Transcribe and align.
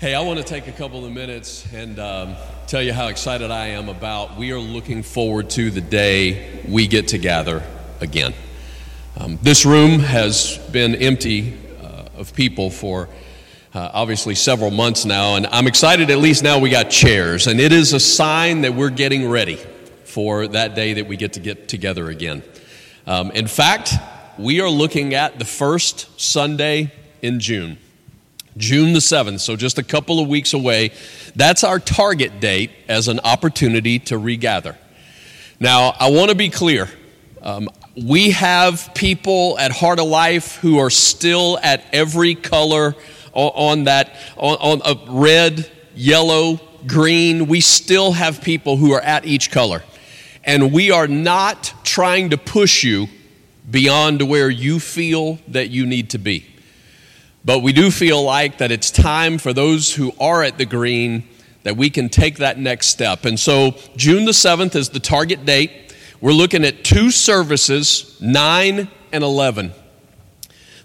Hey, 0.00 0.14
I 0.14 0.22
want 0.22 0.38
to 0.38 0.44
take 0.46 0.66
a 0.66 0.72
couple 0.72 1.04
of 1.04 1.12
minutes 1.12 1.70
and 1.74 1.98
um, 1.98 2.34
tell 2.66 2.80
you 2.80 2.94
how 2.94 3.08
excited 3.08 3.50
I 3.50 3.66
am 3.66 3.90
about 3.90 4.38
we 4.38 4.50
are 4.50 4.58
looking 4.58 5.02
forward 5.02 5.50
to 5.50 5.70
the 5.70 5.82
day 5.82 6.62
we 6.66 6.86
get 6.86 7.08
to 7.08 7.18
gather 7.18 7.62
again. 8.00 8.32
Um, 9.18 9.38
this 9.42 9.66
room 9.66 10.00
has 10.00 10.56
been 10.72 10.94
empty 10.94 11.58
uh, 11.82 12.04
of 12.16 12.32
people 12.32 12.70
for 12.70 13.10
uh, 13.74 13.90
obviously 13.92 14.34
several 14.34 14.70
months 14.70 15.04
now, 15.04 15.36
and 15.36 15.46
I'm 15.48 15.66
excited 15.66 16.10
at 16.10 16.16
least 16.16 16.42
now 16.42 16.58
we 16.58 16.70
got 16.70 16.84
chairs, 16.84 17.46
and 17.46 17.60
it 17.60 17.70
is 17.70 17.92
a 17.92 18.00
sign 18.00 18.62
that 18.62 18.72
we're 18.72 18.88
getting 18.88 19.28
ready 19.28 19.56
for 20.04 20.46
that 20.46 20.74
day 20.74 20.94
that 20.94 21.08
we 21.08 21.18
get 21.18 21.34
to 21.34 21.40
get 21.40 21.68
together 21.68 22.08
again. 22.08 22.42
Um, 23.06 23.32
in 23.32 23.46
fact, 23.46 23.92
we 24.38 24.62
are 24.62 24.70
looking 24.70 25.12
at 25.12 25.38
the 25.38 25.44
first 25.44 26.18
Sunday 26.18 26.90
in 27.20 27.38
June. 27.38 27.76
June 28.56 28.92
the 28.92 28.98
7th, 28.98 29.40
so 29.40 29.56
just 29.56 29.78
a 29.78 29.82
couple 29.82 30.20
of 30.20 30.28
weeks 30.28 30.52
away. 30.52 30.92
That's 31.36 31.64
our 31.64 31.78
target 31.78 32.40
date 32.40 32.70
as 32.88 33.08
an 33.08 33.20
opportunity 33.20 33.98
to 34.00 34.18
regather. 34.18 34.76
Now, 35.60 35.94
I 35.98 36.10
want 36.10 36.30
to 36.30 36.36
be 36.36 36.50
clear. 36.50 36.88
Um, 37.42 37.68
we 37.96 38.30
have 38.30 38.90
people 38.94 39.58
at 39.58 39.72
Heart 39.72 40.00
of 40.00 40.06
Life 40.06 40.56
who 40.56 40.78
are 40.78 40.90
still 40.90 41.58
at 41.62 41.84
every 41.92 42.34
color 42.34 42.94
on, 43.32 43.84
that, 43.84 44.14
on, 44.36 44.56
on 44.56 44.82
a 44.84 45.12
red, 45.12 45.70
yellow, 45.94 46.60
green. 46.86 47.46
We 47.46 47.60
still 47.60 48.12
have 48.12 48.42
people 48.42 48.76
who 48.76 48.92
are 48.92 49.00
at 49.00 49.24
each 49.24 49.50
color. 49.50 49.82
And 50.44 50.72
we 50.72 50.90
are 50.90 51.06
not 51.06 51.72
trying 51.84 52.30
to 52.30 52.38
push 52.38 52.82
you 52.82 53.08
beyond 53.70 54.22
where 54.28 54.50
you 54.50 54.80
feel 54.80 55.38
that 55.48 55.70
you 55.70 55.86
need 55.86 56.10
to 56.10 56.18
be. 56.18 56.49
But 57.44 57.60
we 57.60 57.72
do 57.72 57.90
feel 57.90 58.22
like 58.22 58.58
that 58.58 58.70
it's 58.70 58.90
time 58.90 59.38
for 59.38 59.52
those 59.52 59.94
who 59.94 60.12
are 60.20 60.42
at 60.42 60.58
the 60.58 60.66
green 60.66 61.26
that 61.62 61.76
we 61.76 61.90
can 61.90 62.08
take 62.08 62.38
that 62.38 62.58
next 62.58 62.88
step. 62.88 63.24
And 63.24 63.38
so 63.38 63.76
June 63.96 64.24
the 64.24 64.32
7th 64.32 64.74
is 64.74 64.90
the 64.90 65.00
target 65.00 65.44
date. 65.44 65.94
We're 66.20 66.32
looking 66.32 66.64
at 66.64 66.84
two 66.84 67.10
services, 67.10 68.18
9 68.20 68.88
and 69.12 69.24
11. 69.24 69.72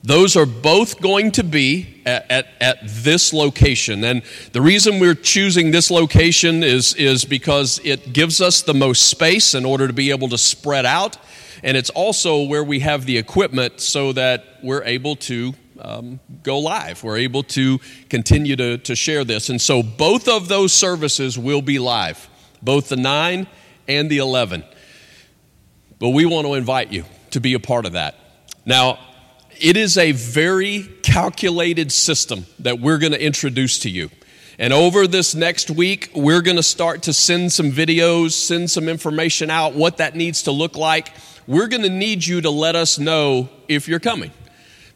Those 0.03 0.35
are 0.35 0.45
both 0.45 1.01
going 1.01 1.31
to 1.31 1.43
be 1.43 2.01
at, 2.05 2.29
at, 2.29 2.47
at, 2.61 2.77
this 2.83 3.33
location. 3.33 4.03
And 4.03 4.21
the 4.51 4.61
reason 4.61 4.99
we're 4.99 5.15
choosing 5.15 5.71
this 5.71 5.89
location 5.89 6.63
is, 6.63 6.93
is 6.93 7.25
because 7.25 7.81
it 7.83 8.13
gives 8.13 8.39
us 8.39 8.61
the 8.61 8.75
most 8.75 9.09
space 9.09 9.55
in 9.55 9.65
order 9.65 9.87
to 9.87 9.93
be 9.93 10.11
able 10.11 10.29
to 10.29 10.37
spread 10.37 10.85
out. 10.85 11.17
And 11.63 11.75
it's 11.75 11.89
also 11.89 12.43
where 12.43 12.63
we 12.63 12.81
have 12.81 13.07
the 13.07 13.17
equipment 13.17 13.81
so 13.81 14.13
that 14.13 14.59
we're 14.61 14.83
able 14.83 15.15
to 15.15 15.55
um, 15.79 16.19
go 16.43 16.59
live. 16.59 17.03
We're 17.03 17.17
able 17.17 17.43
to 17.43 17.79
continue 18.09 18.55
to, 18.55 18.77
to 18.79 18.95
share 18.95 19.23
this. 19.23 19.49
And 19.49 19.61
so 19.61 19.83
both 19.83 20.27
of 20.27 20.47
those 20.47 20.73
services 20.73 21.37
will 21.37 21.61
be 21.61 21.79
live, 21.79 22.29
both 22.61 22.89
the 22.89 22.95
9 22.95 23.47
and 23.87 24.09
the 24.09 24.17
11. 24.19 24.63
But 25.99 26.09
we 26.09 26.25
want 26.25 26.47
to 26.47 26.53
invite 26.53 26.91
you 26.91 27.05
to 27.31 27.39
be 27.39 27.53
a 27.53 27.59
part 27.59 27.85
of 27.85 27.93
that. 27.93 28.15
Now, 28.65 28.99
it 29.59 29.77
is 29.77 29.97
a 29.97 30.11
very 30.11 30.83
calculated 31.03 31.91
system 31.91 32.45
that 32.59 32.79
we're 32.79 32.97
going 32.97 33.13
to 33.13 33.23
introduce 33.23 33.79
to 33.79 33.89
you. 33.89 34.09
And 34.57 34.71
over 34.71 35.05
this 35.07 35.35
next 35.35 35.69
week, 35.69 36.11
we're 36.15 36.41
going 36.41 36.57
to 36.57 36.63
start 36.63 37.03
to 37.03 37.13
send 37.13 37.51
some 37.51 37.71
videos, 37.71 38.31
send 38.31 38.71
some 38.71 38.87
information 38.87 39.49
out, 39.49 39.73
what 39.73 39.97
that 39.97 40.15
needs 40.15 40.43
to 40.43 40.51
look 40.51 40.77
like. 40.77 41.13
We're 41.45 41.67
going 41.67 41.83
to 41.83 41.89
need 41.89 42.25
you 42.25 42.41
to 42.41 42.49
let 42.49 42.75
us 42.75 42.97
know 42.97 43.49
if 43.67 43.87
you're 43.87 43.99
coming 43.99 44.31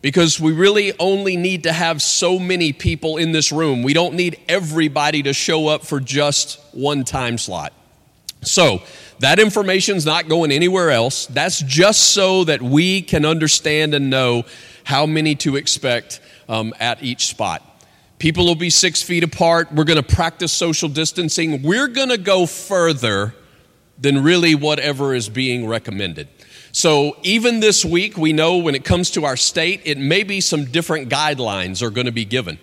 because 0.02 0.40
we 0.40 0.54
really 0.54 0.94
only 1.00 1.36
need 1.36 1.64
to 1.64 1.74
have 1.74 2.02
so 2.02 2.40
many 2.40 2.72
people 2.74 3.18
in 3.18 3.32
this 3.32 3.52
room. 3.52 3.84
We 3.84 3.94
don't 3.94 4.16
need 4.16 4.40
everybody 4.48 5.24
to 5.24 5.34
show 5.34 5.68
up 5.68 5.84
for 5.84 6.00
just 6.00 6.60
one 6.74 7.04
time 7.04 7.38
slot. 7.38 7.74
So, 8.42 8.82
that 9.20 9.38
information 9.38 9.98
is 9.98 10.06
not 10.06 10.30
going 10.30 10.52
anywhere 10.52 10.92
else. 10.92 11.26
That's 11.28 11.60
just 11.60 12.14
so 12.14 12.46
that 12.46 12.62
we 12.62 13.02
can 13.02 13.26
understand 13.26 13.94
and 13.94 14.10
know 14.10 14.44
how 14.86 15.06
many 15.06 15.36
to 15.36 15.58
expect 15.58 16.22
um, 16.48 16.74
at 16.80 17.04
each 17.04 17.28
spot. 17.28 17.62
People 18.18 18.46
will 18.46 18.56
be 18.56 18.70
six 18.70 19.04
feet 19.04 19.24
apart. 19.24 19.74
We're 19.74 19.84
going 19.84 20.02
to 20.02 20.16
practice 20.16 20.54
social 20.54 20.88
distancing. 20.88 21.64
We're 21.64 21.90
going 21.90 22.10
to 22.10 22.18
go 22.18 22.46
further 22.46 23.36
than 23.98 24.24
really 24.24 24.56
whatever 24.56 25.14
is 25.14 25.28
being 25.28 25.68
recommended. 25.68 26.30
So, 26.72 27.18
even 27.24 27.62
this 27.62 27.84
week, 27.84 28.16
we 28.16 28.32
know 28.32 28.58
when 28.58 28.76
it 28.76 28.84
comes 28.84 29.12
to 29.12 29.26
our 29.26 29.38
state, 29.38 29.82
it 29.86 29.98
may 29.98 30.22
be 30.22 30.40
some 30.40 30.66
different 30.66 31.10
guidelines 31.10 31.82
are 31.82 31.90
going 31.90 32.06
to 32.06 32.12
be 32.12 32.26
given. 32.26 32.60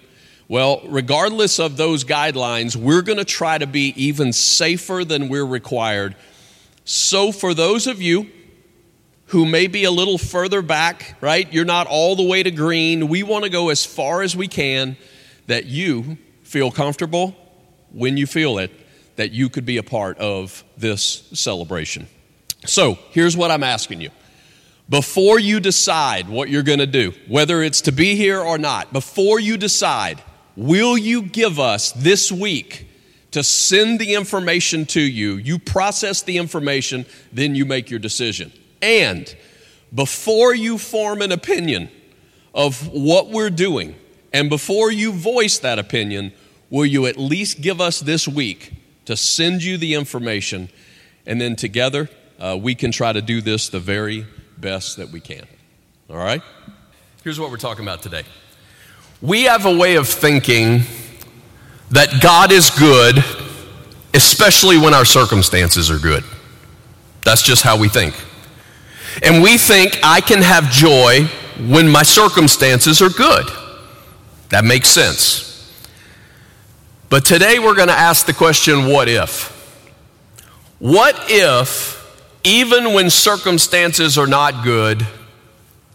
Well, 0.46 0.80
regardless 0.84 1.58
of 1.58 1.76
those 1.76 2.04
guidelines, 2.04 2.76
we're 2.76 3.02
going 3.02 3.18
to 3.18 3.24
try 3.24 3.58
to 3.58 3.66
be 3.66 3.92
even 3.96 4.32
safer 4.32 5.04
than 5.04 5.28
we're 5.28 5.44
required. 5.44 6.14
So, 6.84 7.32
for 7.32 7.52
those 7.52 7.88
of 7.88 8.00
you 8.00 8.30
who 9.26 9.44
may 9.44 9.66
be 9.66 9.82
a 9.82 9.90
little 9.90 10.18
further 10.18 10.62
back, 10.62 11.16
right, 11.20 11.52
you're 11.52 11.64
not 11.64 11.88
all 11.88 12.14
the 12.14 12.22
way 12.22 12.44
to 12.44 12.52
green, 12.52 13.08
we 13.08 13.24
want 13.24 13.42
to 13.42 13.50
go 13.50 13.70
as 13.70 13.84
far 13.84 14.22
as 14.22 14.36
we 14.36 14.46
can 14.46 14.96
that 15.48 15.64
you 15.64 16.16
feel 16.44 16.70
comfortable 16.70 17.34
when 17.90 18.16
you 18.16 18.26
feel 18.26 18.58
it, 18.58 18.70
that 19.16 19.32
you 19.32 19.48
could 19.48 19.66
be 19.66 19.78
a 19.78 19.82
part 19.82 20.16
of 20.18 20.62
this 20.76 21.28
celebration. 21.32 22.06
So 22.68 22.98
here's 23.10 23.36
what 23.36 23.50
I'm 23.50 23.62
asking 23.62 24.00
you. 24.00 24.10
Before 24.88 25.40
you 25.40 25.58
decide 25.58 26.28
what 26.28 26.48
you're 26.48 26.62
going 26.62 26.78
to 26.78 26.86
do, 26.86 27.12
whether 27.26 27.62
it's 27.62 27.80
to 27.82 27.92
be 27.92 28.14
here 28.14 28.40
or 28.40 28.56
not, 28.56 28.92
before 28.92 29.40
you 29.40 29.56
decide, 29.56 30.22
will 30.54 30.96
you 30.96 31.22
give 31.22 31.58
us 31.58 31.90
this 31.92 32.30
week 32.30 32.88
to 33.32 33.42
send 33.42 33.98
the 33.98 34.14
information 34.14 34.86
to 34.86 35.00
you? 35.00 35.34
You 35.36 35.58
process 35.58 36.22
the 36.22 36.38
information, 36.38 37.04
then 37.32 37.56
you 37.56 37.64
make 37.64 37.90
your 37.90 37.98
decision. 37.98 38.52
And 38.80 39.34
before 39.92 40.54
you 40.54 40.78
form 40.78 41.20
an 41.20 41.32
opinion 41.32 41.90
of 42.54 42.88
what 42.88 43.30
we're 43.30 43.50
doing, 43.50 43.96
and 44.32 44.48
before 44.48 44.92
you 44.92 45.12
voice 45.12 45.58
that 45.58 45.78
opinion, 45.78 46.32
will 46.70 46.86
you 46.86 47.06
at 47.06 47.16
least 47.16 47.60
give 47.60 47.80
us 47.80 48.00
this 48.00 48.28
week 48.28 48.72
to 49.06 49.16
send 49.16 49.62
you 49.64 49.76
the 49.78 49.94
information, 49.94 50.68
and 51.26 51.40
then 51.40 51.56
together 51.56 52.08
uh, 52.38 52.58
we 52.60 52.74
can 52.74 52.92
try 52.92 53.12
to 53.12 53.22
do 53.22 53.40
this 53.40 53.68
the 53.68 53.80
very 53.80 54.26
best 54.58 54.96
that 54.96 55.10
we 55.10 55.20
can. 55.20 55.46
All 56.10 56.16
right? 56.16 56.42
Here's 57.24 57.40
what 57.40 57.50
we're 57.50 57.56
talking 57.56 57.84
about 57.84 58.02
today. 58.02 58.22
We 59.22 59.44
have 59.44 59.66
a 59.66 59.76
way 59.76 59.96
of 59.96 60.08
thinking 60.08 60.82
that 61.90 62.20
God 62.20 62.52
is 62.52 62.70
good, 62.70 63.24
especially 64.14 64.78
when 64.78 64.94
our 64.94 65.04
circumstances 65.04 65.90
are 65.90 65.98
good. 65.98 66.24
That's 67.24 67.42
just 67.42 67.62
how 67.62 67.78
we 67.78 67.88
think. 67.88 68.14
And 69.22 69.42
we 69.42 69.56
think 69.56 69.98
I 70.02 70.20
can 70.20 70.42
have 70.42 70.70
joy 70.70 71.24
when 71.58 71.88
my 71.88 72.02
circumstances 72.02 73.00
are 73.00 73.08
good. 73.08 73.46
That 74.50 74.64
makes 74.64 74.88
sense. 74.88 75.46
But 77.08 77.24
today 77.24 77.58
we're 77.58 77.74
going 77.74 77.88
to 77.88 77.94
ask 77.94 78.26
the 78.26 78.34
question 78.34 78.86
what 78.86 79.08
if? 79.08 79.52
What 80.78 81.16
if 81.28 81.95
even 82.46 82.92
when 82.92 83.10
circumstances 83.10 84.16
are 84.16 84.28
not 84.28 84.62
good, 84.62 85.02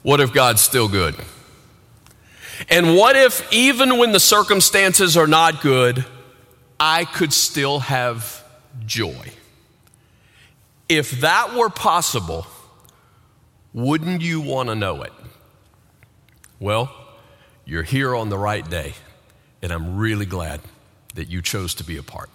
what 0.03 0.19
if 0.19 0.34
God's 0.34 0.59
still 0.59 0.89
good? 0.89 1.16
And 2.69 2.94
what 2.97 3.16
if, 3.16 3.51
even 3.53 3.97
when 3.97 4.12
the 4.12 4.19
circumstances 4.19 5.16
are 5.16 5.28
not 5.28 5.61
good, 5.61 6.03
I 6.78 7.06
could 7.06 7.31
still 7.31 7.79
have 7.79 8.44
joy? 8.85 9.31
If 10.90 11.22
that 11.22 11.56
were 11.56 11.69
possible, 11.69 12.45
wouldn't 13.73 14.22
you 14.22 14.41
want 14.41 14.67
to 14.67 14.75
know 14.75 15.03
it? 15.03 15.13
Well, 16.59 16.94
you're 17.63 17.84
here 17.84 18.13
on 18.13 18.28
the 18.28 18.38
right 18.38 18.69
day, 18.69 18.95
and 19.61 19.72
I'm 19.72 19.95
really 19.95 20.25
glad 20.25 20.59
that 21.16 21.29
you 21.29 21.41
chose 21.41 21.73
to 21.76 21.85
be 21.85 21.96
a 21.96 22.03
part. 22.03 22.29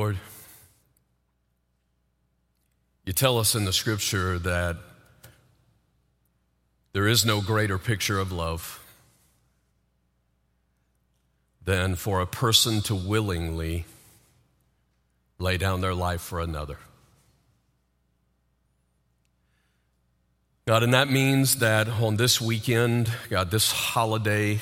Lord, 0.00 0.16
you 3.04 3.12
tell 3.12 3.36
us 3.36 3.54
in 3.54 3.66
the 3.66 3.72
scripture 3.74 4.38
that 4.38 4.78
there 6.94 7.06
is 7.06 7.26
no 7.26 7.42
greater 7.42 7.76
picture 7.76 8.18
of 8.18 8.32
love 8.32 8.82
than 11.66 11.96
for 11.96 12.22
a 12.22 12.26
person 12.26 12.80
to 12.84 12.94
willingly 12.94 13.84
lay 15.38 15.58
down 15.58 15.82
their 15.82 15.92
life 15.92 16.22
for 16.22 16.40
another. 16.40 16.78
God, 20.66 20.82
and 20.82 20.94
that 20.94 21.10
means 21.10 21.56
that 21.56 21.88
on 21.90 22.16
this 22.16 22.40
weekend, 22.40 23.12
God, 23.28 23.50
this 23.50 23.70
holiday, 23.70 24.60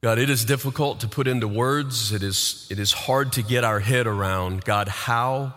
God, 0.00 0.20
it 0.20 0.30
is 0.30 0.44
difficult 0.44 1.00
to 1.00 1.08
put 1.08 1.26
into 1.26 1.48
words. 1.48 2.12
It 2.12 2.22
is, 2.22 2.68
it 2.70 2.78
is 2.78 2.92
hard 2.92 3.32
to 3.32 3.42
get 3.42 3.64
our 3.64 3.80
head 3.80 4.06
around, 4.06 4.64
God, 4.64 4.86
how 4.86 5.54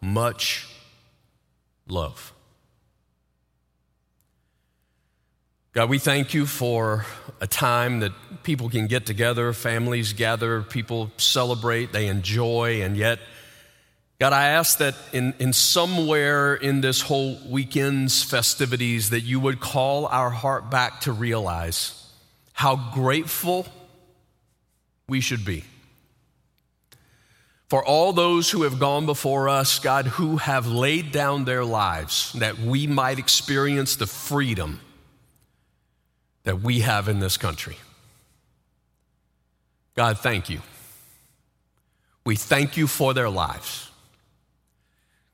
much 0.00 0.66
love. 1.86 2.32
God, 5.72 5.90
we 5.90 6.00
thank 6.00 6.34
you 6.34 6.44
for 6.44 7.06
a 7.40 7.46
time 7.46 8.00
that 8.00 8.10
people 8.42 8.68
can 8.68 8.88
get 8.88 9.06
together, 9.06 9.52
families 9.52 10.12
gather, 10.12 10.62
people 10.62 11.12
celebrate, 11.16 11.92
they 11.92 12.08
enjoy, 12.08 12.82
and 12.82 12.96
yet, 12.96 13.20
God, 14.18 14.32
I 14.32 14.48
ask 14.48 14.78
that 14.78 14.96
in, 15.12 15.34
in 15.38 15.52
somewhere 15.52 16.54
in 16.54 16.80
this 16.80 17.00
whole 17.00 17.38
weekend's 17.48 18.24
festivities 18.24 19.10
that 19.10 19.20
you 19.20 19.38
would 19.38 19.60
call 19.60 20.06
our 20.06 20.30
heart 20.30 20.68
back 20.68 21.02
to 21.02 21.12
realize 21.12 22.00
how 22.52 22.90
grateful 22.92 23.66
we 25.08 25.20
should 25.20 25.44
be. 25.44 25.64
For 27.68 27.84
all 27.84 28.12
those 28.12 28.50
who 28.50 28.62
have 28.62 28.78
gone 28.78 29.06
before 29.06 29.48
us, 29.48 29.78
God, 29.78 30.06
who 30.06 30.36
have 30.36 30.66
laid 30.66 31.12
down 31.12 31.44
their 31.44 31.64
lives 31.64 32.32
that 32.34 32.58
we 32.58 32.86
might 32.86 33.18
experience 33.18 33.96
the 33.96 34.06
freedom 34.06 34.80
that 36.44 36.60
we 36.60 36.80
have 36.80 37.08
in 37.08 37.20
this 37.20 37.36
country. 37.36 37.76
God, 39.96 40.18
thank 40.18 40.50
you. 40.50 40.60
We 42.24 42.36
thank 42.36 42.76
you 42.76 42.86
for 42.86 43.14
their 43.14 43.30
lives. 43.30 43.90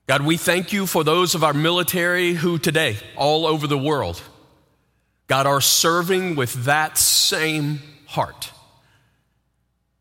God, 0.07 0.23
we 0.23 0.37
thank 0.37 0.73
you 0.73 0.87
for 0.87 1.03
those 1.03 1.35
of 1.35 1.43
our 1.43 1.53
military 1.53 2.33
who 2.33 2.57
today, 2.57 2.97
all 3.15 3.45
over 3.45 3.67
the 3.67 3.77
world, 3.77 4.21
God, 5.27 5.45
are 5.47 5.61
serving 5.61 6.35
with 6.35 6.65
that 6.65 6.97
same 6.97 7.81
heart. 8.07 8.51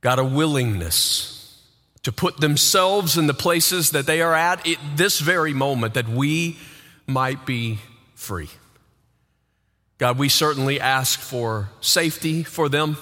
God, 0.00 0.18
a 0.18 0.24
willingness 0.24 1.36
to 2.02 2.12
put 2.12 2.38
themselves 2.38 3.18
in 3.18 3.26
the 3.26 3.34
places 3.34 3.90
that 3.90 4.06
they 4.06 4.22
are 4.22 4.34
at 4.34 4.66
at 4.66 4.78
this 4.96 5.20
very 5.20 5.52
moment 5.52 5.94
that 5.94 6.08
we 6.08 6.56
might 7.06 7.44
be 7.44 7.78
free. 8.14 8.48
God, 9.98 10.16
we 10.16 10.30
certainly 10.30 10.80
ask 10.80 11.20
for 11.20 11.68
safety 11.82 12.42
for 12.42 12.70
them. 12.70 12.96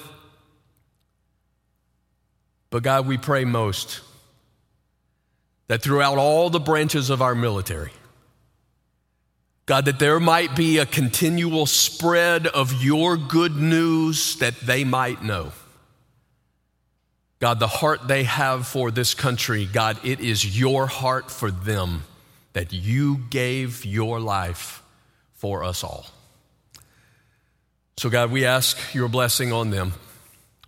But 2.71 2.83
God, 2.83 3.07
we 3.07 3.17
pray 3.17 3.45
most 3.45 4.01
that 5.69 5.83
throughout 5.83 6.19
all 6.19 6.51
the 6.51 6.59
branches 6.59 7.11
of 7.11 7.23
our 7.23 7.37
military, 7.37 7.93
God, 9.67 9.85
that 9.85 9.99
there 9.99 10.19
might 10.19 10.57
be 10.57 10.79
a 10.79 10.87
continual 10.87 11.67
spread 11.67 12.47
of 12.47 12.83
your 12.83 13.17
good 13.17 13.55
news 13.55 14.37
that 14.37 14.59
they 14.61 14.83
might 14.83 15.23
know. 15.23 15.53
God, 17.41 17.61
the 17.61 17.69
heart 17.69 18.09
they 18.09 18.25
have 18.25 18.67
for 18.67 18.91
this 18.91 19.15
country, 19.15 19.65
God, 19.65 19.99
it 20.05 20.21
is 20.21 20.59
your 20.59 20.87
heart 20.87 21.31
for 21.31 21.51
them 21.51 22.03
that 22.53 22.73
you 22.73 23.19
gave 23.31 23.85
your 23.85 24.19
life 24.19 24.83
for 25.35 25.63
us 25.63 25.85
all. 25.85 26.07
So, 27.97 28.11
God, 28.11 28.33
we 28.33 28.45
ask 28.45 28.95
your 28.95 29.09
blessing 29.09 29.53
on 29.53 29.71
them. 29.71 29.93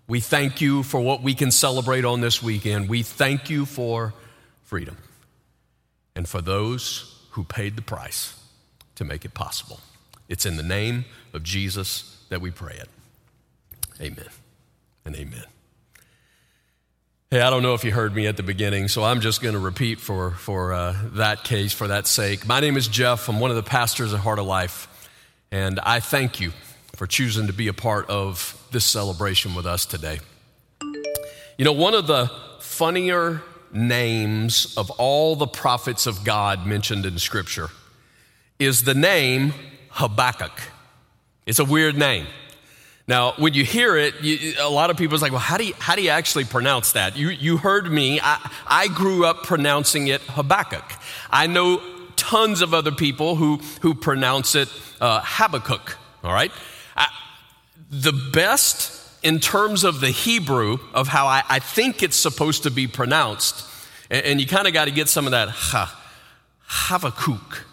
We 0.07 0.21
thank 0.21 0.61
you 0.61 0.83
for 0.83 1.01
what 1.01 1.23
we 1.23 1.35
can 1.35 1.51
celebrate 1.51 2.05
on 2.05 2.21
this 2.21 2.43
weekend. 2.43 2.89
We 2.89 3.03
thank 3.03 3.51
you 3.51 3.67
for 3.67 4.15
freedom 4.65 4.97
and 6.15 6.29
for 6.29 6.41
those 6.41 7.17
who 7.31 7.45
paid 7.45 7.77
the 7.77 7.83
price 7.83 8.35
to 8.97 9.05
make 9.05 9.25
it 9.25 9.35
possible. 9.35 9.81
It's 10.29 10.47
in 10.47 10.57
the 10.57 10.63
name 10.63 11.05
of 11.33 11.43
Jesus 11.43 12.25
that 12.29 12.41
we 12.41 12.51
pray 12.51 12.75
it. 12.75 12.89
Amen 14.01 14.29
and 15.05 15.17
amen. 15.17 15.45
Hey, 17.33 17.43
I 17.43 17.51
don't 17.51 17.63
know 17.63 17.75
if 17.75 17.85
you 17.85 17.93
heard 17.93 18.13
me 18.13 18.27
at 18.27 18.37
the 18.37 18.43
beginning, 18.43 18.89
so 18.89 19.05
I'm 19.05 19.21
just 19.21 19.41
going 19.41 19.53
to 19.53 19.61
repeat 19.61 20.01
for, 20.01 20.33
for 20.33 20.73
uh, 20.73 20.97
that 21.13 21.45
case, 21.45 21.73
for 21.73 21.87
that 21.87 22.09
sake. 22.09 22.45
My 22.45 22.59
name 22.59 22.77
is 22.77 22.89
Jeff. 22.89 23.29
I'm 23.29 23.39
one 23.39 23.51
of 23.51 23.57
the 23.57 23.63
pastors 23.63 24.13
at 24.13 24.19
Heart 24.19 24.41
of 24.41 24.47
Life, 24.47 24.89
and 25.53 25.79
I 25.79 26.01
thank 26.01 26.41
you 26.41 26.51
for 26.97 27.07
choosing 27.07 27.47
to 27.47 27.53
be 27.53 27.69
a 27.69 27.73
part 27.73 28.11
of 28.11 28.61
this 28.73 28.85
celebration 28.85 29.55
with 29.55 29.65
us 29.65 29.87
today. 29.87 30.19
You 31.57 31.65
know, 31.65 31.73
one 31.73 31.95
of 31.95 32.09
the 32.09 32.29
funnier 32.59 33.43
names 33.73 34.75
of 34.77 34.91
all 34.91 35.37
the 35.37 35.47
prophets 35.47 36.09
of 36.09 36.25
God 36.25 36.67
mentioned 36.67 37.07
in 37.07 37.17
Scripture 37.21 37.69
is 38.59 38.83
the 38.83 38.95
name 38.95 39.55
Habakkuk. 39.91 40.61
It's 41.47 41.61
a 41.61 41.65
weird 41.65 41.97
name. 41.97 42.27
Now, 43.11 43.33
when 43.39 43.55
you 43.55 43.65
hear 43.65 43.97
it, 43.97 44.23
you, 44.23 44.55
a 44.61 44.71
lot 44.71 44.91
of 44.91 44.97
people 44.97 45.17
is 45.17 45.21
like, 45.21 45.33
well, 45.33 45.41
how 45.41 45.57
do 45.57 45.65
you, 45.65 45.75
how 45.81 45.97
do 45.97 46.03
you 46.03 46.11
actually 46.11 46.45
pronounce 46.45 46.93
that? 46.93 47.17
You, 47.17 47.31
you 47.31 47.57
heard 47.57 47.91
me. 47.91 48.21
I, 48.23 48.53
I 48.69 48.87
grew 48.87 49.25
up 49.25 49.43
pronouncing 49.43 50.07
it 50.07 50.21
Habakkuk. 50.21 50.85
I 51.29 51.49
know 51.49 51.83
tons 52.15 52.61
of 52.61 52.73
other 52.73 52.93
people 52.93 53.35
who, 53.35 53.57
who 53.81 53.95
pronounce 53.95 54.55
it 54.55 54.69
uh, 55.01 55.23
Habakkuk, 55.25 55.99
all 56.23 56.33
right? 56.33 56.53
I, 56.97 57.09
the 57.91 58.13
best 58.13 58.97
in 59.25 59.41
terms 59.41 59.83
of 59.83 60.01
the 60.01 60.11
Hebrew 60.11 60.79
of 60.95 61.09
how 61.09 61.27
I, 61.27 61.43
I 61.49 61.59
think 61.59 62.05
it's 62.05 62.15
supposed 62.15 62.63
to 62.63 62.71
be 62.71 62.87
pronounced. 62.87 63.67
And, 64.09 64.25
and 64.25 64.41
you 64.41 64.47
kind 64.47 64.69
of 64.69 64.73
got 64.73 64.85
to 64.85 64.93
get 64.93 65.09
some 65.09 65.27
of 65.27 65.33
that 65.33 65.49
ha, 65.49 66.01
Havakuk. 66.69 67.65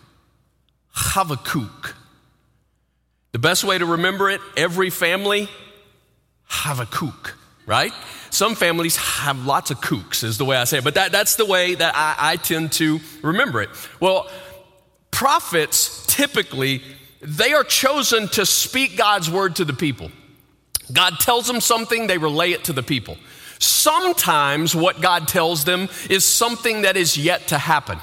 Havakuk. 0.96 1.94
The 3.38 3.42
best 3.42 3.64
way 3.64 3.78
to 3.78 3.86
remember 3.86 4.32
it, 4.32 4.42
every 4.58 4.90
family, 4.90 5.48
have 6.48 6.80
a 6.80 6.88
kook, 6.88 7.38
right? 7.68 7.94
Some 8.32 8.56
families 8.56 8.96
have 8.96 9.46
lots 9.46 9.70
of 9.70 9.80
kooks, 9.80 10.24
is 10.24 10.40
the 10.40 10.44
way 10.44 10.58
I 10.58 10.64
say 10.64 10.80
it, 10.80 10.84
but 10.84 10.96
that, 10.96 11.12
that's 11.12 11.36
the 11.36 11.46
way 11.46 11.76
that 11.76 11.94
I, 11.96 12.16
I 12.32 12.36
tend 12.38 12.72
to 12.72 13.00
remember 13.22 13.62
it. 13.62 13.70
Well, 14.00 14.28
prophets 15.12 16.04
typically, 16.08 16.82
they 17.22 17.54
are 17.54 17.64
chosen 17.64 18.28
to 18.30 18.44
speak 18.44 18.98
God's 18.98 19.30
word 19.30 19.58
to 19.58 19.66
the 19.66 19.74
people. 19.74 20.10
God 20.92 21.20
tells 21.20 21.46
them 21.46 21.62
something, 21.62 22.08
they 22.08 22.18
relay 22.18 22.54
it 22.54 22.64
to 22.64 22.74
the 22.74 22.82
people. 22.82 23.18
Sometimes 23.60 24.76
what 24.76 25.00
God 25.00 25.28
tells 25.28 25.64
them 25.64 25.90
is 26.10 26.26
something 26.26 26.82
that 26.82 26.98
is 26.98 27.16
yet 27.16 27.50
to 27.50 27.60
happen. 27.60 28.00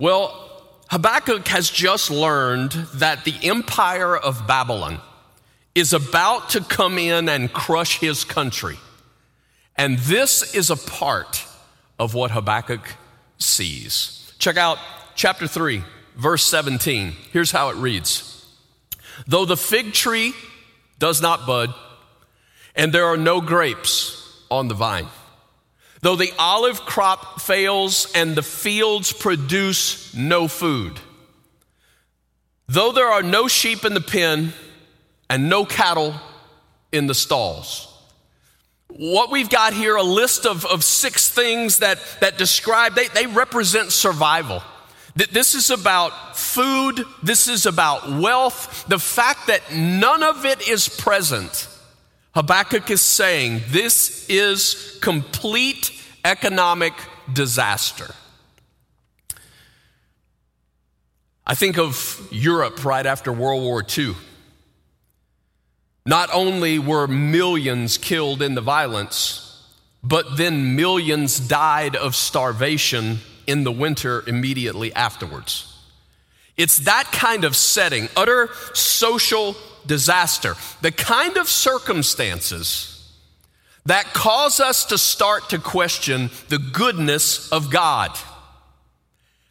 Well, 0.00 0.47
Habakkuk 0.90 1.46
has 1.48 1.68
just 1.68 2.10
learned 2.10 2.72
that 2.94 3.24
the 3.24 3.34
empire 3.42 4.16
of 4.16 4.46
Babylon 4.46 5.00
is 5.74 5.92
about 5.92 6.50
to 6.50 6.60
come 6.60 6.98
in 6.98 7.28
and 7.28 7.52
crush 7.52 7.98
his 7.98 8.24
country. 8.24 8.78
And 9.76 9.98
this 9.98 10.54
is 10.54 10.70
a 10.70 10.76
part 10.76 11.44
of 11.98 12.14
what 12.14 12.30
Habakkuk 12.30 12.94
sees. 13.36 14.32
Check 14.38 14.56
out 14.56 14.78
chapter 15.14 15.46
3, 15.46 15.84
verse 16.16 16.44
17. 16.44 17.12
Here's 17.32 17.50
how 17.50 17.68
it 17.68 17.76
reads 17.76 18.46
Though 19.26 19.44
the 19.44 19.56
fig 19.56 19.92
tree 19.92 20.32
does 20.98 21.20
not 21.20 21.46
bud, 21.46 21.74
and 22.74 22.92
there 22.92 23.06
are 23.06 23.16
no 23.16 23.40
grapes 23.40 24.42
on 24.50 24.68
the 24.68 24.74
vine. 24.74 25.06
Though 26.00 26.16
the 26.16 26.32
olive 26.38 26.80
crop 26.82 27.40
fails 27.40 28.10
and 28.14 28.36
the 28.36 28.42
fields 28.42 29.12
produce 29.12 30.14
no 30.14 30.48
food. 30.48 31.00
Though 32.68 32.92
there 32.92 33.08
are 33.08 33.22
no 33.22 33.48
sheep 33.48 33.84
in 33.84 33.94
the 33.94 34.00
pen 34.00 34.52
and 35.28 35.48
no 35.48 35.64
cattle 35.64 36.14
in 36.92 37.06
the 37.06 37.14
stalls. 37.14 37.84
What 38.88 39.30
we've 39.30 39.50
got 39.50 39.74
here, 39.74 39.96
a 39.96 40.02
list 40.02 40.46
of, 40.46 40.64
of 40.66 40.82
six 40.84 41.28
things 41.30 41.78
that, 41.78 41.98
that 42.20 42.38
describe, 42.38 42.94
they, 42.94 43.08
they 43.08 43.26
represent 43.26 43.92
survival. 43.92 44.62
This 45.14 45.54
is 45.54 45.70
about 45.70 46.38
food. 46.38 47.04
This 47.22 47.48
is 47.48 47.66
about 47.66 48.20
wealth. 48.20 48.86
The 48.86 49.00
fact 49.00 49.48
that 49.48 49.72
none 49.72 50.22
of 50.22 50.44
it 50.44 50.68
is 50.68 50.88
present. 50.88 51.68
Habakkuk 52.38 52.88
is 52.92 53.02
saying 53.02 53.62
this 53.66 54.24
is 54.28 54.96
complete 55.02 55.90
economic 56.24 56.92
disaster. 57.32 58.14
I 61.44 61.56
think 61.56 61.78
of 61.78 62.28
Europe 62.30 62.84
right 62.84 63.04
after 63.04 63.32
World 63.32 63.64
War 63.64 63.84
II. 63.98 64.14
Not 66.06 66.30
only 66.32 66.78
were 66.78 67.08
millions 67.08 67.98
killed 67.98 68.40
in 68.40 68.54
the 68.54 68.60
violence, 68.60 69.60
but 70.04 70.36
then 70.36 70.76
millions 70.76 71.40
died 71.40 71.96
of 71.96 72.14
starvation 72.14 73.18
in 73.48 73.64
the 73.64 73.72
winter 73.72 74.22
immediately 74.28 74.94
afterwards. 74.94 75.76
It's 76.56 76.78
that 76.78 77.10
kind 77.10 77.42
of 77.42 77.56
setting, 77.56 78.08
utter 78.16 78.48
social 78.74 79.56
disaster, 79.88 80.54
the 80.80 80.92
kind 80.92 81.36
of 81.36 81.48
circumstances 81.48 82.94
that 83.86 84.04
cause 84.12 84.60
us 84.60 84.84
to 84.84 84.98
start 84.98 85.50
to 85.50 85.58
question 85.58 86.30
the 86.50 86.58
goodness 86.58 87.50
of 87.50 87.70
God. 87.70 88.10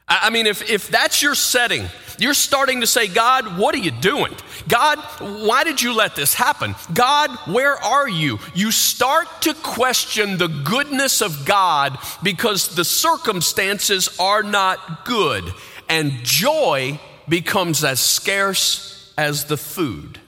I 0.08 0.30
mean, 0.30 0.46
if, 0.46 0.70
if 0.70 0.88
that's 0.88 1.22
your 1.22 1.36
setting, 1.36 1.84
you're 2.18 2.34
starting 2.34 2.82
to 2.82 2.88
say, 2.88 3.08
God, 3.08 3.58
what 3.58 3.76
are 3.76 3.80
you 3.80 3.92
doing? 3.92 4.34
God, 4.68 5.00
why 5.20 5.64
did 5.66 5.82
you 5.82 5.94
let 5.94 6.16
this 6.16 6.34
happen? 6.34 6.76
God, 6.94 7.32
where 7.48 7.76
are 7.76 8.08
you? 8.08 8.40
You 8.56 8.72
start 8.72 9.28
to 9.42 9.54
question 9.54 10.38
the 10.38 10.48
goodness 10.48 11.22
of 11.22 11.46
God 11.46 11.98
because 12.24 12.76
the 12.76 12.86
circumstances 12.86 14.18
are 14.18 14.44
not 14.44 15.04
good, 15.04 15.44
and 15.90 16.12
joy 16.24 17.00
becomes 17.28 17.84
as 17.84 18.00
scarce 18.00 19.14
as 19.18 19.46
the 19.46 19.58
food. 19.58 20.20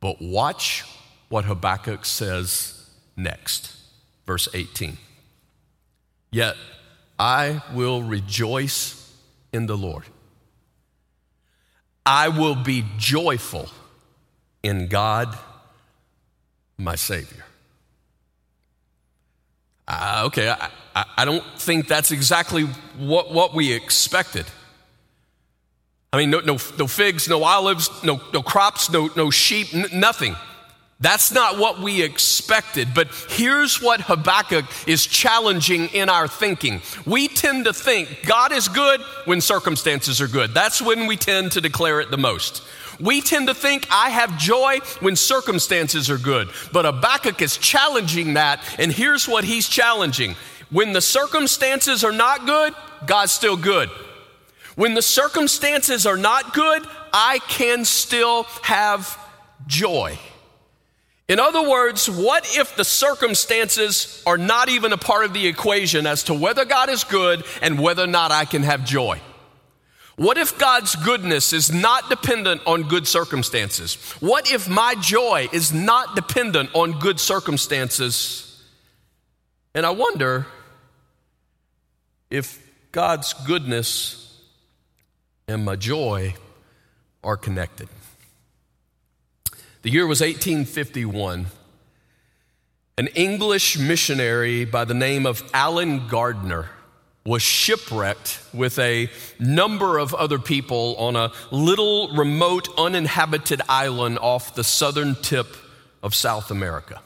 But 0.00 0.20
watch 0.20 0.84
what 1.28 1.44
Habakkuk 1.44 2.04
says 2.04 2.88
next, 3.16 3.76
verse 4.26 4.48
18. 4.54 4.96
Yet 6.30 6.56
I 7.18 7.62
will 7.74 8.02
rejoice 8.02 9.12
in 9.52 9.66
the 9.66 9.76
Lord. 9.76 10.04
I 12.06 12.28
will 12.28 12.54
be 12.54 12.84
joyful 12.96 13.68
in 14.62 14.88
God, 14.88 15.36
my 16.76 16.94
Savior. 16.94 17.44
Uh, 19.86 20.24
okay, 20.26 20.50
I, 20.50 20.70
I, 20.94 21.04
I 21.18 21.24
don't 21.24 21.44
think 21.58 21.88
that's 21.88 22.10
exactly 22.10 22.64
what, 22.98 23.32
what 23.32 23.54
we 23.54 23.72
expected. 23.72 24.46
I 26.12 26.16
mean, 26.16 26.30
no, 26.30 26.40
no, 26.40 26.56
no 26.78 26.86
figs, 26.86 27.28
no 27.28 27.44
olives, 27.44 27.90
no, 28.02 28.20
no 28.32 28.42
crops, 28.42 28.90
no, 28.90 29.10
no 29.14 29.30
sheep, 29.30 29.74
n- 29.74 29.86
nothing. 29.92 30.36
That's 31.00 31.30
not 31.30 31.58
what 31.58 31.80
we 31.80 32.02
expected, 32.02 32.88
but 32.92 33.08
here's 33.28 33.80
what 33.80 34.00
Habakkuk 34.00 34.64
is 34.88 35.06
challenging 35.06 35.88
in 35.88 36.08
our 36.08 36.26
thinking. 36.26 36.80
We 37.06 37.28
tend 37.28 37.66
to 37.66 37.72
think 37.72 38.26
God 38.26 38.50
is 38.50 38.66
good 38.66 39.00
when 39.26 39.40
circumstances 39.40 40.20
are 40.20 40.26
good. 40.26 40.54
That's 40.54 40.82
when 40.82 41.06
we 41.06 41.16
tend 41.16 41.52
to 41.52 41.60
declare 41.60 42.00
it 42.00 42.10
the 42.10 42.18
most. 42.18 42.64
We 42.98 43.20
tend 43.20 43.46
to 43.46 43.54
think 43.54 43.86
I 43.92 44.10
have 44.10 44.36
joy 44.38 44.78
when 44.98 45.14
circumstances 45.14 46.10
are 46.10 46.18
good, 46.18 46.48
but 46.72 46.84
Habakkuk 46.84 47.40
is 47.42 47.58
challenging 47.58 48.34
that, 48.34 48.60
and 48.78 48.90
here's 48.90 49.28
what 49.28 49.44
he's 49.44 49.68
challenging. 49.68 50.34
When 50.70 50.92
the 50.94 51.00
circumstances 51.00 52.02
are 52.02 52.12
not 52.12 52.44
good, 52.44 52.74
God's 53.06 53.30
still 53.30 53.56
good. 53.56 53.88
When 54.78 54.94
the 54.94 55.02
circumstances 55.02 56.06
are 56.06 56.16
not 56.16 56.54
good, 56.54 56.86
I 57.12 57.40
can 57.48 57.84
still 57.84 58.44
have 58.62 59.18
joy. 59.66 60.20
In 61.26 61.40
other 61.40 61.68
words, 61.68 62.08
what 62.08 62.46
if 62.56 62.76
the 62.76 62.84
circumstances 62.84 64.22
are 64.24 64.38
not 64.38 64.68
even 64.68 64.92
a 64.92 64.96
part 64.96 65.24
of 65.24 65.32
the 65.32 65.48
equation 65.48 66.06
as 66.06 66.22
to 66.24 66.34
whether 66.34 66.64
God 66.64 66.90
is 66.90 67.02
good 67.02 67.44
and 67.60 67.80
whether 67.80 68.04
or 68.04 68.06
not 68.06 68.30
I 68.30 68.44
can 68.44 68.62
have 68.62 68.84
joy? 68.84 69.20
What 70.14 70.38
if 70.38 70.56
God's 70.60 70.94
goodness 70.94 71.52
is 71.52 71.72
not 71.72 72.08
dependent 72.08 72.62
on 72.64 72.84
good 72.84 73.08
circumstances? 73.08 73.96
What 74.20 74.52
if 74.52 74.68
my 74.68 74.94
joy 74.94 75.48
is 75.52 75.72
not 75.72 76.14
dependent 76.14 76.70
on 76.72 77.00
good 77.00 77.18
circumstances? 77.18 78.62
And 79.74 79.84
I 79.84 79.90
wonder 79.90 80.46
if 82.30 82.64
God's 82.92 83.32
goodness 83.44 84.26
and 85.48 85.64
my 85.64 85.74
joy 85.74 86.34
are 87.24 87.36
connected. 87.36 87.88
The 89.82 89.90
year 89.90 90.06
was 90.06 90.20
1851. 90.20 91.46
An 92.98 93.06
English 93.08 93.78
missionary 93.78 94.64
by 94.64 94.84
the 94.84 94.94
name 94.94 95.24
of 95.24 95.42
Allen 95.54 96.08
Gardiner 96.08 96.68
was 97.24 97.42
shipwrecked 97.42 98.40
with 98.52 98.78
a 98.78 99.08
number 99.38 99.98
of 99.98 100.14
other 100.14 100.38
people 100.38 100.96
on 100.96 101.16
a 101.16 101.32
little 101.50 102.14
remote 102.14 102.68
uninhabited 102.78 103.62
island 103.68 104.18
off 104.18 104.54
the 104.54 104.64
southern 104.64 105.14
tip 105.14 105.46
of 106.02 106.14
South 106.14 106.50
America. 106.50 107.00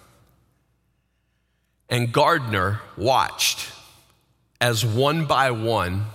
And 1.88 2.12
Gardiner 2.12 2.80
watched 2.96 3.70
as 4.60 4.84
one 4.84 5.26
by 5.26 5.50
one 5.50 6.06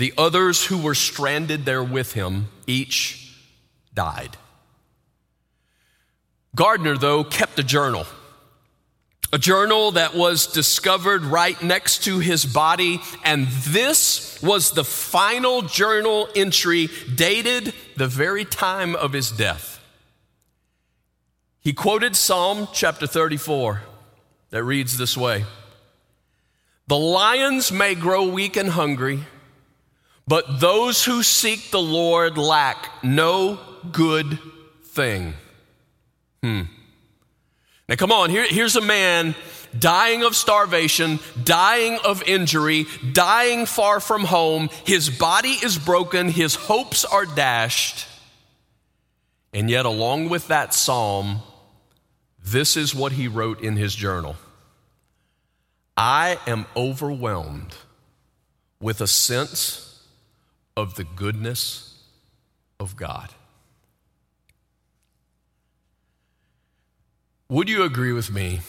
the 0.00 0.14
others 0.16 0.64
who 0.64 0.78
were 0.78 0.94
stranded 0.94 1.66
there 1.66 1.84
with 1.84 2.14
him 2.14 2.48
each 2.66 3.36
died. 3.92 4.34
Gardiner, 6.54 6.96
though, 6.96 7.22
kept 7.22 7.58
a 7.58 7.62
journal. 7.62 8.06
A 9.30 9.36
journal 9.36 9.90
that 9.92 10.14
was 10.14 10.46
discovered 10.46 11.22
right 11.22 11.62
next 11.62 12.04
to 12.04 12.18
his 12.18 12.46
body, 12.46 13.02
and 13.24 13.46
this 13.48 14.42
was 14.42 14.70
the 14.70 14.84
final 14.84 15.60
journal 15.60 16.30
entry 16.34 16.88
dated 17.14 17.74
the 17.98 18.08
very 18.08 18.46
time 18.46 18.96
of 18.96 19.12
his 19.12 19.30
death. 19.30 19.84
He 21.60 21.74
quoted 21.74 22.16
Psalm 22.16 22.68
chapter 22.72 23.06
34 23.06 23.82
that 24.48 24.64
reads 24.64 24.96
this 24.96 25.14
way 25.14 25.44
The 26.88 26.98
lions 26.98 27.70
may 27.70 27.94
grow 27.94 28.26
weak 28.26 28.56
and 28.56 28.70
hungry, 28.70 29.26
but 30.30 30.60
those 30.60 31.04
who 31.04 31.24
seek 31.24 31.72
the 31.72 31.82
Lord 31.82 32.38
lack 32.38 33.02
no 33.02 33.58
good 33.90 34.38
thing. 34.84 35.34
Hmm. 36.40 36.62
Now, 37.88 37.96
come 37.96 38.12
on, 38.12 38.30
here, 38.30 38.46
here's 38.48 38.76
a 38.76 38.80
man 38.80 39.34
dying 39.76 40.22
of 40.22 40.36
starvation, 40.36 41.18
dying 41.42 41.98
of 42.04 42.22
injury, 42.28 42.86
dying 43.12 43.66
far 43.66 43.98
from 43.98 44.22
home. 44.24 44.70
His 44.86 45.10
body 45.10 45.56
is 45.64 45.76
broken, 45.78 46.28
his 46.28 46.54
hopes 46.54 47.04
are 47.04 47.26
dashed. 47.26 48.06
And 49.52 49.68
yet, 49.68 49.84
along 49.84 50.28
with 50.28 50.46
that 50.46 50.72
psalm, 50.74 51.40
this 52.40 52.76
is 52.76 52.94
what 52.94 53.10
he 53.10 53.26
wrote 53.26 53.62
in 53.62 53.74
his 53.74 53.96
journal 53.96 54.36
I 55.96 56.38
am 56.46 56.66
overwhelmed 56.76 57.74
with 58.80 59.00
a 59.00 59.08
sense 59.08 59.89
of 60.76 60.94
the 60.94 61.04
goodness 61.04 62.02
of 62.78 62.96
God. 62.96 63.30
Would 67.48 67.68
you 67.68 67.82
agree 67.82 68.12
with 68.12 68.32
me 68.32 68.60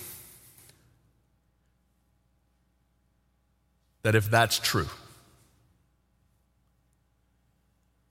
that 4.03 4.15
if 4.15 4.29
that's 4.29 4.57
true, 4.57 4.87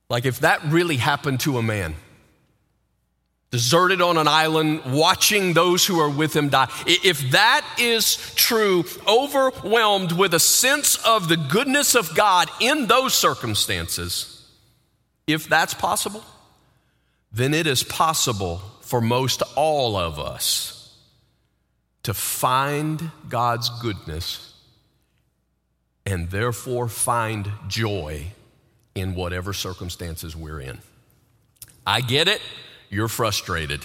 like 0.09 0.25
if 0.25 0.41
that 0.41 0.63
really 0.65 0.97
happened 0.97 1.41
to 1.41 1.59
a 1.59 1.63
man, 1.63 1.97
deserted 3.51 4.01
on 4.01 4.17
an 4.17 4.29
island, 4.29 4.81
watching 4.87 5.55
those 5.55 5.85
who 5.85 5.99
are 5.99 6.09
with 6.09 6.35
him 6.35 6.49
die, 6.49 6.69
if 6.87 7.33
that 7.33 7.67
is 7.79 8.17
true, 8.37 8.85
overwhelmed 9.09 10.13
with 10.13 10.35
a 10.35 10.41
sense 10.41 10.97
of 11.05 11.29
the 11.29 11.37
goodness 11.37 11.95
of 11.95 12.15
God 12.15 12.49
in 12.61 12.87
those 12.87 13.13
circumstances, 13.13 14.47
if 15.27 15.49
that's 15.49 15.75
possible, 15.75 16.25
then 17.33 17.55
it 17.55 17.67
is 17.67 17.83
possible 17.83 18.63
for 18.83 19.01
most 19.01 19.43
all 19.57 19.97
of 19.97 20.19
us 20.19 20.97
to 22.03 22.15
find 22.15 23.11
God's 23.29 23.69
goodness 23.81 24.55
and 26.07 26.31
therefore 26.31 26.89
find 26.89 27.51
joy 27.69 28.27
in 28.95 29.15
whatever 29.15 29.53
circumstances 29.53 30.35
we're 30.35 30.61
in. 30.61 30.79
I 31.87 32.01
get 32.01 32.27
it, 32.27 32.41
you're 32.91 33.09
frustrated. 33.09 33.81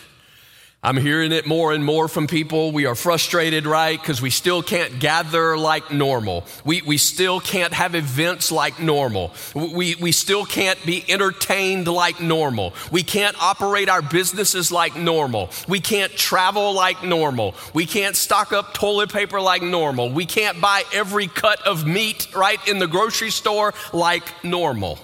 I'm 0.86 0.98
hearing 0.98 1.32
it 1.32 1.48
more 1.48 1.74
and 1.74 1.84
more 1.84 2.08
from 2.08 2.28
people. 2.28 2.72
We 2.72 2.86
are 2.86 2.94
frustrated, 2.94 3.66
right? 3.66 4.00
Because 4.00 4.22
we 4.22 4.30
still 4.30 4.62
can't 4.62 5.00
gather 5.00 5.58
like 5.58 5.92
normal. 5.92 6.46
We, 6.64 6.84
we 6.84 6.98
still 6.98 7.40
can't 7.40 7.74
have 7.74 7.96
events 7.96 8.52
like 8.52 8.80
normal. 8.80 9.34
We, 9.56 9.96
we 9.96 10.12
still 10.12 10.46
can't 10.46 10.78
be 10.86 11.04
entertained 11.10 11.88
like 11.88 12.22
normal. 12.22 12.76
We 12.92 13.02
can't 13.02 13.36
operate 13.42 13.90
our 13.90 14.04
businesses 14.04 14.72
like 14.72 14.96
normal. 14.96 15.50
We 15.68 15.80
can't 15.80 16.12
travel 16.12 16.74
like 16.74 17.04
normal. 17.04 17.56
We 17.74 17.88
can't 17.88 18.16
stock 18.16 18.54
up 18.54 18.76
toilet 18.76 19.12
paper 19.12 19.42
like 19.42 19.64
normal. 19.64 20.12
We 20.12 20.28
can't 20.28 20.62
buy 20.62 20.84
every 20.94 21.26
cut 21.26 21.66
of 21.66 21.88
meat 21.88 22.28
right 22.36 22.60
in 22.68 22.78
the 22.78 22.88
grocery 22.88 23.32
store 23.32 23.74
like 23.92 24.44
normal. 24.44 25.00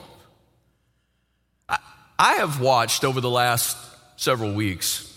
I, 1.68 1.80
I 2.20 2.34
have 2.34 2.62
watched 2.62 3.04
over 3.04 3.20
the 3.20 3.32
last 3.32 3.91
several 4.22 4.54
weeks 4.54 5.12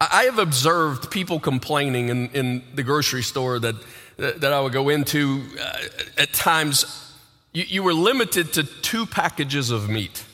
I 0.00 0.24
have 0.24 0.38
observed 0.38 1.10
people 1.10 1.40
complaining 1.40 2.10
in, 2.10 2.28
in 2.30 2.62
the 2.74 2.82
grocery 2.82 3.22
store 3.22 3.58
that, 3.58 3.76
that 4.18 4.52
I 4.52 4.60
would 4.60 4.72
go 4.72 4.90
into 4.90 5.42
uh, 5.58 5.78
at 6.18 6.34
times. 6.34 7.14
You, 7.54 7.64
you 7.66 7.82
were 7.82 7.94
limited 7.94 8.52
to 8.54 8.64
two 8.64 9.06
packages 9.06 9.70
of 9.70 9.88
meat. 9.88 10.24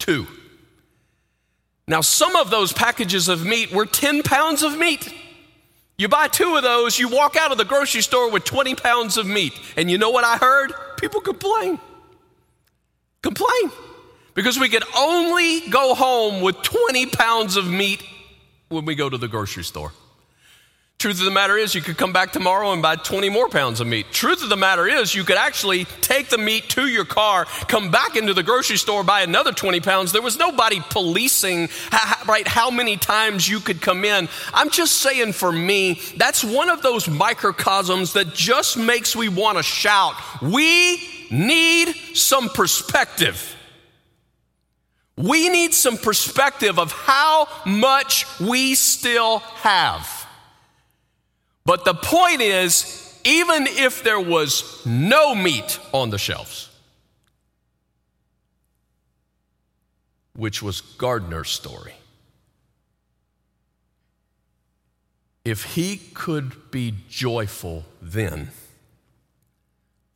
Two. 0.00 0.26
Now, 1.86 2.00
some 2.00 2.34
of 2.34 2.50
those 2.50 2.72
packages 2.72 3.28
of 3.28 3.46
meat 3.46 3.70
were 3.70 3.86
10 3.86 4.24
pounds 4.24 4.64
of 4.64 4.76
meat. 4.76 5.12
You 5.96 6.08
buy 6.08 6.26
two 6.26 6.56
of 6.56 6.64
those, 6.64 6.98
you 6.98 7.08
walk 7.08 7.36
out 7.36 7.52
of 7.52 7.58
the 7.58 7.64
grocery 7.64 8.02
store 8.02 8.32
with 8.32 8.42
20 8.44 8.74
pounds 8.74 9.16
of 9.16 9.26
meat. 9.26 9.52
And 9.76 9.88
you 9.88 9.98
know 9.98 10.10
what 10.10 10.24
I 10.24 10.38
heard? 10.38 10.72
People 10.96 11.20
complain. 11.20 11.78
Complain. 13.22 13.70
Because 14.34 14.58
we 14.58 14.68
could 14.68 14.84
only 14.96 15.68
go 15.68 15.94
home 15.94 16.42
with 16.42 16.62
20 16.62 17.06
pounds 17.06 17.56
of 17.56 17.66
meat 17.66 18.02
when 18.68 18.84
we 18.84 18.94
go 18.94 19.08
to 19.10 19.18
the 19.18 19.28
grocery 19.28 19.64
store. 19.64 19.92
Truth 21.02 21.18
of 21.18 21.24
the 21.24 21.32
matter 21.32 21.56
is, 21.56 21.74
you 21.74 21.80
could 21.80 21.98
come 21.98 22.12
back 22.12 22.30
tomorrow 22.30 22.72
and 22.72 22.80
buy 22.80 22.94
20 22.94 23.28
more 23.28 23.48
pounds 23.48 23.80
of 23.80 23.88
meat. 23.88 24.06
Truth 24.12 24.44
of 24.44 24.48
the 24.48 24.56
matter 24.56 24.86
is, 24.86 25.16
you 25.16 25.24
could 25.24 25.36
actually 25.36 25.84
take 26.00 26.28
the 26.28 26.38
meat 26.38 26.68
to 26.70 26.86
your 26.86 27.04
car, 27.04 27.44
come 27.66 27.90
back 27.90 28.14
into 28.14 28.32
the 28.32 28.44
grocery 28.44 28.76
store, 28.76 29.02
buy 29.02 29.22
another 29.22 29.50
20 29.50 29.80
pounds. 29.80 30.12
There 30.12 30.22
was 30.22 30.38
nobody 30.38 30.78
policing, 30.90 31.70
right, 32.28 32.46
how 32.46 32.70
many 32.70 32.96
times 32.96 33.48
you 33.48 33.58
could 33.58 33.80
come 33.80 34.04
in. 34.04 34.28
I'm 34.54 34.70
just 34.70 34.98
saying 34.98 35.32
for 35.32 35.50
me, 35.50 36.00
that's 36.18 36.44
one 36.44 36.70
of 36.70 36.82
those 36.82 37.08
microcosms 37.08 38.12
that 38.12 38.32
just 38.32 38.76
makes 38.76 39.16
me 39.16 39.28
want 39.28 39.56
to 39.58 39.64
shout, 39.64 40.14
we 40.40 41.02
need 41.32 41.88
some 42.14 42.48
perspective. 42.48 43.56
We 45.16 45.48
need 45.50 45.74
some 45.74 45.98
perspective 45.98 46.78
of 46.78 46.92
how 46.92 47.48
much 47.66 48.26
we 48.40 48.74
still 48.74 49.38
have. 49.38 50.26
But 51.64 51.84
the 51.84 51.94
point 51.94 52.40
is, 52.40 53.20
even 53.24 53.66
if 53.68 54.02
there 54.02 54.20
was 54.20 54.84
no 54.84 55.34
meat 55.34 55.78
on 55.92 56.10
the 56.10 56.18
shelves, 56.18 56.70
which 60.34 60.62
was 60.62 60.80
Gardiner's 60.80 61.50
story, 61.50 61.94
if 65.44 65.74
he 65.74 65.98
could 65.98 66.70
be 66.70 66.94
joyful 67.08 67.84
then, 68.00 68.50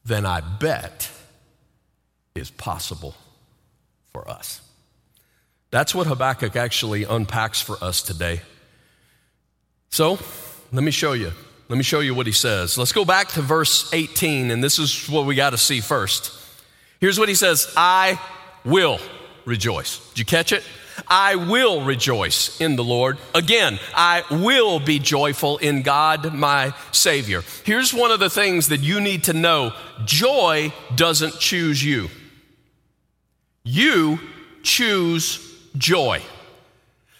then 0.04 0.24
I 0.24 0.40
bet 0.40 1.10
is 2.34 2.50
possible 2.50 3.14
for 4.12 4.28
us. 4.28 4.60
That's 5.76 5.94
what 5.94 6.06
Habakkuk 6.06 6.56
actually 6.56 7.04
unpacks 7.04 7.60
for 7.60 7.76
us 7.84 8.00
today. 8.00 8.40
So, 9.90 10.18
let 10.72 10.82
me 10.82 10.90
show 10.90 11.12
you. 11.12 11.32
Let 11.68 11.76
me 11.76 11.82
show 11.82 12.00
you 12.00 12.14
what 12.14 12.24
he 12.24 12.32
says. 12.32 12.78
Let's 12.78 12.92
go 12.92 13.04
back 13.04 13.28
to 13.32 13.42
verse 13.42 13.92
18, 13.92 14.50
and 14.50 14.64
this 14.64 14.78
is 14.78 15.06
what 15.06 15.26
we 15.26 15.34
got 15.34 15.50
to 15.50 15.58
see 15.58 15.82
first. 15.82 16.32
Here's 16.98 17.18
what 17.18 17.28
he 17.28 17.34
says 17.34 17.70
I 17.76 18.18
will 18.64 18.98
rejoice. 19.44 19.98
Did 20.14 20.20
you 20.20 20.24
catch 20.24 20.52
it? 20.52 20.64
I 21.08 21.34
will 21.34 21.82
rejoice 21.82 22.58
in 22.58 22.76
the 22.76 22.84
Lord. 22.84 23.18
Again, 23.34 23.78
I 23.94 24.24
will 24.30 24.80
be 24.80 24.98
joyful 24.98 25.58
in 25.58 25.82
God, 25.82 26.32
my 26.32 26.72
Savior. 26.90 27.44
Here's 27.64 27.92
one 27.92 28.10
of 28.10 28.18
the 28.18 28.30
things 28.30 28.68
that 28.68 28.80
you 28.80 28.98
need 28.98 29.24
to 29.24 29.34
know 29.34 29.74
joy 30.06 30.72
doesn't 30.94 31.38
choose 31.38 31.84
you, 31.84 32.08
you 33.62 34.18
choose 34.62 35.45
joy. 35.78 36.22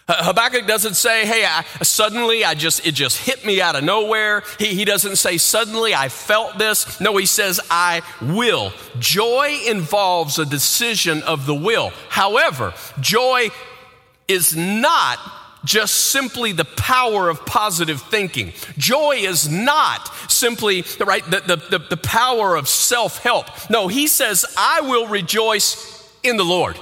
Habakkuk 0.09 0.69
doesn't 0.69 0.95
say, 0.95 1.27
hey, 1.27 1.45
I, 1.45 1.64
suddenly 1.83 2.45
I 2.45 2.55
just, 2.55 2.87
it 2.87 2.95
just 2.95 3.19
hit 3.19 3.45
me 3.45 3.61
out 3.61 3.75
of 3.75 3.83
nowhere. 3.83 4.45
He, 4.57 4.66
he 4.66 4.85
doesn't 4.85 5.16
say, 5.16 5.37
suddenly 5.37 5.97
I 5.97 6.09
felt 6.11 6.59
this. 6.59 7.01
No, 7.01 7.16
he 7.16 7.27
says, 7.27 7.61
I 7.71 8.03
will. 8.23 8.73
Joy 9.01 9.59
involves 9.66 10.38
a 10.38 10.47
decision 10.47 11.25
of 11.25 11.47
the 11.47 11.57
will. 11.57 11.90
However, 12.09 12.73
joy 13.01 13.49
is 14.29 14.57
not 14.57 15.19
just 15.64 16.12
simply 16.12 16.53
the 16.53 16.64
power 16.64 17.29
of 17.29 17.45
positive 17.45 18.01
thinking. 18.01 18.53
Joy 18.79 19.16
is 19.16 19.49
not 19.49 20.09
simply 20.31 20.85
right 21.05 21.25
the, 21.25 21.40
the, 21.40 21.57
the, 21.57 21.85
the 21.90 21.97
power 21.97 22.55
of 22.55 22.69
self-help. 22.69 23.47
No, 23.69 23.88
he 23.88 24.07
says, 24.07 24.47
I 24.57 24.83
will 24.83 25.09
rejoice 25.09 26.09
in 26.23 26.37
the 26.37 26.45
Lord. 26.45 26.79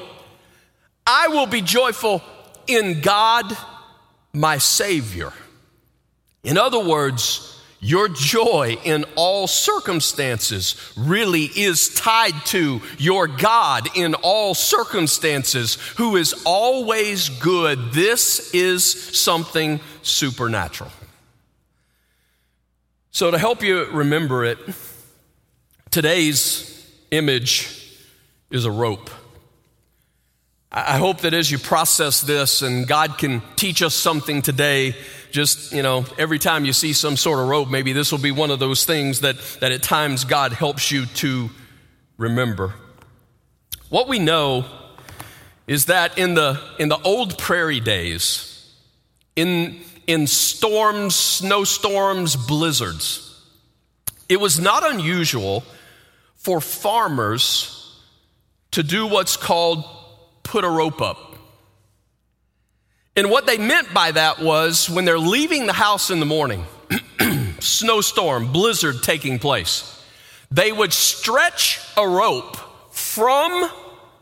I 1.07 1.29
will 1.29 1.47
be 1.47 1.61
joyful 1.61 2.23
in 2.67 3.01
God, 3.01 3.57
my 4.33 4.59
Savior. 4.59 5.33
In 6.43 6.59
other 6.59 6.83
words, 6.83 7.51
your 7.81 8.09
joy 8.09 8.79
in 8.85 9.05
all 9.15 9.47
circumstances 9.47 10.93
really 10.97 11.45
is 11.45 11.91
tied 11.91 12.35
to 12.47 12.81
your 12.97 13.27
God 13.27 13.89
in 13.95 14.15
all 14.15 14.55
circumstances, 14.55 15.75
who 15.99 16.17
is 16.17 16.43
always 16.47 17.29
good. 17.29 17.93
This 17.93 18.55
is 18.55 18.91
something 19.19 19.81
supernatural. 20.01 20.91
So, 23.11 23.31
to 23.31 23.39
help 23.39 23.63
you 23.63 23.85
remember 23.85 24.47
it, 24.47 24.59
today's 25.91 26.91
image 27.11 27.99
is 28.51 28.65
a 28.65 28.71
rope. 28.71 29.11
I 30.77 30.99
hope 30.99 31.21
that 31.21 31.35
as 31.35 31.53
you 31.53 31.59
process 31.59 32.21
this 32.21 32.61
and 32.61 32.85
God 32.85 33.17
can 33.17 33.43
teach 33.55 33.81
us 33.81 33.95
something 33.95 34.43
today, 34.43 34.97
just, 35.31 35.73
you 35.73 35.85
know, 35.85 36.05
every 36.19 36.41
time 36.41 36.65
you 36.65 36.73
see 36.73 36.93
some 36.93 37.17
sort 37.17 37.39
of 37.39 37.47
rope, 37.47 37.71
maybe 37.71 37.93
this 37.93 38.11
will 38.11 38.19
be 38.19 38.33
one 38.33 38.51
of 38.51 38.59
those 38.59 38.85
things 38.85 39.21
that, 39.21 39.39
that 39.61 39.71
at 39.71 39.85
times 39.85 40.25
God 40.25 40.53
helps 40.53 40.91
you 40.91 41.07
to 41.07 41.49
remember. 42.19 42.75
What 43.89 44.09
we 44.09 44.19
know 44.19 44.65
is 45.69 45.85
that 45.85 46.19
in 46.19 46.35
the, 46.35 46.61
in 46.81 46.89
the 46.89 46.99
old 47.03 47.39
prairie 47.39 47.79
days, 47.79 48.75
in, 49.37 49.79
in 50.09 50.27
storms, 50.27 51.15
snowstorms, 51.15 52.35
blizzards, 52.35 53.41
it 54.29 54.41
was 54.41 54.59
not 54.59 54.91
unusual 54.93 55.63
for 56.35 56.61
farmers 56.61 57.97
to 58.73 58.83
do 58.83 59.07
what's 59.07 59.37
called 59.37 59.85
put 60.45 60.63
a 60.63 60.69
rope 60.69 61.03
up. 61.03 61.35
And 63.17 63.31
what 63.31 63.47
they 63.47 63.59
meant 63.59 63.93
by 63.93 64.13
that 64.13 64.41
was 64.41 64.89
when 64.89 65.05
they're 65.05 65.19
leaving 65.19 65.67
the 65.67 65.73
house 65.73 66.11
in 66.11 66.21
the 66.21 66.27
morning, 66.27 66.65
snowstorm, 67.61 68.53
blizzard 68.53 69.03
taking 69.03 69.39
place, 69.39 69.91
they 70.51 70.71
would 70.71 70.93
stretch 70.93 71.81
a 71.97 72.07
rope 72.07 72.57
from 72.93 73.71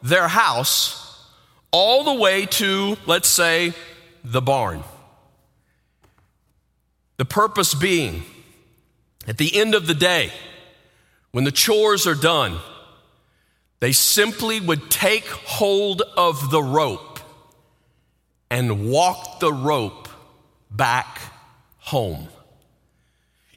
their 0.02 0.28
house 0.28 1.26
all 1.70 2.04
the 2.04 2.14
way 2.14 2.46
to, 2.46 2.96
let's 3.06 3.28
say, 3.28 3.72
the 4.24 4.42
barn. 4.42 4.84
The 7.16 7.24
purpose 7.24 7.74
being, 7.74 8.22
at 9.26 9.38
the 9.38 9.56
end 9.56 9.74
of 9.74 9.86
the 9.86 9.94
day, 9.94 10.32
when 11.30 11.44
the 11.44 11.52
chores 11.52 12.06
are 12.06 12.14
done, 12.14 12.58
they 13.82 13.90
simply 13.90 14.60
would 14.60 14.92
take 14.92 15.26
hold 15.26 16.02
of 16.16 16.52
the 16.52 16.62
rope 16.62 17.18
and 18.48 18.88
walk 18.88 19.40
the 19.40 19.52
rope 19.52 20.08
back 20.70 21.18
home. 21.78 22.28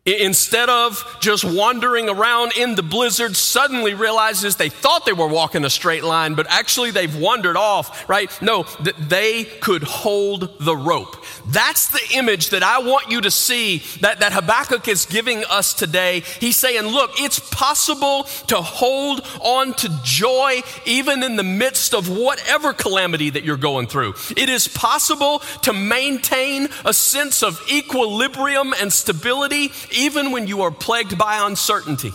Instead 0.06 0.70
of 0.70 1.18
just 1.20 1.44
wandering 1.44 2.08
around 2.10 2.56
in 2.56 2.76
the 2.76 2.84
blizzard, 2.84 3.36
suddenly 3.36 3.96
realizes 3.96 4.56
they 4.56 4.70
thought 4.70 5.04
they 5.04 5.14
were 5.14 5.28
walking 5.28 5.66
a 5.66 5.70
straight 5.70 6.04
line, 6.04 6.36
but 6.36 6.46
actually 6.48 6.92
they've 6.92 7.18
wandered 7.18 7.58
off, 7.58 8.08
right? 8.08 8.30
No, 8.40 8.68
that 8.82 9.10
they 9.10 9.46
could 9.46 9.82
hold 9.82 10.60
the 10.60 10.78
rope. 10.78 11.26
That's 11.48 11.88
the 11.88 12.18
image 12.18 12.52
that 12.52 12.62
I 12.62 12.78
want 12.80 13.10
you 13.10 13.22
to 13.22 13.32
see 13.32 13.80
that, 14.02 14.20
that 14.20 14.32
Habakkuk 14.32 14.88
is 14.88 15.08
giving 15.08 15.44
us 15.46 15.74
today. 15.74 16.20
He's 16.40 16.56
saying, 16.56 16.84
look, 16.84 17.10
it's 17.16 17.40
possible 17.40 18.26
to 18.46 18.58
hold 18.58 19.26
on 19.42 19.74
to 19.74 19.90
joy 20.04 20.62
even 20.86 21.24
in 21.24 21.36
the 21.36 21.44
midst 21.44 21.96
of 21.96 22.16
whatever 22.16 22.74
calamity 22.74 23.32
that 23.32 23.44
you're 23.44 23.58
going 23.58 23.88
through. 23.88 24.14
It 24.38 24.50
is 24.50 24.68
possible 24.68 25.40
to 25.64 25.74
maintain 25.74 26.70
a 26.86 26.94
sense 26.94 27.42
of 27.42 27.60
equilibrium 27.72 28.72
and 28.80 28.94
stability 28.94 29.72
even 29.96 30.32
when 30.32 30.48
you 30.48 30.62
are 30.62 30.72
plagued 30.72 31.18
by 31.18 31.46
uncertainty. 31.46 32.12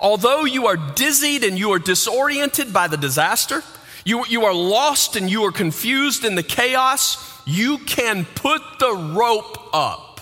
Although 0.00 0.44
you 0.44 0.66
are 0.66 0.76
dizzied 0.76 1.44
and 1.44 1.58
you 1.58 1.72
are 1.72 1.78
disoriented 1.78 2.72
by 2.72 2.88
the 2.88 2.96
disaster, 2.96 3.62
you, 4.04 4.24
you 4.26 4.44
are 4.44 4.54
lost 4.54 5.16
and 5.16 5.30
you 5.30 5.44
are 5.44 5.52
confused 5.52 6.24
in 6.24 6.34
the 6.34 6.42
chaos, 6.42 7.42
you 7.46 7.78
can 7.78 8.24
put 8.24 8.62
the 8.78 9.14
rope 9.16 9.58
up 9.72 10.20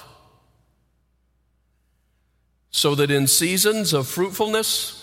so 2.70 2.94
that 2.94 3.11
in 3.11 3.26
seasons 3.26 3.92
of 3.92 4.08
fruitfulness 4.08 4.98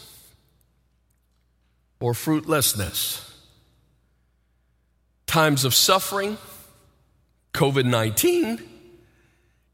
or 2.00 2.14
fruitlessness, 2.14 3.26
times 5.28 5.66
of 5.66 5.74
suffering, 5.76 6.38
COVID 7.54 7.86
19, 7.86 8.69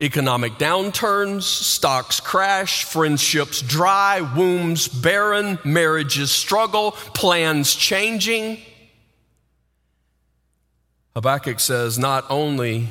economic 0.01 0.53
downturns, 0.53 1.43
stocks 1.43 2.19
crash, 2.19 2.84
friendships 2.84 3.62
dry, 3.62 4.21
wombs 4.21 4.88
barren, 4.88 5.58
marriages 5.63 6.31
struggle, 6.31 6.91
plans 6.91 7.73
changing. 7.73 8.60
Habakkuk 11.15 11.60
says, 11.60 11.97
Not 11.97 12.25
only 12.29 12.89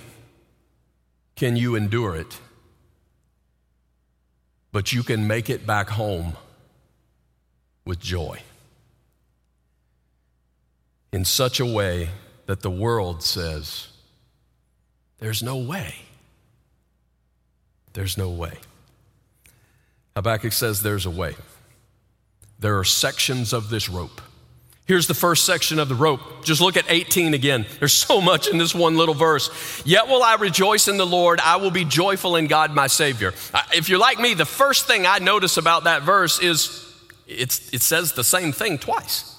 can 1.37 1.57
you 1.57 1.75
endure 1.75 2.17
it, 2.17 2.41
but 4.73 4.93
you 4.93 5.03
can 5.03 5.27
make 5.27 5.51
it 5.51 5.67
back 5.67 5.91
home 5.91 6.37
with 7.85 8.01
joy 8.01 8.41
in 11.13 11.25
such 11.25 11.61
a 11.61 11.67
way 11.67 12.09
that 12.47 12.61
the 12.61 12.71
world 12.71 13.23
says, 13.23 13.89
There's 15.19 15.43
no 15.43 15.59
way. 15.59 15.95
There's 17.95 18.19
no 18.19 18.29
way. 18.29 18.59
Habakkuk 20.15 20.53
says, 20.53 20.83
There's 20.83 21.07
a 21.07 21.11
way. 21.11 21.35
There 22.59 22.79
are 22.79 22.85
sections 22.85 23.53
of 23.53 23.71
this 23.71 23.89
rope. 23.89 24.21
Here's 24.87 25.07
the 25.07 25.15
first 25.15 25.47
section 25.47 25.79
of 25.79 25.89
the 25.89 25.95
rope. 25.95 26.45
Just 26.45 26.61
look 26.61 26.77
at 26.77 26.85
18 26.89 27.33
again. 27.33 27.65
There's 27.79 27.95
so 27.95 28.21
much 28.21 28.49
in 28.49 28.59
this 28.59 28.75
one 28.75 28.99
little 28.99 29.15
verse. 29.15 29.83
Yet 29.87 30.09
will 30.09 30.23
I 30.23 30.35
rejoice 30.35 30.89
in 30.89 30.99
the 30.99 31.07
Lord. 31.07 31.41
I 31.41 31.57
will 31.57 31.71
be 31.71 31.87
joyful 31.87 32.37
in 32.37 32.49
God 32.49 32.75
my 32.75 32.87
Savior. 32.87 33.33
If 33.73 33.89
you're 33.89 33.99
like 33.99 34.19
me, 34.19 34.35
the 34.35 34.45
first 34.45 34.87
thing 34.87 35.07
I 35.07 35.21
notice 35.21 35.57
about 35.57 35.85
that 35.85 36.03
verse 36.03 36.39
is 36.39 36.85
it 37.27 37.51
says 37.51 38.13
the 38.13 38.25
same 38.25 38.53
thing 38.53 38.77
twice. 38.77 39.34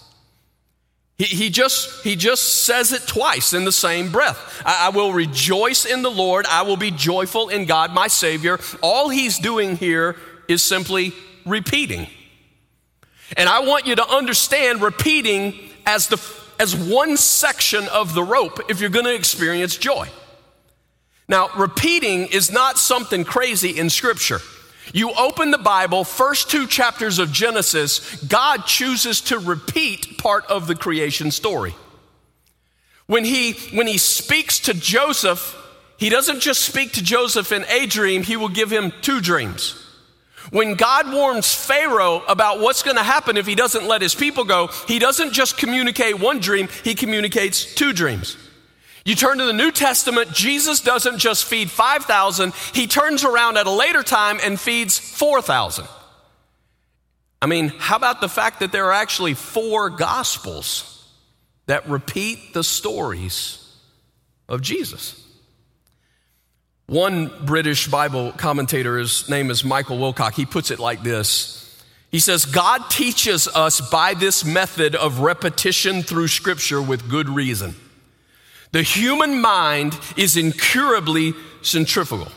He, 1.18 1.24
he, 1.24 1.50
just, 1.50 2.04
he 2.04 2.16
just 2.16 2.66
says 2.66 2.92
it 2.92 3.08
twice 3.08 3.54
in 3.54 3.64
the 3.64 3.72
same 3.72 4.12
breath. 4.12 4.62
I, 4.66 4.88
I 4.88 4.90
will 4.90 5.14
rejoice 5.14 5.86
in 5.86 6.02
the 6.02 6.12
Lord. 6.12 6.46
I 6.46 6.64
will 6.64 6.78
be 6.78 6.92
joyful 6.92 7.50
in 7.50 7.66
God 7.66 7.94
my 7.94 8.08
Savior. 8.08 8.60
All 8.82 9.10
he's 9.10 9.40
doing 9.40 9.78
here 9.78 10.18
is 10.48 10.62
simply 10.62 11.14
repeating. 11.46 12.08
And 13.38 13.48
I 13.48 13.60
want 13.60 13.88
you 13.88 13.96
to 13.96 14.08
understand 14.08 14.82
repeating 14.82 15.56
as, 15.86 16.08
the, 16.08 16.22
as 16.60 16.76
one 16.76 17.18
section 17.18 17.88
of 17.88 18.14
the 18.14 18.24
rope 18.24 18.60
if 18.70 18.82
you're 18.82 18.90
going 18.90 19.06
to 19.06 19.16
experience 19.16 19.78
joy. 19.78 20.10
Now, 21.28 21.50
repeating 21.56 22.28
is 22.28 22.52
not 22.52 22.78
something 22.78 23.24
crazy 23.24 23.80
in 23.80 23.90
Scripture. 23.90 24.42
You 24.94 25.12
open 25.14 25.52
the 25.52 25.58
Bible, 25.58 26.04
first 26.04 26.50
two 26.50 26.68
chapters 26.68 27.20
of 27.20 27.32
Genesis, 27.32 28.24
God 28.24 28.66
chooses 28.66 29.22
to 29.22 29.40
repeat 29.40 30.18
part 30.18 30.46
of 30.46 30.68
the 30.68 30.76
creation 30.76 31.32
story. 31.32 31.76
When 33.08 33.26
he, 33.26 33.54
when 33.76 33.88
he 33.88 33.98
speaks 33.98 34.60
to 34.62 34.74
Joseph, 34.74 35.56
he 35.98 36.10
doesn't 36.10 36.40
just 36.40 36.62
speak 36.62 36.94
to 36.94 37.04
Joseph 37.04 37.52
in 37.52 37.66
a 37.70 37.86
dream, 37.86 38.24
he 38.24 38.38
will 38.38 38.50
give 38.50 38.72
him 38.72 38.92
two 39.02 39.22
dreams. 39.22 39.82
When 40.52 40.76
God 40.76 41.12
warns 41.12 41.54
Pharaoh 41.54 42.24
about 42.28 42.60
what's 42.60 42.84
going 42.84 42.98
to 42.98 43.04
happen 43.04 43.38
if 43.38 43.48
he 43.48 43.56
doesn't 43.56 43.88
let 43.88 44.02
his 44.02 44.14
people 44.14 44.44
go, 44.44 44.68
he 44.88 45.00
doesn't 45.00 45.34
just 45.34 45.58
communicate 45.58 46.20
one 46.20 46.40
dream, 46.40 46.68
he 46.84 46.94
communicates 46.94 47.74
two 47.74 47.94
dreams. 47.94 48.38
You 49.06 49.14
turn 49.14 49.38
to 49.38 49.46
the 49.46 49.54
New 49.54 49.72
Testament, 49.72 50.34
Jesus 50.34 50.82
doesn't 50.82 51.20
just 51.20 51.46
feed 51.46 51.70
5,000, 51.70 52.54
he 52.74 52.88
turns 52.88 53.24
around 53.24 53.58
at 53.58 53.68
a 53.68 53.72
later 53.72 54.02
time 54.02 54.40
and 54.44 54.60
feeds 54.60 54.98
4,000. 54.98 55.88
I 57.40 57.46
mean, 57.46 57.72
how 57.78 57.98
about 57.98 58.20
the 58.20 58.28
fact 58.28 58.62
that 58.62 58.72
there 58.72 58.86
are 58.86 58.94
actually 58.94 59.36
four 59.36 59.92
gospels 59.92 61.08
that 61.68 61.88
repeat 61.88 62.56
the 62.56 62.64
stories 62.64 63.62
of 64.50 64.62
Jesus? 64.62 65.22
One 66.88 67.32
British 67.46 67.88
Bible 67.88 68.32
commentator, 68.32 68.98
his 68.98 69.30
name 69.30 69.52
is 69.52 69.64
Michael 69.64 70.00
Wilcock, 70.00 70.34
he 70.34 70.48
puts 70.48 70.72
it 70.72 70.80
like 70.80 71.04
this. 71.04 71.62
He 72.10 72.20
says, 72.20 72.46
God 72.46 72.90
teaches 72.90 73.48
us 73.48 73.88
by 73.92 74.16
this 74.16 74.44
method 74.44 74.96
of 74.96 75.20
repetition 75.20 76.02
through 76.02 76.30
Scripture 76.30 76.82
with 76.82 77.08
good 77.08 77.30
reason. 77.30 77.76
The 78.76 78.84
human 78.84 79.40
mind 79.40 79.98
is 80.18 80.36
incurably 80.36 81.34
centrifugal. 81.62 82.30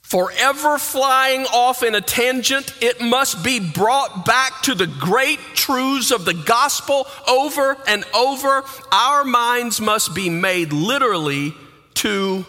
Forever 0.00 0.78
flying 0.78 1.44
off 1.46 1.82
in 1.82 1.96
a 1.96 2.00
tangent, 2.00 2.72
it 2.80 3.00
must 3.00 3.42
be 3.42 3.58
brought 3.58 4.24
back 4.24 4.62
to 4.62 4.76
the 4.76 4.86
great 4.86 5.40
truths 5.56 6.12
of 6.12 6.24
the 6.24 6.34
gospel 6.34 7.08
over 7.26 7.76
and 7.88 8.04
over. 8.14 8.62
Our 8.92 9.24
minds 9.24 9.80
must 9.80 10.14
be 10.14 10.30
made 10.30 10.72
literally 10.72 11.52
to 11.94 12.46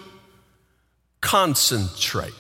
concentrate. 1.22 2.34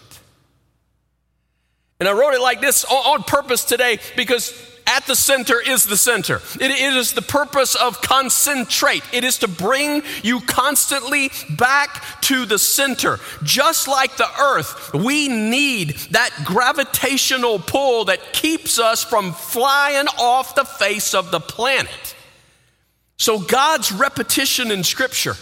And 1.99 2.07
I 2.07 2.11
wrote 2.11 2.35
it 2.35 2.41
like 2.41 2.61
this 2.61 2.85
on 2.85 3.23
purpose 3.23 3.65
today 3.65 3.97
because 4.15 4.53
at 4.87 5.07
the 5.07 5.15
center 5.15 5.59
is 5.59 5.85
the 5.85 5.97
center. 5.97 6.41
It 6.59 6.71
is 6.71 7.13
the 7.13 7.21
purpose 7.21 7.75
of 7.75 8.01
concentrate. 8.01 9.03
It 9.11 9.23
is 9.23 9.39
to 9.39 9.47
bring 9.47 10.03
you 10.23 10.41
constantly 10.41 11.31
back 11.57 12.21
to 12.21 12.45
the 12.45 12.59
center. 12.59 13.19
Just 13.43 13.87
like 13.87 14.15
the 14.17 14.29
earth, 14.39 14.93
we 14.93 15.27
need 15.27 15.95
that 16.11 16.31
gravitational 16.45 17.59
pull 17.59 18.05
that 18.05 18.33
keeps 18.33 18.79
us 18.79 19.03
from 19.03 19.33
flying 19.33 20.07
off 20.19 20.55
the 20.55 20.65
face 20.65 21.13
of 21.13 21.31
the 21.31 21.39
planet. 21.39 22.15
So 23.17 23.39
God's 23.39 23.91
repetition 23.91 24.71
in 24.71 24.83
scripture 24.83 25.35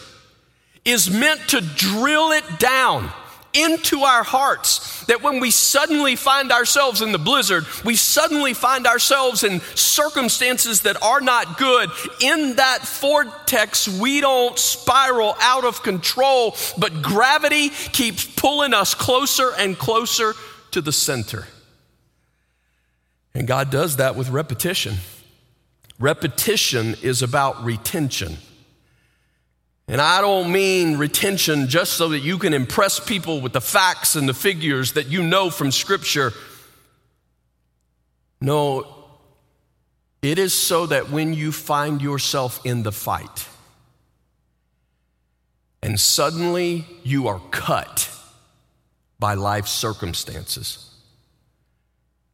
is 0.86 1.10
meant 1.10 1.41
to 1.49 1.62
drill 1.62 2.32
it 2.32 2.60
down 2.60 3.12
into 3.53 4.01
our 4.01 4.23
hearts 4.23 5.03
that 5.05 5.21
when 5.21 5.39
we 5.39 5.51
suddenly 5.51 6.15
find 6.15 6.51
ourselves 6.51 7.01
in 7.01 7.11
the 7.11 7.17
blizzard, 7.17 7.65
we 7.85 7.95
suddenly 7.95 8.53
find 8.53 8.87
ourselves 8.87 9.43
in 9.43 9.59
circumstances 9.75 10.81
that 10.81 11.01
are 11.03 11.21
not 11.21 11.57
good. 11.57 11.89
In 12.19 12.55
that 12.55 12.87
vortex, 12.87 13.87
we 13.87 14.21
don't 14.21 14.57
spiral 14.57 15.35
out 15.39 15.65
of 15.65 15.83
control, 15.83 16.55
but 16.77 17.01
gravity 17.01 17.69
keeps 17.69 18.25
pulling 18.25 18.73
us 18.73 18.95
closer 18.95 19.51
and 19.57 19.77
closer 19.77 20.33
to 20.71 20.81
the 20.81 20.91
center. 20.91 21.47
And 23.35 23.47
God 23.47 23.69
does 23.69 23.97
that 23.97 24.15
with 24.15 24.29
repetition. 24.29 24.95
Repetition 25.99 26.95
is 27.01 27.21
about 27.21 27.63
retention. 27.63 28.37
And 29.88 30.00
I 30.00 30.22
don't 30.22 30.52
mean 30.52 30.98
retention 30.98 31.67
just 31.67 31.93
so 31.93 32.10
that 32.10 32.19
you 32.19 32.38
can 32.38 32.54
impress 32.54 33.00
people 33.00 33.41
with 33.41 33.54
the 33.54 33.62
facts 33.62 34.15
and 34.15 34.28
the 34.28 34.34
figures 34.34 34.93
that 34.93 35.08
you 35.08 35.22
know 35.22 35.50
from 35.50 35.72
Scripture. 35.72 36.32
No, 38.39 38.88
it 40.22 40.39
is 40.39 40.54
so 40.54 40.86
that 40.86 41.10
when 41.10 41.34
you 41.34 41.52
find 41.52 42.02
yourself 42.02 42.65
in 42.65 42.84
the 42.84 42.91
fight 42.93 43.48
and 45.82 46.00
suddenly 46.00 46.86
you 47.04 47.28
are 47.28 47.41
cut 47.52 48.10
by 49.19 49.34
life's 49.34 49.72
circumstances, 49.72 50.89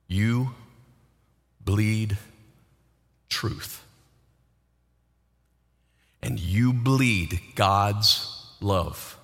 you 0.07 0.51
bleed 1.65 2.17
truth 3.27 3.83
and 6.21 6.39
you 6.39 6.73
bleed 6.73 7.39
God's 7.55 8.45
love 8.59 9.17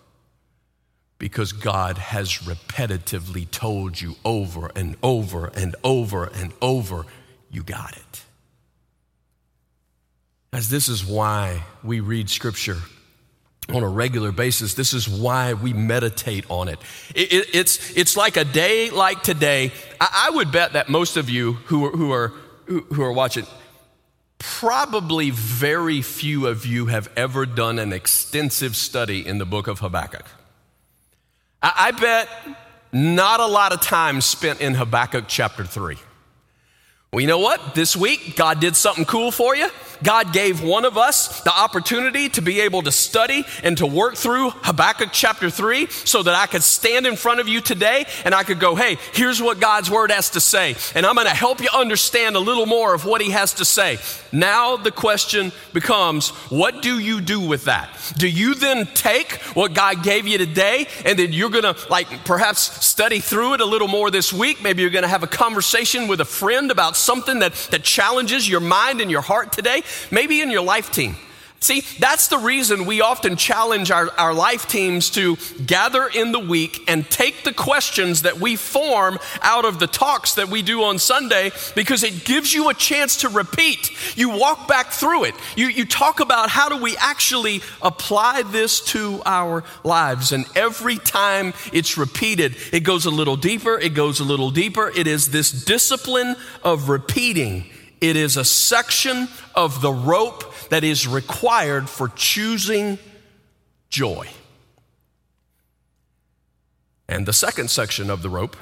because 1.17 1.53
God 1.53 1.97
has 1.97 2.29
repetitively 2.39 3.49
told 3.49 3.99
you 3.99 4.15
over 4.23 4.71
and 4.75 4.95
over 5.01 5.47
and 5.47 5.75
over 5.83 6.25
and 6.25 6.53
over, 6.61 7.05
you 7.49 7.63
got 7.63 7.95
it. 7.95 8.23
As 10.53 10.69
this 10.69 10.87
is 10.87 11.05
why 11.05 11.63
we 11.83 11.99
read 11.99 12.29
Scripture 12.29 12.77
on 13.69 13.83
a 13.83 13.89
regular 13.89 14.31
basis. 14.31 14.73
This 14.75 14.93
is 14.93 15.09
why 15.09 15.53
we 15.53 15.73
meditate 15.73 16.45
on 16.49 16.67
it. 16.67 16.79
it, 17.15 17.33
it 17.33 17.55
it's, 17.55 17.97
it's 17.97 18.15
like 18.15 18.37
a 18.37 18.45
day 18.45 18.89
like 18.89 19.23
today. 19.23 19.71
I, 19.99 20.27
I, 20.27 20.35
would 20.35 20.51
bet 20.51 20.73
that 20.73 20.87
most 20.87 21.17
of 21.17 21.29
you 21.29 21.53
who, 21.53 21.89
who, 21.89 22.11
are, 22.11 22.31
who, 22.65 22.81
who 22.81 23.01
are 23.01 23.11
watching, 23.11 23.45
Probably 24.37 25.29
very 25.29 26.01
few 26.01 26.47
of 26.47 26.65
you 26.65 26.87
have 26.87 27.09
ever 27.15 27.45
done 27.45 27.79
an 27.79 27.93
extensive 27.93 28.75
study 28.75 29.25
in 29.25 29.37
the 29.37 29.45
book 29.45 29.67
of 29.67 29.79
Habakkuk. 29.79 30.25
I, 31.61 31.91
bet 31.91 32.29
not 32.91 33.39
a 33.39 33.47
lot 33.47 33.73
of 33.73 33.81
time 33.81 34.21
spent 34.21 34.61
in 34.61 34.75
Habakkuk 34.75 35.25
chapter 35.27 35.65
3. 35.65 35.97
Well, 37.15 37.21
you 37.21 37.27
know 37.27 37.39
what? 37.39 37.75
This 37.75 37.95
week, 37.95 38.35
God 38.35 38.59
did 38.59 38.75
something 38.75 39.05
cool 39.05 39.31
for 39.31 39.55
you. 39.55 39.69
God 40.03 40.33
gave 40.33 40.61
one 40.61 40.83
of 40.83 40.97
us 40.97 41.41
the 41.41 41.57
opportunity 41.57 42.29
to 42.29 42.41
be 42.41 42.61
able 42.61 42.81
to 42.83 42.91
study 42.91 43.45
and 43.63 43.77
to 43.77 43.87
work 43.87 44.15
through 44.15 44.49
Habakkuk 44.49 45.09
chapter 45.11 45.49
3 45.49 45.87
so 45.87 46.23
that 46.23 46.35
I 46.35 46.45
could 46.45 46.63
stand 46.63 47.07
in 47.07 47.15
front 47.15 47.39
of 47.39 47.47
you 47.47 47.61
today 47.61 48.05
and 48.25 48.35
I 48.35 48.43
could 48.43 48.59
go, 48.59 48.75
hey, 48.75 48.97
here's 49.13 49.41
what 49.41 49.59
God's 49.59 49.89
word 49.89 50.11
has 50.11 50.31
to 50.31 50.41
say. 50.41 50.75
And 50.93 51.05
I'm 51.05 51.15
going 51.15 51.27
to 51.27 51.33
help 51.33 51.61
you 51.61 51.69
understand 51.73 52.35
a 52.35 52.39
little 52.39 52.65
more 52.65 52.93
of 52.93 53.05
what 53.05 53.21
he 53.21 53.31
has 53.31 53.53
to 53.55 53.65
say. 53.65 53.97
Now 54.31 54.75
the 54.75 54.91
question 54.91 55.51
becomes, 55.73 56.29
what 56.49 56.81
do 56.81 56.99
you 56.99 57.21
do 57.21 57.39
with 57.39 57.65
that? 57.65 57.89
Do 58.17 58.27
you 58.27 58.55
then 58.55 58.87
take 58.87 59.31
what 59.53 59.73
God 59.73 60.03
gave 60.03 60.27
you 60.27 60.37
today 60.37 60.87
and 61.05 61.17
then 61.17 61.31
you're 61.31 61.49
going 61.49 61.63
to 61.63 61.75
like 61.89 62.25
perhaps 62.25 62.85
study 62.85 63.19
through 63.19 63.53
it 63.53 63.61
a 63.61 63.65
little 63.65 63.87
more 63.87 64.11
this 64.11 64.33
week? 64.33 64.61
Maybe 64.61 64.81
you're 64.81 64.91
going 64.91 65.03
to 65.03 65.09
have 65.09 65.23
a 65.23 65.27
conversation 65.27 66.07
with 66.07 66.19
a 66.19 66.25
friend 66.25 66.71
about 66.71 66.97
something 67.05 67.39
that, 67.39 67.53
that 67.71 67.83
challenges 67.83 68.49
your 68.49 68.59
mind 68.59 68.99
and 69.01 69.09
your 69.09 69.21
heart 69.21 69.51
today. 69.51 69.83
Maybe 70.11 70.41
in 70.41 70.49
your 70.49 70.63
life 70.63 70.91
team. 70.91 71.15
See, 71.61 71.81
that's 71.99 72.27
the 72.27 72.37
reason 72.37 72.85
we 72.85 73.01
often 73.01 73.37
challenge 73.37 73.89
our, 73.89 74.11
our 74.19 74.33
life 74.33 74.67
teams 74.67 75.09
to 75.11 75.37
gather 75.65 76.07
in 76.07 76.31
the 76.31 76.39
week 76.39 76.83
and 76.87 77.09
take 77.09 77.43
the 77.43 77.53
questions 77.53 78.21
that 78.21 78.39
we 78.39 78.55
form 78.55 79.17
out 79.41 79.65
of 79.65 79.79
the 79.79 79.87
talks 79.87 80.35
that 80.35 80.49
we 80.49 80.61
do 80.61 80.83
on 80.83 80.99
Sunday 80.99 81.51
because 81.73 82.03
it 82.03 82.23
gives 82.23 82.53
you 82.53 82.69
a 82.69 82.73
chance 82.73 83.17
to 83.17 83.29
repeat. 83.29 83.89
You 84.15 84.29
walk 84.29 84.67
back 84.67 84.91
through 84.91 85.23
it. 85.23 85.35
You, 85.55 85.67
you 85.67 85.85
talk 85.85 86.19
about 86.19 86.49
how 86.49 86.69
do 86.69 86.77
we 86.77 86.97
actually 86.97 87.61
apply 87.81 88.43
this 88.43 88.81
to 88.91 89.23
our 89.25 89.63
lives. 89.83 90.33
And 90.33 90.45
every 90.55 90.97
time 90.97 91.53
it's 91.73 91.97
repeated, 91.97 92.57
it 92.73 92.81
goes 92.81 93.05
a 93.05 93.11
little 93.11 93.37
deeper, 93.37 93.79
it 93.79 93.93
goes 93.95 94.19
a 94.19 94.23
little 94.23 94.51
deeper. 94.51 94.91
It 94.95 95.07
is 95.07 95.31
this 95.31 95.51
discipline 95.51 96.35
of 96.63 96.89
repeating. 96.89 97.65
It 98.01 98.17
is 98.17 98.37
a 98.37 98.45
section 98.45 99.29
of 99.55 99.81
the 99.81 99.91
rope 99.91 100.53
that 100.69 100.83
is 100.83 101.07
required 101.07 101.89
for 101.89 102.09
choosing 102.09 102.97
joy. 103.89 104.27
And 107.07 107.25
the 107.25 107.33
second 107.33 107.69
section 107.69 108.09
of 108.09 108.21
the 108.21 108.29
rope 108.29 108.57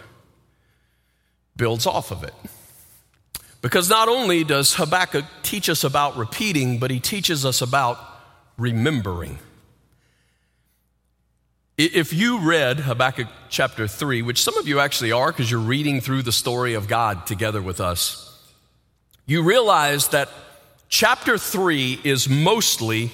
builds 1.55 1.85
off 1.85 2.11
of 2.11 2.23
it. 2.23 2.33
Because 3.61 3.89
not 3.89 4.09
only 4.09 4.43
does 4.43 4.73
Habakkuk 4.73 5.25
teach 5.41 5.69
us 5.69 5.83
about 5.85 6.17
repeating, 6.17 6.79
but 6.79 6.91
he 6.91 6.99
teaches 6.99 7.45
us 7.45 7.61
about 7.61 7.97
remembering. 8.57 9.39
If 11.77 12.13
you 12.13 12.39
read 12.39 12.81
Habakkuk 12.81 13.27
chapter 13.49 13.87
3, 13.87 14.21
which 14.21 14.43
some 14.43 14.57
of 14.57 14.67
you 14.67 14.79
actually 14.79 15.11
are 15.11 15.31
because 15.31 15.49
you're 15.49 15.59
reading 15.59 16.01
through 16.01 16.23
the 16.23 16.31
story 16.31 16.73
of 16.73 16.87
God 16.87 17.25
together 17.25 17.61
with 17.61 17.79
us, 17.79 18.29
you 19.25 19.41
realize 19.41 20.09
that 20.09 20.29
Chapter 20.95 21.39
3 21.39 22.01
is 22.03 22.29
mostly 22.29 23.09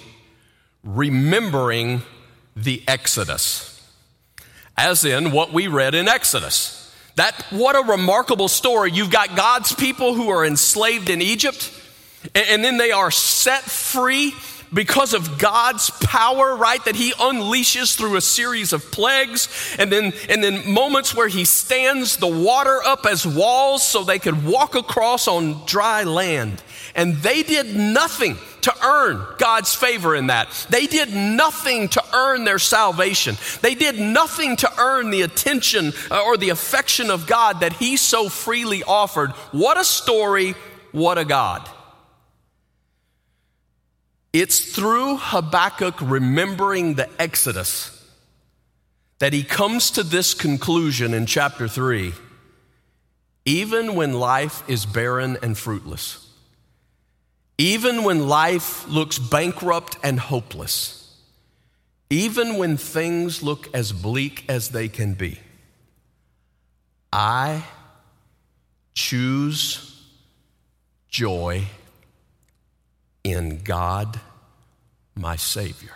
remembering 0.84 2.02
the 2.54 2.84
Exodus, 2.86 3.82
as 4.78 5.06
in 5.06 5.32
what 5.32 5.54
we 5.54 5.68
read 5.68 5.96
in 5.96 6.10
Exodus. 6.10 6.94
That 7.16 7.42
what 7.52 7.78
a 7.78 7.90
remarkable 7.90 8.50
story. 8.50 8.92
You've 8.92 9.12
got 9.12 9.38
God's 9.38 9.74
people 9.74 10.14
who 10.14 10.28
are 10.28 10.46
enslaved 10.46 11.10
in 11.10 11.22
Egypt, 11.22 11.72
and 12.36 12.66
then 12.66 12.76
they 12.76 12.92
are 12.92 13.12
set 13.12 13.62
free 13.62 14.34
because 14.74 15.14
of 15.14 15.40
God's 15.40 15.90
power, 16.02 16.58
right, 16.58 16.84
that 16.84 16.98
he 16.98 17.14
unleashes 17.14 17.96
through 17.96 18.18
a 18.18 18.22
series 18.22 18.74
of 18.74 18.92
plagues, 18.92 19.48
and 19.80 19.90
then, 19.90 20.12
and 20.28 20.44
then 20.44 20.70
moments 20.70 21.16
where 21.16 21.30
he 21.30 21.46
stands 21.46 22.18
the 22.18 22.28
water 22.28 22.82
up 22.84 23.06
as 23.06 23.26
walls 23.26 23.88
so 23.88 24.04
they 24.04 24.20
could 24.20 24.46
walk 24.46 24.76
across 24.76 25.30
on 25.30 25.66
dry 25.66 26.04
land. 26.04 26.62
And 27.00 27.16
they 27.16 27.44
did 27.44 27.78
nothing 27.78 28.38
to 28.64 28.86
earn 28.86 29.26
God's 29.38 29.74
favor 29.74 30.18
in 30.18 30.28
that. 30.28 30.50
They 30.70 30.86
did 30.86 31.14
nothing 31.14 31.88
to 31.88 32.04
earn 32.14 32.44
their 32.44 32.60
salvation. 32.60 33.38
They 33.62 33.74
did 33.74 33.98
nothing 33.98 34.58
to 34.58 34.70
earn 34.78 35.10
the 35.10 35.22
attention 35.22 35.94
uh, 36.12 36.22
or 36.22 36.36
the 36.36 36.50
affection 36.50 37.10
of 37.10 37.26
God 37.26 37.62
that 37.62 37.72
He 37.72 37.96
so 37.96 38.28
freely 38.28 38.84
offered. 38.84 39.32
What 39.54 39.80
a 39.80 39.86
story, 39.86 40.56
what 40.92 41.18
a 41.18 41.24
God. 41.24 41.70
It's 44.34 44.60
through 44.60 45.20
Habakkuk 45.20 46.02
remembering 46.02 46.96
the 46.96 47.10
Exodus 47.18 47.96
that 49.20 49.32
he 49.32 49.44
comes 49.44 49.92
to 49.92 50.04
this 50.04 50.34
conclusion 50.34 51.14
in 51.14 51.26
chapter 51.26 51.70
3 51.70 52.12
even 53.46 53.96
when 53.96 54.14
life 54.14 54.68
is 54.70 54.86
barren 54.86 55.38
and 55.42 55.58
fruitless, 55.58 56.29
even 57.60 58.06
when 58.06 58.30
life 58.30 58.88
looks 58.88 59.20
bankrupt 59.20 59.98
and 60.02 60.18
hopeless, 60.18 61.18
even 62.10 62.56
when 62.56 62.78
things 62.78 63.44
look 63.44 63.68
as 63.74 63.92
bleak 63.92 64.46
as 64.48 64.70
they 64.70 64.88
can 64.88 65.14
be, 65.14 65.38
I 67.12 67.66
choose 68.94 70.08
joy 71.10 71.66
in 73.26 73.62
God, 73.62 74.22
my 75.14 75.36
Savior. 75.36 75.96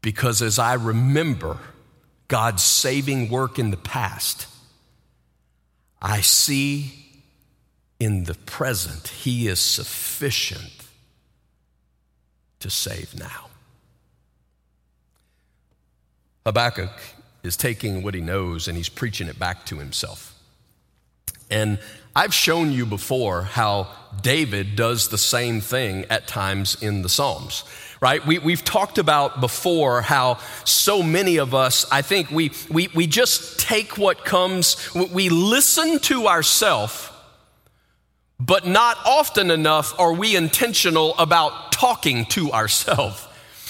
Because 0.00 0.40
as 0.40 0.58
I 0.58 0.72
remember 0.72 1.58
God's 2.28 2.62
saving 2.62 3.28
work 3.28 3.58
in 3.58 3.70
the 3.70 3.76
past, 3.76 4.46
I 6.00 6.22
see 6.22 7.01
in 8.02 8.24
the 8.24 8.34
present 8.34 9.06
He 9.06 9.46
is 9.46 9.60
sufficient 9.60 10.72
to 12.58 12.68
save 12.68 13.16
now. 13.16 13.46
Habakkuk 16.44 16.90
is 17.44 17.56
taking 17.56 18.02
what 18.02 18.14
he 18.14 18.20
knows 18.20 18.66
and 18.66 18.76
he's 18.76 18.88
preaching 18.88 19.28
it 19.28 19.38
back 19.38 19.64
to 19.66 19.78
himself. 19.78 20.34
And 21.48 21.78
I've 22.16 22.34
shown 22.34 22.72
you 22.72 22.86
before 22.86 23.42
how 23.42 23.88
David 24.20 24.74
does 24.74 25.08
the 25.08 25.18
same 25.18 25.60
thing 25.60 26.04
at 26.10 26.26
times 26.26 26.82
in 26.82 27.02
the 27.02 27.08
Psalms, 27.08 27.62
right? 28.00 28.26
We, 28.26 28.40
we've 28.40 28.64
talked 28.64 28.98
about 28.98 29.40
before 29.40 30.02
how 30.02 30.38
so 30.64 31.04
many 31.04 31.36
of 31.38 31.54
us, 31.54 31.86
I 31.92 32.02
think 32.02 32.32
we, 32.32 32.50
we, 32.68 32.88
we 32.94 33.06
just 33.06 33.60
take 33.60 33.96
what 33.96 34.24
comes, 34.24 34.92
we 34.94 35.28
listen 35.28 36.00
to 36.00 36.26
ourselves, 36.26 37.11
but 38.46 38.66
not 38.66 38.98
often 39.06 39.50
enough 39.50 39.98
are 40.00 40.12
we 40.12 40.34
intentional 40.34 41.16
about 41.16 41.70
talking 41.70 42.24
to 42.26 42.50
ourselves. 42.50 43.28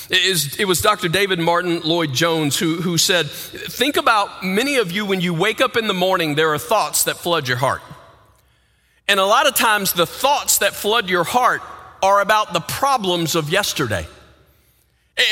It 0.09 0.67
was 0.67 0.81
Dr. 0.81 1.09
David 1.09 1.39
Martyn 1.39 1.81
Lloyd 1.81 2.13
Jones 2.13 2.59
who, 2.59 2.77
who 2.77 2.99
said, 2.99 3.31
Think 3.31 3.97
about 3.97 4.45
many 4.45 4.77
of 4.77 4.91
you 4.91 5.05
when 5.07 5.21
you 5.21 5.35
wake 5.35 5.61
up 5.61 5.77
in 5.77 5.89
the 5.89 5.95
morning, 5.95 6.35
there 6.35 6.53
are 6.53 6.59
thoughts 6.59 7.05
that 7.05 7.17
flood 7.17 7.49
your 7.49 7.57
heart. 7.57 7.83
And 9.09 9.21
a 9.21 9.27
lot 9.27 9.47
of 9.47 9.55
times, 9.55 9.93
the 9.93 10.07
thoughts 10.07 10.59
that 10.59 10.75
flood 10.75 11.11
your 11.11 11.25
heart 11.25 11.63
are 12.03 12.21
about 12.21 12.53
the 12.53 12.61
problems 12.61 13.35
of 13.35 13.51
yesterday. 13.51 14.07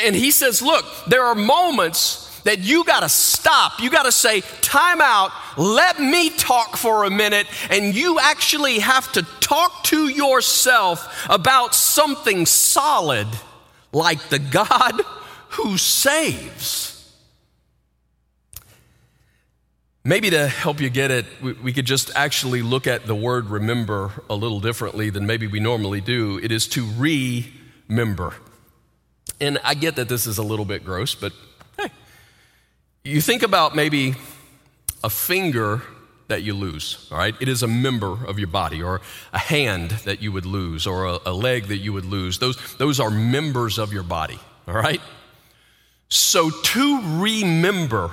And 0.03 0.15
he 0.15 0.31
says, 0.31 0.61
Look, 0.61 0.85
there 1.07 1.25
are 1.25 1.35
moments 1.35 2.30
that 2.43 2.59
you 2.59 2.83
got 2.83 3.01
to 3.01 3.09
stop. 3.09 3.79
You 3.79 3.89
got 3.89 4.03
to 4.03 4.11
say, 4.11 4.41
Time 4.61 5.01
out, 5.01 5.31
let 5.57 5.99
me 5.99 6.29
talk 6.29 6.77
for 6.77 7.03
a 7.03 7.09
minute. 7.09 7.47
And 7.69 7.95
you 7.95 8.19
actually 8.19 8.79
have 8.79 9.11
to 9.13 9.23
talk 9.39 9.83
to 9.85 10.07
yourself 10.07 11.27
about 11.29 11.75
something 11.75 12.45
solid 12.45 13.27
like 13.91 14.29
the 14.29 14.39
God 14.39 15.01
who 15.49 15.77
saves. 15.77 16.91
Maybe 20.03 20.31
to 20.31 20.47
help 20.47 20.81
you 20.81 20.89
get 20.89 21.11
it, 21.11 21.25
we 21.41 21.73
could 21.73 21.85
just 21.85 22.09
actually 22.15 22.63
look 22.63 22.87
at 22.87 23.05
the 23.05 23.13
word 23.13 23.49
remember 23.49 24.11
a 24.31 24.35
little 24.35 24.59
differently 24.59 25.11
than 25.11 25.27
maybe 25.27 25.45
we 25.45 25.59
normally 25.59 26.01
do. 26.01 26.39
It 26.41 26.51
is 26.51 26.67
to 26.69 26.87
remember. 26.97 28.33
And 29.39 29.59
I 29.63 29.75
get 29.75 29.97
that 29.97 30.09
this 30.09 30.25
is 30.25 30.39
a 30.39 30.43
little 30.43 30.65
bit 30.65 30.83
gross, 30.83 31.13
but 31.13 31.33
you 33.03 33.21
think 33.21 33.43
about 33.43 33.75
maybe 33.75 34.15
a 35.03 35.09
finger 35.09 35.81
that 36.27 36.43
you 36.43 36.53
lose, 36.53 37.07
all 37.11 37.17
right? 37.17 37.35
It 37.41 37.49
is 37.49 37.61
a 37.61 37.67
member 37.67 38.25
of 38.25 38.39
your 38.39 38.47
body, 38.47 38.81
or 38.81 39.01
a 39.33 39.39
hand 39.39 39.91
that 40.05 40.21
you 40.21 40.31
would 40.31 40.45
lose, 40.45 40.87
or 40.87 41.05
a, 41.05 41.19
a 41.25 41.33
leg 41.33 41.65
that 41.65 41.77
you 41.77 41.91
would 41.93 42.05
lose. 42.05 42.39
Those, 42.39 42.57
those 42.77 42.99
are 42.99 43.09
members 43.09 43.77
of 43.77 43.91
your 43.91 44.03
body, 44.03 44.39
all 44.67 44.75
right? 44.75 45.01
So 46.07 46.49
to 46.49 47.19
remember 47.21 48.11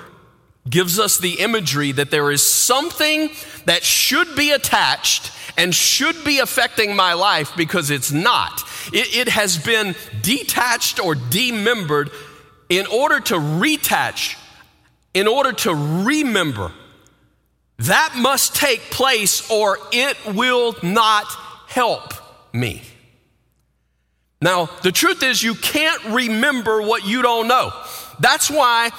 gives 0.69 0.99
us 0.99 1.19
the 1.19 1.41
imagery 1.41 1.93
that 1.93 2.11
there 2.11 2.31
is 2.31 2.43
something 2.45 3.31
that 3.65 3.83
should 3.83 4.37
be 4.37 4.51
attached 4.51 5.33
and 5.57 5.75
should 5.75 6.25
be 6.25 6.39
affecting 6.39 6.95
my 6.95 7.15
life 7.15 7.53
because 7.57 7.91
it's 7.91 8.13
not. 8.13 8.63
It, 8.93 9.17
it 9.17 9.29
has 9.29 9.59
been 9.59 9.95
detached 10.23 11.01
or 11.01 11.15
demembered 11.15 12.11
in 12.69 12.87
order 12.87 13.21
to 13.21 13.35
retach, 13.35 14.37
in 15.15 15.27
order 15.27 15.53
to 15.53 15.75
remember. 15.75 16.73
That 17.79 18.15
must 18.17 18.57
take 18.57 18.81
place 18.91 19.51
or 19.51 19.79
it 19.93 20.17
will 20.35 20.75
not 20.83 21.27
help 21.69 22.13
me. 22.53 22.83
Now, 24.41 24.67
the 24.83 24.93
truth 24.93 25.23
is, 25.23 25.43
you 25.43 25.55
can't 25.55 26.05
remember 26.07 26.83
what 26.83 27.07
you 27.07 27.23
don't 27.23 27.49
know. 27.49 27.73
That's 28.21 28.51
why 28.51 28.91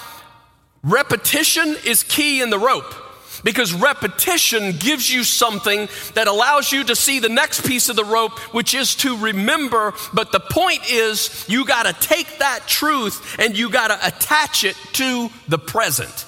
repetition 0.83 1.75
is 1.85 2.03
key 2.03 2.41
in 2.41 2.49
the 2.49 2.59
rope 2.59 2.93
because 3.43 3.73
repetition 3.73 4.77
gives 4.77 5.11
you 5.11 5.23
something 5.23 5.87
that 6.13 6.27
allows 6.27 6.71
you 6.71 6.83
to 6.83 6.95
see 6.95 7.19
the 7.19 7.29
next 7.29 7.65
piece 7.65 7.89
of 7.89 7.95
the 7.95 8.05
rope, 8.05 8.37
which 8.53 8.73
is 8.73 8.95
to 8.95 9.17
remember. 9.17 9.93
But 10.13 10.31
the 10.31 10.39
point 10.39 10.89
is, 10.89 11.45
you 11.47 11.65
got 11.65 11.85
to 11.85 12.07
take 12.07 12.39
that 12.39 12.67
truth 12.67 13.37
and 13.39 13.57
you 13.57 13.69
got 13.69 13.87
to 13.89 14.07
attach 14.07 14.63
it 14.63 14.75
to 14.93 15.29
the 15.47 15.59
present. 15.59 16.25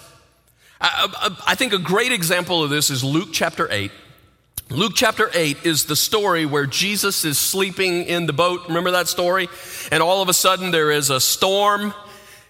I, 0.79 1.07
I, 1.15 1.51
I, 1.51 1.55
think 1.55 1.73
a 1.73 1.77
great 1.77 2.11
example 2.11 2.63
of 2.63 2.69
this 2.69 2.89
is 2.89 3.03
Luke 3.03 3.29
chapter 3.31 3.67
8. 3.71 3.91
Luke 4.71 4.93
chapter 4.95 5.29
8 5.33 5.65
is 5.65 5.85
the 5.85 5.95
story 5.95 6.45
where 6.45 6.65
Jesus 6.65 7.25
is 7.25 7.37
sleeping 7.37 8.05
in 8.05 8.25
the 8.25 8.33
boat. 8.33 8.67
Remember 8.67 8.91
that 8.91 9.07
story? 9.07 9.49
And 9.91 10.01
all 10.01 10.21
of 10.21 10.29
a 10.29 10.33
sudden 10.33 10.71
there 10.71 10.89
is 10.91 11.09
a 11.09 11.19
storm 11.19 11.93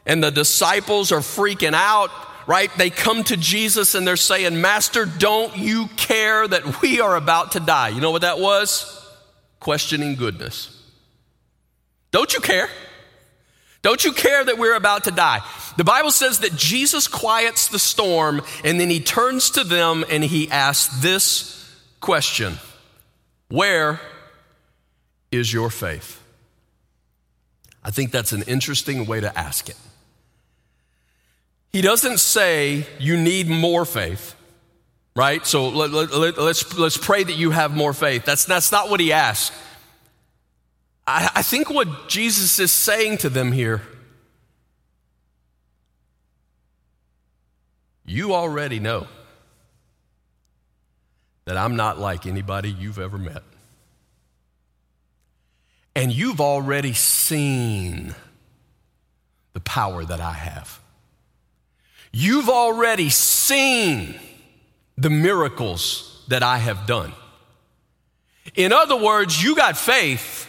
and 0.06 0.24
the 0.24 0.32
disciples 0.32 1.12
are 1.12 1.19
freaking 1.19 1.74
out, 1.74 2.10
right? 2.47 2.71
They 2.77 2.89
come 2.89 3.23
to 3.25 3.38
Jesus 3.38 3.95
and 3.95 4.06
they're 4.06 4.15
saying, 4.15 4.60
Master, 4.62 5.06
don't 5.06 5.58
you 5.58 5.88
care 5.97 6.47
that 6.47 6.82
we 6.82 7.01
are 7.01 7.15
about 7.15 7.54
to 7.54 7.60
die? 7.60 7.89
You 7.89 8.01
know 8.01 8.12
what 8.12 8.21
that 8.21 8.39
was? 8.39 8.97
Questioning 9.60 10.15
goodness. 10.15 10.77
Don't 12.12 12.34
you 12.34 12.39
care? 12.39 12.69
Don't 13.82 14.04
you 14.04 14.12
care 14.12 14.43
that 14.43 14.58
we're 14.58 14.75
about 14.75 15.06
to 15.06 15.12
die? 15.12 15.39
The 15.77 15.84
Bible 15.84 16.12
says 16.12 16.39
that 16.39 16.56
Jesus 16.56 17.08
quiets 17.08 17.69
the 17.69 17.80
storm 17.80 18.41
and 18.63 18.80
then 18.80 18.89
he 18.89 18.99
turns 18.99 19.51
to 19.51 19.63
them 19.63 20.06
and 20.10 20.23
he 20.23 20.49
asks 20.51 21.01
this 21.01 21.82
question 21.99 22.58
Where 23.49 23.99
is 25.32 25.51
your 25.51 25.69
faith? 25.69 26.21
I 27.84 27.89
think 27.89 28.12
that's 28.12 28.32
an 28.32 28.43
interesting 28.43 29.08
way 29.08 29.21
to 29.21 29.38
ask 29.38 29.67
it. 29.69 29.77
He 31.71 31.81
doesn't 31.81 32.19
say 32.19 32.86
you 32.99 33.15
need 33.15 33.47
more 33.47 33.86
faith, 33.86 34.36
right? 35.15 35.45
So 35.45 35.69
let, 35.69 35.93
us 35.93 36.13
let, 36.13 36.38
let's, 36.38 36.77
let's 36.77 36.97
pray 36.97 37.23
that 37.23 37.34
you 37.34 37.51
have 37.51 37.75
more 37.75 37.93
faith. 37.93 38.25
That's, 38.25 38.45
that's 38.45 38.71
not 38.71 38.89
what 38.89 38.99
he 38.99 39.13
asks. 39.13 39.55
I, 41.07 41.31
I 41.36 41.41
think 41.41 41.69
what 41.69 42.10
Jesus 42.10 42.60
is 42.60 42.71
saying 42.71 43.19
to 43.19 43.29
them 43.29 43.51
here 43.51 43.81
you 48.12 48.34
already 48.34 48.79
know 48.79 49.07
that 51.45 51.55
I'm 51.55 51.77
not 51.77 51.97
like 51.97 52.25
anybody 52.25 52.69
you've 52.69 52.99
ever 52.99 53.17
met. 53.17 53.43
And 55.95 56.12
you've 56.12 56.41
already 56.41 56.93
seen 56.93 58.13
the 59.53 59.62
power 59.62 60.03
that 60.03 60.19
I 60.19 60.34
have. 60.34 60.80
You've 62.12 62.50
already 62.50 63.10
seen 63.10 64.19
the 64.97 65.10
miracles 65.10 66.24
that 66.28 66.43
I 66.43 66.58
have 66.58 66.86
done. 66.86 67.13
In 68.56 68.74
other 68.74 68.95
words, 68.95 69.41
you 69.41 69.56
got 69.56 69.78
faith, 69.78 70.47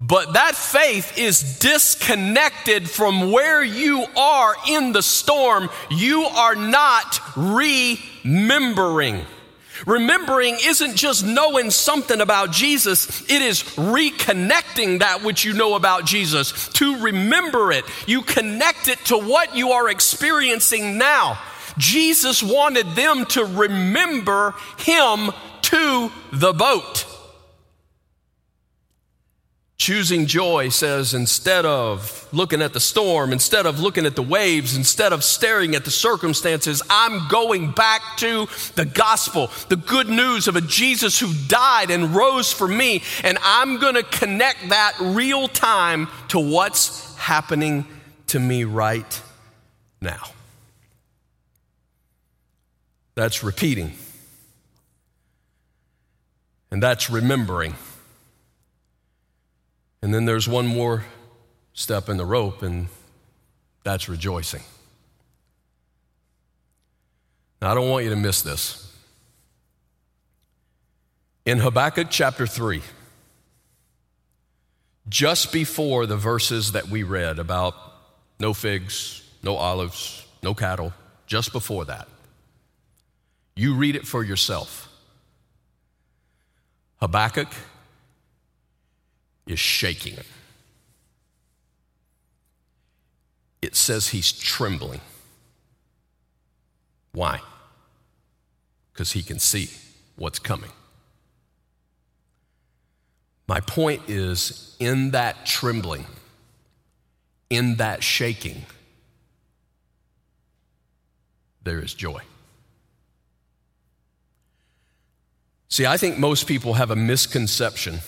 but 0.00 0.32
that 0.32 0.56
faith 0.56 1.16
is 1.18 1.58
disconnected 1.58 2.90
from 2.90 3.30
where 3.30 3.62
you 3.62 4.04
are 4.16 4.54
in 4.68 4.92
the 4.92 5.02
storm. 5.02 5.70
You 5.90 6.22
are 6.24 6.54
not 6.54 7.20
remembering. 7.36 9.24
Remembering 9.86 10.56
isn't 10.62 10.96
just 10.96 11.26
knowing 11.26 11.70
something 11.70 12.20
about 12.20 12.52
Jesus, 12.52 13.22
it 13.30 13.42
is 13.42 13.62
reconnecting 13.62 15.00
that 15.00 15.22
which 15.22 15.44
you 15.44 15.52
know 15.52 15.74
about 15.74 16.06
Jesus. 16.06 16.68
To 16.68 16.98
remember 16.98 17.72
it, 17.72 17.84
you 18.06 18.22
connect 18.22 18.88
it 18.88 18.98
to 19.06 19.18
what 19.18 19.56
you 19.56 19.72
are 19.72 19.88
experiencing 19.88 20.98
now. 20.98 21.38
Jesus 21.78 22.42
wanted 22.42 22.94
them 22.94 23.26
to 23.26 23.44
remember 23.44 24.54
Him 24.78 25.30
to 25.62 26.12
the 26.32 26.52
boat. 26.52 27.15
Choosing 29.78 30.24
joy 30.24 30.70
says 30.70 31.12
instead 31.12 31.66
of 31.66 32.26
looking 32.32 32.62
at 32.62 32.72
the 32.72 32.80
storm, 32.80 33.30
instead 33.30 33.66
of 33.66 33.78
looking 33.78 34.06
at 34.06 34.16
the 34.16 34.22
waves, 34.22 34.74
instead 34.74 35.12
of 35.12 35.22
staring 35.22 35.74
at 35.74 35.84
the 35.84 35.90
circumstances, 35.90 36.82
I'm 36.88 37.28
going 37.28 37.72
back 37.72 38.00
to 38.18 38.48
the 38.74 38.86
gospel, 38.86 39.50
the 39.68 39.76
good 39.76 40.08
news 40.08 40.48
of 40.48 40.56
a 40.56 40.62
Jesus 40.62 41.20
who 41.20 41.30
died 41.46 41.90
and 41.90 42.14
rose 42.16 42.50
for 42.50 42.66
me, 42.66 43.02
and 43.22 43.36
I'm 43.42 43.78
going 43.78 43.96
to 43.96 44.02
connect 44.02 44.70
that 44.70 44.94
real 44.98 45.46
time 45.46 46.08
to 46.28 46.38
what's 46.40 47.14
happening 47.16 47.86
to 48.28 48.40
me 48.40 48.64
right 48.64 49.22
now. 50.00 50.22
That's 53.14 53.44
repeating, 53.44 53.92
and 56.70 56.82
that's 56.82 57.10
remembering. 57.10 57.74
And 60.06 60.14
then 60.14 60.24
there's 60.24 60.48
one 60.48 60.68
more 60.68 61.04
step 61.72 62.08
in 62.08 62.16
the 62.16 62.24
rope, 62.24 62.62
and 62.62 62.86
that's 63.82 64.08
rejoicing. 64.08 64.62
Now, 67.60 67.72
I 67.72 67.74
don't 67.74 67.90
want 67.90 68.04
you 68.04 68.10
to 68.10 68.16
miss 68.16 68.40
this. 68.40 68.88
In 71.44 71.58
Habakkuk 71.58 72.06
chapter 72.08 72.46
3, 72.46 72.82
just 75.08 75.52
before 75.52 76.06
the 76.06 76.16
verses 76.16 76.70
that 76.70 76.86
we 76.86 77.02
read 77.02 77.40
about 77.40 77.74
no 78.38 78.54
figs, 78.54 79.28
no 79.42 79.56
olives, 79.56 80.24
no 80.40 80.54
cattle, 80.54 80.92
just 81.26 81.50
before 81.50 81.84
that, 81.86 82.06
you 83.56 83.74
read 83.74 83.96
it 83.96 84.06
for 84.06 84.22
yourself. 84.22 84.88
Habakkuk 87.00 87.48
is 89.46 89.58
shaking. 89.58 90.16
It 93.62 93.76
says 93.76 94.08
he's 94.08 94.32
trembling. 94.32 95.00
Why? 97.12 97.40
Because 98.92 99.12
he 99.12 99.22
can 99.22 99.38
see 99.38 99.70
what's 100.16 100.38
coming. 100.38 100.70
My 103.48 103.60
point 103.60 104.02
is 104.08 104.76
in 104.80 105.12
that 105.12 105.46
trembling, 105.46 106.04
in 107.48 107.76
that 107.76 108.02
shaking, 108.02 108.66
there 111.62 111.78
is 111.78 111.94
joy. 111.94 112.22
See, 115.68 115.86
I 115.86 115.96
think 115.96 116.18
most 116.18 116.46
people 116.46 116.74
have 116.74 116.90
a 116.90 116.96
misconception 116.96 118.00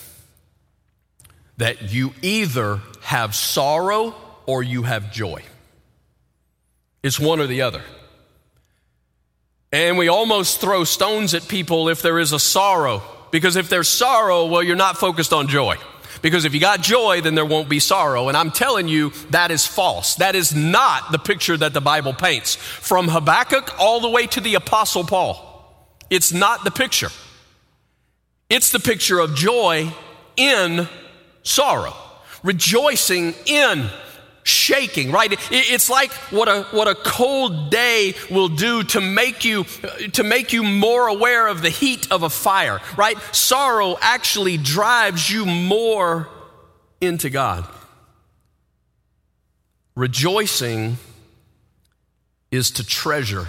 that 1.59 1.93
you 1.93 2.13
either 2.23 2.81
have 3.03 3.35
sorrow 3.35 4.15
or 4.47 4.63
you 4.63 4.83
have 4.85 5.13
joy. 5.13 5.43
It's 7.03 7.21
one 7.21 7.41
or 7.41 7.47
the 7.47 7.63
other. 7.63 7.83
And 9.71 9.99
we 9.99 10.09
almost 10.09 10.61
throw 10.61 10.85
stones 10.85 11.35
at 11.35 11.47
people 11.47 11.89
if 11.89 12.01
there 12.01 12.19
is 12.19 12.33
a 12.33 12.39
sorrow, 12.39 13.03
because 13.31 13.57
if 13.57 13.69
there's 13.69 13.89
sorrow, 13.89 14.47
well, 14.47 14.63
you're 14.63 14.77
not 14.77 14.97
focused 14.97 15.33
on 15.33 15.49
joy. 15.49 15.77
Because 16.23 16.45
if 16.45 16.55
you 16.55 16.61
got 16.61 16.81
joy, 16.81 17.21
then 17.21 17.35
there 17.35 17.45
won't 17.45 17.69
be 17.69 17.79
sorrow. 17.79 18.29
And 18.29 18.37
I'm 18.37 18.51
telling 18.51 18.89
you, 18.89 19.11
that 19.31 19.51
is 19.51 19.67
false. 19.67 20.17
That 20.17 20.35
is 20.35 20.55
not 20.55 21.13
the 21.13 21.19
picture 21.19 21.57
that 21.57 21.75
the 21.75 21.81
Bible 21.81 22.13
paints. 22.13 22.57
From 22.57 23.09
Habakkuk 23.09 23.79
all 23.79 24.01
the 24.01 24.09
way 24.09 24.27
to 24.29 24.41
the 24.41 24.55
Apostle 24.55 25.05
Paul, 25.05 25.45
it's 26.11 26.33
not 26.33 26.65
the 26.65 26.71
picture. 26.71 27.11
It's 28.49 28.73
the 28.73 28.81
picture 28.81 29.21
of 29.21 29.35
joy 29.35 29.93
in 30.37 30.89
sorrow, 31.49 31.95
rejoicing 32.43 33.35
in 33.47 33.89
shaking, 34.43 35.11
right? 35.13 35.33
It's 35.51 35.91
like 35.91 36.11
what 36.31 36.49
a, 36.49 36.63
what 36.71 36.89
a 36.89 36.95
cold 36.95 37.71
day 37.71 38.15
will 38.31 38.49
do 38.49 38.83
to 38.85 39.01
make 39.01 39.45
you, 39.45 39.65
to 40.13 40.23
make 40.23 40.53
you 40.53 40.63
more 40.63 41.07
aware 41.07 41.49
of 41.49 41.63
the 41.63 41.71
heat 41.71 42.11
of 42.11 42.23
a 42.23 42.31
fire, 42.31 42.81
right? 42.97 43.19
Sorrow 43.33 43.97
actually 44.01 44.57
drives 44.57 45.31
you 45.31 45.45
more 45.45 46.29
into 47.01 47.31
God. 47.31 47.67
Rejoicing 49.95 50.97
is 52.51 52.71
to 52.73 52.87
treasure. 52.87 53.49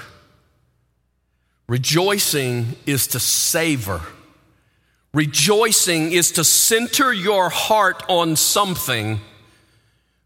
Rejoicing 1.67 2.75
is 2.85 3.07
to 3.07 3.19
savor. 3.19 4.01
Rejoicing 5.13 6.11
is 6.11 6.31
to 6.33 6.43
center 6.43 7.11
your 7.11 7.49
heart 7.49 8.03
on 8.07 8.35
something 8.35 9.19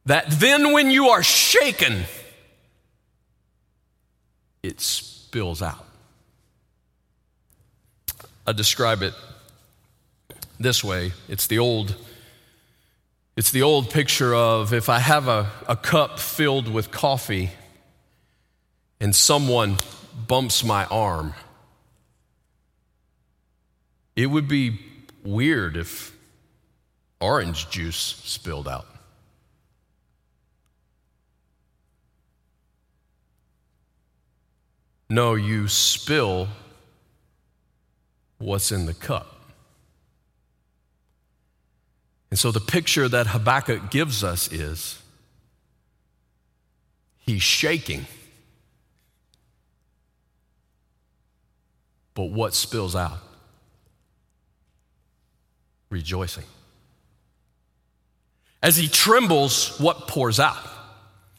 that 0.06 0.30
then, 0.30 0.74
when 0.74 0.92
you 0.92 1.10
are 1.10 1.24
shaken, 1.24 2.04
it 4.62 4.82
spills 4.82 5.62
out. 5.62 5.86
I 8.46 8.52
describe 8.52 9.02
it 9.02 9.14
this 10.60 10.84
way. 10.84 11.14
It's 11.30 11.48
the 11.48 11.60
old 11.60 11.96
it's 13.36 13.52
the 13.52 13.64
old 13.64 13.90
picture 13.90 14.36
of 14.36 14.74
if 14.74 14.90
I 14.90 15.00
have 15.00 15.28
a, 15.28 15.50
a 15.68 15.76
cup 15.76 16.20
filled 16.20 16.72
with 16.72 16.92
coffee 16.92 17.50
and 19.00 19.16
someone 19.16 19.78
bumps 20.28 20.64
my 20.64 20.86
arm, 20.86 21.34
it 24.16 24.28
would 24.28 24.48
be 24.48 24.80
weird 25.24 25.78
if 25.78 26.16
orange 27.20 27.70
juice 27.70 27.96
spilled 28.24 28.68
out. 28.68 28.86
No, 35.10 35.36
you 35.36 35.68
spill 35.68 36.48
what's 38.40 38.72
in 38.72 38.86
the 38.86 38.94
cup. 38.94 39.30
And 42.30 42.40
so 42.40 42.52
the 42.52 42.60
picture 42.60 43.08
that 43.08 43.28
Habakkuk 43.28 43.92
gives 43.92 44.24
us 44.24 44.52
is 44.52 45.00
he's 47.20 47.44
shaking. 47.44 48.08
But 52.16 52.32
what 52.32 52.56
spills 52.56 52.96
out? 52.96 53.20
Rejoicing. 55.94 56.46
As 58.64 58.78
he 58.78 58.88
trembles, 58.88 59.80
what 59.80 60.08
pours 60.08 60.40
out? 60.40 60.58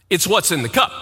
It's 0.09 0.29
what's 0.29 0.53
in 0.53 0.63
the 0.63 0.69
cup. 0.69 0.93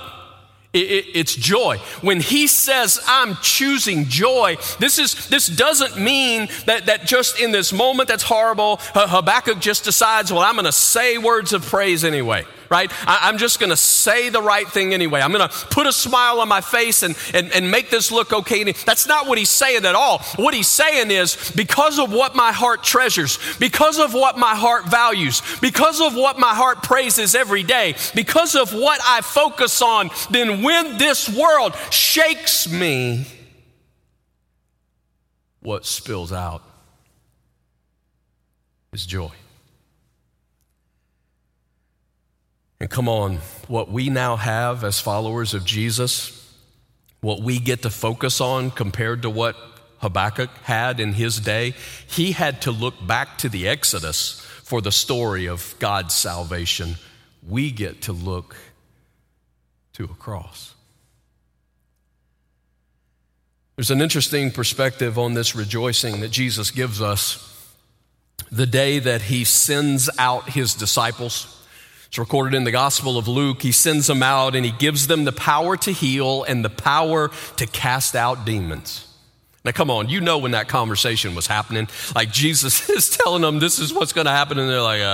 It, 0.73 0.91
it, 0.91 1.05
it's 1.15 1.35
joy. 1.35 1.77
When 2.01 2.21
he 2.21 2.47
says, 2.47 2.99
I'm 3.07 3.37
choosing 3.43 4.07
joy, 4.07 4.57
this, 4.79 4.99
is, 4.99 5.29
this 5.29 5.49
doesn't 5.49 6.03
mean 6.03 6.49
that, 6.65 6.87
that 6.87 7.05
just 7.05 7.39
in 7.39 7.51
this 7.53 7.75
moment 7.75 8.09
that's 8.09 8.23
horrible, 8.23 8.79
Habakkuk 8.95 9.61
just 9.61 9.85
decides, 9.85 10.33
well, 10.33 10.41
I'm 10.41 10.55
going 10.55 10.65
to 10.65 10.73
say 10.73 11.19
words 11.19 11.53
of 11.53 11.63
praise 11.63 12.05
anyway 12.05 12.47
right? 12.73 12.91
I, 13.07 13.29
am 13.29 13.37
just 13.37 13.61
going 13.61 13.69
to 13.69 13.77
say 13.77 14.31
the 14.31 14.41
right 14.41 14.67
thing 14.67 14.95
anyway. 14.95 15.21
I'm 15.21 15.31
going 15.31 15.47
to 15.47 15.55
put 15.67 15.87
a 15.87 15.93
smile 15.93 16.41
on 16.41 16.49
my 16.49 16.63
face 16.63 17.03
and, 17.03 17.15
and, 17.35 17.53
and 17.53 17.71
make 17.71 17.91
this 17.91 18.11
look 18.11 18.33
okay. 18.33 18.65
That's 18.73 19.07
not 19.07 19.27
what 19.27 19.37
he's 19.37 19.51
saying 19.51 19.85
at 19.85 19.95
all. 19.95 20.21
What 20.37 20.55
he's 20.55 20.69
saying 20.69 21.11
is 21.11 21.53
because 21.55 21.99
of 21.99 22.11
what 22.11 22.35
my 22.35 22.51
heart 22.51 22.83
treasures, 22.83 23.39
because 23.59 23.99
of 23.99 24.15
what 24.15 24.39
my 24.39 24.55
heart 24.55 24.87
values, 24.87 25.43
because 25.61 26.01
of 26.01 26.15
what 26.17 26.39
my 26.39 26.55
heart 26.55 26.83
praises 26.83 27.35
every 27.35 27.63
day, 27.63 27.95
because 28.15 28.55
of 28.55 28.73
what 28.73 28.99
I 29.05 29.21
focus 29.21 29.83
on, 29.83 30.09
then 30.31 30.63
when 30.63 30.97
this 30.97 31.29
world 31.29 31.75
shakes 31.91 32.73
me, 32.73 33.27
what 35.61 35.85
spills 35.85 36.33
out 36.33 36.63
is 38.95 39.05
joy. 39.05 39.31
And 42.83 42.91
come 42.91 43.09
on, 43.09 43.37
what 43.69 43.93
we 43.93 44.11
now 44.11 44.35
have 44.35 44.83
as 44.83 44.99
followers 44.99 45.55
of 45.55 45.65
Jesus, 45.65 46.53
what 47.21 47.41
we 47.41 47.61
get 47.61 47.83
to 47.83 47.91
focus 47.91 48.41
on 48.41 48.73
compared 48.73 49.23
to 49.23 49.31
what 49.31 49.55
Habakkuk 49.99 50.51
had 50.65 50.99
in 50.99 51.13
his 51.13 51.39
day, 51.39 51.75
he 52.09 52.33
had 52.33 52.61
to 52.63 52.73
look 52.73 52.95
back 53.07 53.39
to 53.39 53.49
the 53.49 53.69
Exodus 53.69 54.41
for 54.65 54.81
the 54.81 54.91
story 54.91 55.47
of 55.47 55.77
God's 55.79 56.13
salvation. 56.13 56.97
We 57.49 57.71
get 57.71 58.03
to 58.03 58.13
look 58.13 58.57
to 59.93 60.03
a 60.07 60.09
cross. 60.09 60.75
There's 63.77 63.93
an 63.93 64.03
interesting 64.03 64.51
perspective 64.51 65.21
on 65.21 65.35
this 65.35 65.55
rejoicing 65.55 66.21
that 66.23 66.33
Jesus 66.33 66.73
gives 66.73 67.01
us 67.01 67.49
the 68.51 68.67
day 68.67 68.99
that 68.99 69.23
he 69.23 69.45
sends 69.45 70.11
out 70.19 70.49
his 70.51 70.75
disciples 70.75 71.61
it's 72.13 72.19
recorded 72.19 72.55
in 72.55 72.65
the 72.65 72.71
Gospel 72.71 73.17
of 73.17 73.27
Luke. 73.27 73.63
He 73.63 73.73
sends 73.73 74.07
them 74.07 74.23
out 74.23 74.55
and 74.55 74.67
he 74.67 74.71
gives 74.71 75.07
them 75.07 75.25
the 75.25 75.33
power 75.33 75.79
to 75.79 75.93
heal 75.93 76.43
and 76.43 76.63
the 76.63 76.69
power 76.69 77.31
to 77.57 77.67
cast 77.67 78.15
out 78.15 78.45
demons. 78.45 79.07
Now, 79.65 79.71
come 79.71 79.93
on, 79.93 80.09
you 80.09 80.21
know 80.21 80.39
when 80.39 80.53
that 80.53 80.67
conversation 80.67 81.37
was 81.37 81.47
happening. 81.47 81.87
Like 82.17 82.33
Jesus 82.33 82.91
is 82.91 83.17
telling 83.17 83.43
them 83.43 83.61
this 83.61 83.79
is 83.79 83.95
what's 83.95 84.13
going 84.13 84.25
to 84.25 84.33
happen, 84.33 84.59
and 84.59 84.69
they're 84.69 84.83
like, 84.83 85.01
uh, 85.01 85.05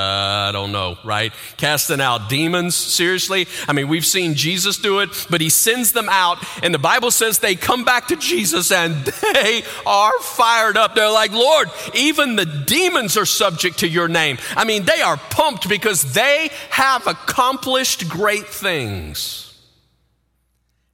I 0.49 0.51
don't 0.53 0.72
know, 0.72 0.96
right? 1.05 1.34
Casting 1.59 2.01
out 2.01 2.30
demons, 2.30 2.74
seriously? 2.74 3.46
I 3.68 3.74
mean, 3.74 3.88
we've 3.88 4.07
seen 4.07 4.34
Jesus 4.34 4.78
do 4.78 5.01
it, 5.01 5.11
but 5.28 5.42
he 5.42 5.51
sends 5.51 5.92
them 5.92 6.09
out, 6.09 6.38
and 6.62 6.72
the 6.72 6.78
Bible 6.78 7.11
says 7.11 7.40
they 7.40 7.57
come 7.57 7.84
back 7.84 8.09
to 8.09 8.16
Jesus 8.16 8.72
and 8.72 8.94
they 9.34 9.62
are 9.84 10.18
fired 10.20 10.78
up. 10.78 10.94
They're 10.94 11.11
like, 11.11 11.32
Lord, 11.32 11.68
even 11.94 12.36
the 12.36 12.46
demons 12.46 13.18
are 13.18 13.26
subject 13.26 13.80
to 13.80 13.88
your 13.88 14.09
name. 14.09 14.38
I 14.57 14.64
mean, 14.64 14.84
they 14.84 15.03
are 15.03 15.18
pumped 15.18 15.68
because 15.68 16.14
they 16.14 16.49
have 16.70 17.07
accomplished 17.07 18.09
great 18.09 18.46
things. 18.46 19.44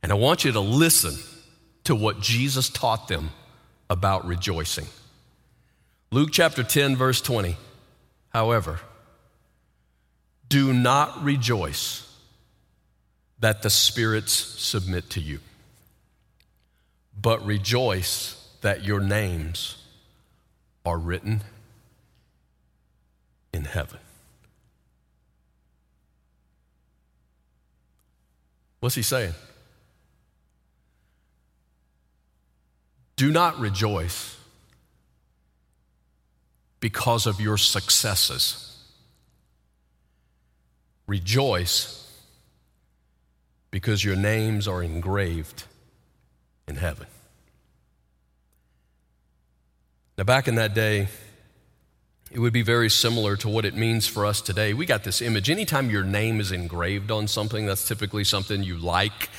And 0.02 0.11
I 0.11 0.16
want 0.16 0.44
you 0.44 0.50
to 0.52 0.61
listen 0.61 1.14
to 1.84 1.94
what 1.94 2.20
Jesus 2.20 2.68
taught 2.68 3.07
them 3.07 3.30
about 3.89 4.26
rejoicing. 4.26 4.87
Luke 6.11 6.30
chapter 6.32 6.62
10, 6.62 6.97
verse 6.97 7.20
20. 7.20 7.57
However, 8.30 8.80
do 10.49 10.72
not 10.72 11.22
rejoice 11.22 12.09
that 13.41 13.62
the 13.62 13.70
spirits 13.70 14.32
submit 14.32 15.11
to 15.11 15.20
you, 15.20 15.41
but 17.20 17.45
rejoice 17.45 18.41
that 18.61 18.85
your 18.85 19.01
names 19.01 19.76
are 20.87 20.99
written 20.99 21.43
in 23.53 23.64
heaven. 23.64 23.99
What's 28.80 28.95
he 28.95 29.03
saying? 29.03 29.35
Do 33.16 33.30
not 33.30 33.58
rejoice 33.58 34.36
because 36.80 37.26
of 37.26 37.40
your 37.40 37.56
successes. 37.56 38.76
Rejoice 41.06 42.00
because 43.70 44.04
your 44.04 44.16
names 44.16 44.66
are 44.68 44.82
engraved 44.82 45.64
in 46.66 46.76
heaven. 46.76 47.06
Now, 50.16 50.24
back 50.24 50.46
in 50.46 50.54
that 50.56 50.74
day, 50.74 51.08
it 52.30 52.38
would 52.38 52.52
be 52.52 52.62
very 52.62 52.90
similar 52.90 53.36
to 53.36 53.48
what 53.48 53.64
it 53.64 53.74
means 53.74 54.06
for 54.06 54.26
us 54.26 54.40
today. 54.40 54.74
We 54.74 54.86
got 54.86 55.04
this 55.04 55.22
image. 55.22 55.50
Anytime 55.50 55.90
your 55.90 56.04
name 56.04 56.40
is 56.40 56.52
engraved 56.52 57.10
on 57.10 57.28
something, 57.28 57.66
that's 57.66 57.86
typically 57.86 58.24
something 58.24 58.62
you 58.62 58.76
like 58.76 59.30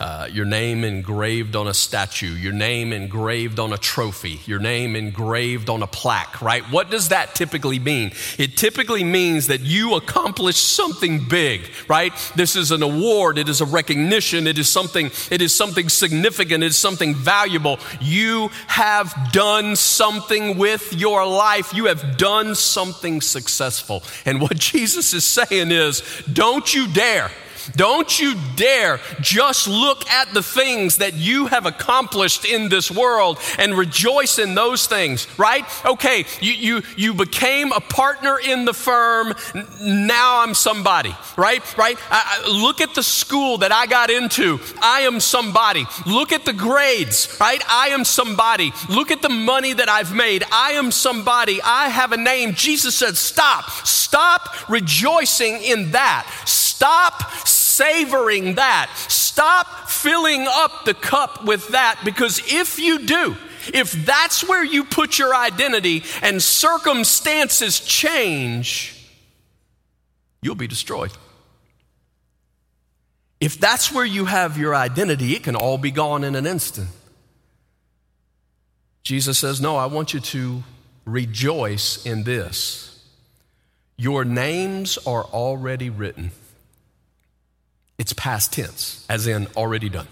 uh, 0.00 0.28
your 0.30 0.44
name 0.44 0.84
engraved 0.84 1.56
on 1.56 1.66
a 1.66 1.74
statue, 1.74 2.34
your 2.34 2.52
name 2.52 2.92
engraved 2.92 3.58
on 3.58 3.72
a 3.72 3.78
trophy, 3.78 4.40
your 4.46 4.58
name 4.58 4.96
engraved 4.96 5.68
on 5.68 5.82
a 5.82 5.86
plaque, 5.86 6.40
right? 6.42 6.62
What 6.64 6.90
does 6.90 7.08
that 7.08 7.34
typically 7.34 7.78
mean? 7.78 8.12
It 8.38 8.56
typically 8.56 9.04
means 9.04 9.46
that 9.48 9.60
you 9.60 9.94
accomplished 9.94 10.66
something 10.66 11.28
big, 11.28 11.70
right? 11.88 12.12
This 12.34 12.56
is 12.56 12.70
an 12.70 12.82
award, 12.82 13.38
it 13.38 13.48
is 13.48 13.60
a 13.60 13.66
recognition, 13.66 14.46
it 14.46 14.58
is 14.58 14.68
something, 14.68 15.10
it 15.30 15.42
is 15.42 15.54
something 15.54 15.88
significant, 15.88 16.64
it 16.64 16.68
is 16.68 16.76
something 16.76 17.14
valuable. 17.14 17.78
You 18.00 18.48
have 18.66 19.32
done 19.32 19.76
something 19.76 20.58
with 20.58 20.92
your 20.92 21.26
life, 21.26 21.74
you 21.74 21.86
have 21.86 22.16
done 22.16 22.54
something 22.54 23.20
successful. 23.20 24.02
And 24.24 24.40
what 24.40 24.56
Jesus 24.72 25.12
is 25.14 25.24
saying 25.24 25.70
is, 25.70 26.02
don't 26.32 26.72
you 26.72 26.88
dare 26.92 27.30
don't 27.76 28.18
you 28.18 28.34
dare 28.56 29.00
just 29.20 29.68
look 29.68 30.08
at 30.08 30.32
the 30.34 30.42
things 30.42 30.98
that 30.98 31.14
you 31.14 31.46
have 31.46 31.66
accomplished 31.66 32.44
in 32.44 32.68
this 32.68 32.90
world 32.90 33.38
and 33.58 33.76
rejoice 33.76 34.38
in 34.38 34.54
those 34.54 34.86
things, 34.86 35.26
right? 35.38 35.64
Okay, 35.84 36.24
you, 36.40 36.52
you, 36.52 36.82
you 36.96 37.14
became 37.14 37.72
a 37.72 37.80
partner 37.80 38.38
in 38.38 38.64
the 38.64 38.74
firm. 38.74 39.34
Now 39.80 40.40
I'm 40.42 40.54
somebody, 40.54 41.14
right? 41.36 41.62
Right? 41.76 41.98
I, 42.10 42.42
I, 42.44 42.62
look 42.62 42.80
at 42.80 42.94
the 42.94 43.02
school 43.02 43.58
that 43.58 43.72
I 43.72 43.86
got 43.86 44.10
into. 44.10 44.58
I 44.80 45.02
am 45.02 45.20
somebody. 45.20 45.86
Look 46.06 46.32
at 46.32 46.44
the 46.44 46.52
grades, 46.52 47.36
right? 47.40 47.62
I 47.68 47.88
am 47.88 48.04
somebody. 48.04 48.72
Look 48.88 49.10
at 49.10 49.22
the 49.22 49.28
money 49.28 49.72
that 49.72 49.88
I've 49.88 50.14
made. 50.14 50.44
I 50.52 50.72
am 50.72 50.90
somebody. 50.90 51.60
I 51.62 51.88
have 51.88 52.12
a 52.12 52.16
name. 52.16 52.54
Jesus 52.54 52.94
said, 52.94 53.16
stop. 53.16 53.70
Stop 53.86 54.68
rejoicing 54.68 55.62
in 55.62 55.92
that. 55.92 56.26
Stop 56.44 56.71
savoring 57.46 58.56
that. 58.56 58.90
Stop 59.08 59.88
filling 59.88 60.46
up 60.48 60.84
the 60.84 60.94
cup 60.94 61.44
with 61.44 61.68
that 61.68 62.00
because 62.04 62.40
if 62.52 62.78
you 62.78 63.00
do, 63.06 63.36
if 63.72 63.92
that's 63.92 64.46
where 64.46 64.64
you 64.64 64.84
put 64.84 65.18
your 65.18 65.34
identity 65.34 66.02
and 66.22 66.42
circumstances 66.42 67.80
change, 67.80 69.08
you'll 70.42 70.54
be 70.54 70.66
destroyed. 70.66 71.12
If 73.40 73.58
that's 73.58 73.90
where 73.90 74.04
you 74.04 74.24
have 74.24 74.58
your 74.58 74.74
identity, 74.74 75.34
it 75.34 75.42
can 75.42 75.56
all 75.56 75.78
be 75.78 75.90
gone 75.90 76.24
in 76.24 76.34
an 76.34 76.46
instant. 76.46 76.88
Jesus 79.02 79.38
says, 79.38 79.60
No, 79.60 79.76
I 79.76 79.86
want 79.86 80.14
you 80.14 80.20
to 80.20 80.62
rejoice 81.04 82.04
in 82.06 82.22
this 82.22 82.88
your 83.96 84.24
names 84.24 84.98
are 85.06 85.24
already 85.24 85.88
written. 85.88 86.32
It's 88.02 88.12
past 88.14 88.54
tense, 88.54 89.06
as 89.08 89.28
in 89.28 89.46
already 89.56 89.88
done. 89.88 90.08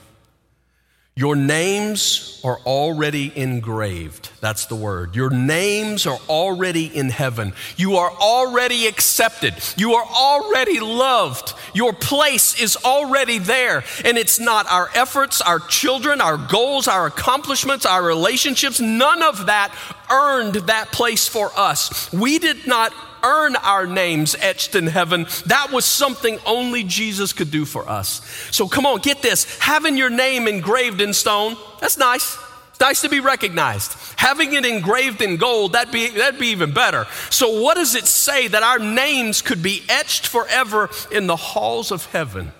Your 1.16 1.34
names 1.34 2.40
are 2.44 2.60
already 2.60 3.36
engraved. 3.36 4.30
That's 4.40 4.66
the 4.66 4.76
word. 4.76 5.16
Your 5.16 5.30
names 5.30 6.06
are 6.06 6.20
already 6.28 6.86
in 6.86 7.10
heaven. 7.10 7.52
You 7.76 7.96
are 7.96 8.12
already 8.12 8.86
accepted. 8.86 9.54
You 9.76 9.94
are 9.94 10.04
already 10.04 10.78
loved. 10.78 11.52
Your 11.74 11.92
place 11.92 12.62
is 12.62 12.76
already 12.76 13.38
there. 13.38 13.82
And 14.04 14.16
it's 14.16 14.38
not 14.38 14.70
our 14.70 14.88
efforts, 14.94 15.40
our 15.40 15.58
children, 15.58 16.20
our 16.20 16.36
goals, 16.36 16.86
our 16.86 17.06
accomplishments, 17.06 17.84
our 17.84 18.04
relationships. 18.04 18.78
None 18.78 19.24
of 19.24 19.46
that 19.46 19.74
earned 20.12 20.54
that 20.68 20.92
place 20.92 21.26
for 21.26 21.50
us. 21.56 22.12
We 22.12 22.38
did 22.38 22.68
not 22.68 22.94
earn 23.22 23.56
our 23.56 23.86
names 23.86 24.36
etched 24.40 24.74
in 24.74 24.86
heaven. 24.86 25.26
That 25.46 25.70
was 25.72 25.84
something 25.84 26.38
only 26.46 26.84
Jesus 26.84 27.32
could 27.32 27.50
do 27.50 27.64
for 27.64 27.88
us. 27.88 28.20
So 28.50 28.68
come 28.68 28.86
on, 28.86 29.00
get 29.00 29.22
this. 29.22 29.58
Having 29.58 29.96
your 29.96 30.10
name 30.10 30.48
engraved 30.48 31.00
in 31.00 31.14
stone, 31.14 31.56
that's 31.80 31.98
nice. 31.98 32.38
It's 32.70 32.80
nice 32.80 33.00
to 33.02 33.08
be 33.08 33.20
recognized. 33.20 33.94
Having 34.16 34.54
it 34.54 34.64
engraved 34.64 35.20
in 35.20 35.36
gold, 35.36 35.74
that'd 35.74 35.92
be, 35.92 36.08
that'd 36.08 36.40
be 36.40 36.48
even 36.48 36.72
better. 36.72 37.06
So, 37.28 37.60
what 37.60 37.76
does 37.76 37.94
it 37.94 38.06
say 38.06 38.48
that 38.48 38.62
our 38.62 38.78
names 38.78 39.42
could 39.42 39.62
be 39.62 39.82
etched 39.88 40.26
forever 40.26 40.88
in 41.12 41.26
the 41.26 41.36
halls 41.36 41.92
of 41.92 42.06
heaven? 42.06 42.52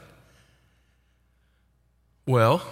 Well, 2.26 2.62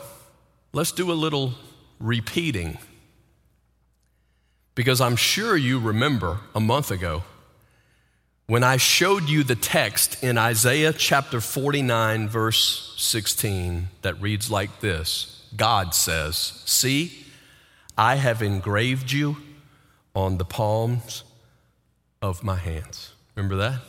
let's 0.73 0.93
do 0.93 1.11
a 1.11 1.15
little 1.15 1.55
repeating. 1.99 2.79
Because 4.75 5.01
I'm 5.01 5.17
sure 5.17 5.57
you 5.57 5.81
remember 5.81 6.39
a 6.55 6.61
month 6.61 6.91
ago 6.91 7.25
when 8.49 8.65
I 8.65 8.79
showed 8.79 9.29
you 9.29 9.45
the 9.45 9.55
text 9.55 10.25
in 10.25 10.39
Isaiah 10.39 10.95
chapter 10.95 11.39
49, 11.39 12.29
verse 12.29 12.95
16, 12.97 13.89
that 14.01 14.21
reads 14.23 14.51
like 14.51 14.81
this 14.81 15.47
God 15.55 15.95
says, 15.95 16.37
See, 16.65 17.27
I 17.97 18.17
have 18.17 18.43
engraved 18.43 19.13
you 19.13 19.37
on 20.15 20.39
the 20.39 20.47
palms 20.47 21.25
of 22.23 22.43
my 22.43 22.57
hands. 22.57 23.13
Remember 23.37 23.57
that? 23.57 23.81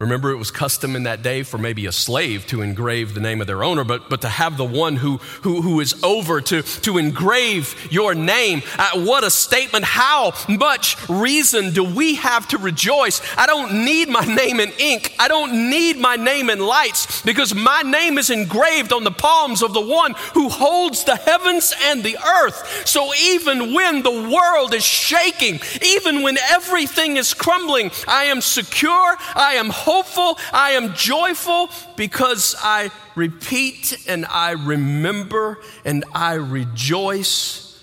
Remember, 0.00 0.30
it 0.30 0.36
was 0.36 0.52
custom 0.52 0.94
in 0.94 1.02
that 1.02 1.22
day 1.22 1.42
for 1.42 1.58
maybe 1.58 1.84
a 1.86 1.90
slave 1.90 2.46
to 2.46 2.62
engrave 2.62 3.14
the 3.14 3.20
name 3.20 3.40
of 3.40 3.48
their 3.48 3.64
owner, 3.64 3.82
but, 3.82 4.08
but 4.08 4.20
to 4.20 4.28
have 4.28 4.56
the 4.56 4.64
one 4.64 4.94
who, 4.94 5.16
who, 5.42 5.60
who 5.60 5.80
is 5.80 6.00
over 6.04 6.40
to, 6.40 6.62
to 6.62 6.98
engrave 6.98 7.74
your 7.90 8.14
name. 8.14 8.62
Uh, 8.78 9.04
what 9.04 9.24
a 9.24 9.30
statement. 9.30 9.84
How 9.84 10.34
much 10.48 10.96
reason 11.08 11.72
do 11.72 11.82
we 11.82 12.14
have 12.14 12.46
to 12.50 12.58
rejoice? 12.58 13.20
I 13.36 13.46
don't 13.46 13.84
need 13.84 14.08
my 14.08 14.24
name 14.24 14.60
in 14.60 14.70
ink. 14.78 15.16
I 15.18 15.26
don't 15.26 15.68
need 15.68 15.98
my 15.98 16.14
name 16.14 16.48
in 16.48 16.60
lights 16.60 17.20
because 17.22 17.52
my 17.52 17.82
name 17.82 18.18
is 18.18 18.30
engraved 18.30 18.92
on 18.92 19.02
the 19.02 19.10
palms 19.10 19.64
of 19.64 19.74
the 19.74 19.80
one 19.80 20.14
who 20.32 20.48
holds 20.48 21.02
the 21.02 21.16
heavens 21.16 21.74
and 21.86 22.04
the 22.04 22.16
earth. 22.18 22.86
So 22.86 23.12
even 23.16 23.74
when 23.74 24.04
the 24.04 24.30
world 24.32 24.74
is 24.74 24.84
shaking, 24.84 25.58
even 25.82 26.22
when 26.22 26.38
everything 26.38 27.16
is 27.16 27.34
crumbling, 27.34 27.90
I 28.06 28.26
am 28.26 28.40
secure. 28.40 29.16
I 29.34 29.54
am 29.54 29.70
hopeful, 29.88 30.38
I 30.52 30.72
am 30.72 30.92
joyful 30.92 31.70
because 31.96 32.54
I 32.62 32.90
repeat 33.14 33.96
and 34.06 34.26
I 34.26 34.50
remember 34.50 35.58
and 35.82 36.04
I 36.12 36.34
rejoice 36.34 37.82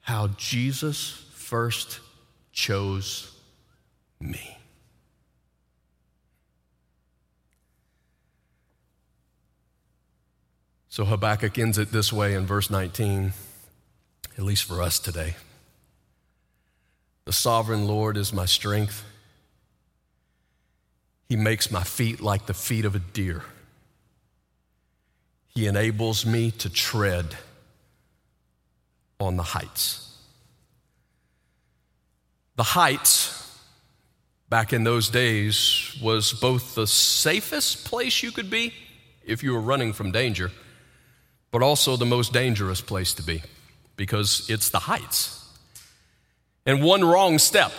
how 0.00 0.28
Jesus 0.36 1.24
first 1.34 2.00
chose 2.50 3.30
me. 4.18 4.58
So 10.88 11.04
Habakkuk 11.04 11.58
ends 11.58 11.78
it 11.78 11.92
this 11.92 12.12
way 12.12 12.34
in 12.34 12.44
verse 12.44 12.70
19, 12.70 13.34
at 14.36 14.42
least 14.42 14.64
for 14.64 14.82
us 14.82 14.98
today. 14.98 15.36
The 17.24 17.32
sovereign 17.32 17.86
Lord 17.86 18.16
is 18.16 18.32
my 18.32 18.46
strength 18.46 19.04
he 21.28 21.36
makes 21.36 21.70
my 21.70 21.82
feet 21.82 22.20
like 22.20 22.46
the 22.46 22.54
feet 22.54 22.84
of 22.84 22.94
a 22.94 22.98
deer. 22.98 23.42
He 25.48 25.66
enables 25.66 26.24
me 26.24 26.50
to 26.52 26.70
tread 26.70 27.36
on 29.18 29.36
the 29.36 29.42
heights. 29.42 30.16
The 32.56 32.62
heights, 32.62 33.58
back 34.48 34.72
in 34.72 34.84
those 34.84 35.08
days, 35.08 35.96
was 36.02 36.32
both 36.32 36.74
the 36.74 36.86
safest 36.86 37.84
place 37.84 38.22
you 38.22 38.32
could 38.32 38.50
be 38.50 38.72
if 39.24 39.42
you 39.42 39.52
were 39.52 39.60
running 39.60 39.92
from 39.92 40.12
danger, 40.12 40.52
but 41.50 41.62
also 41.62 41.96
the 41.96 42.06
most 42.06 42.32
dangerous 42.32 42.80
place 42.80 43.12
to 43.14 43.22
be 43.22 43.42
because 43.96 44.48
it's 44.48 44.70
the 44.70 44.78
heights. 44.78 45.42
And 46.64 46.82
one 46.82 47.04
wrong 47.04 47.38
step 47.38 47.72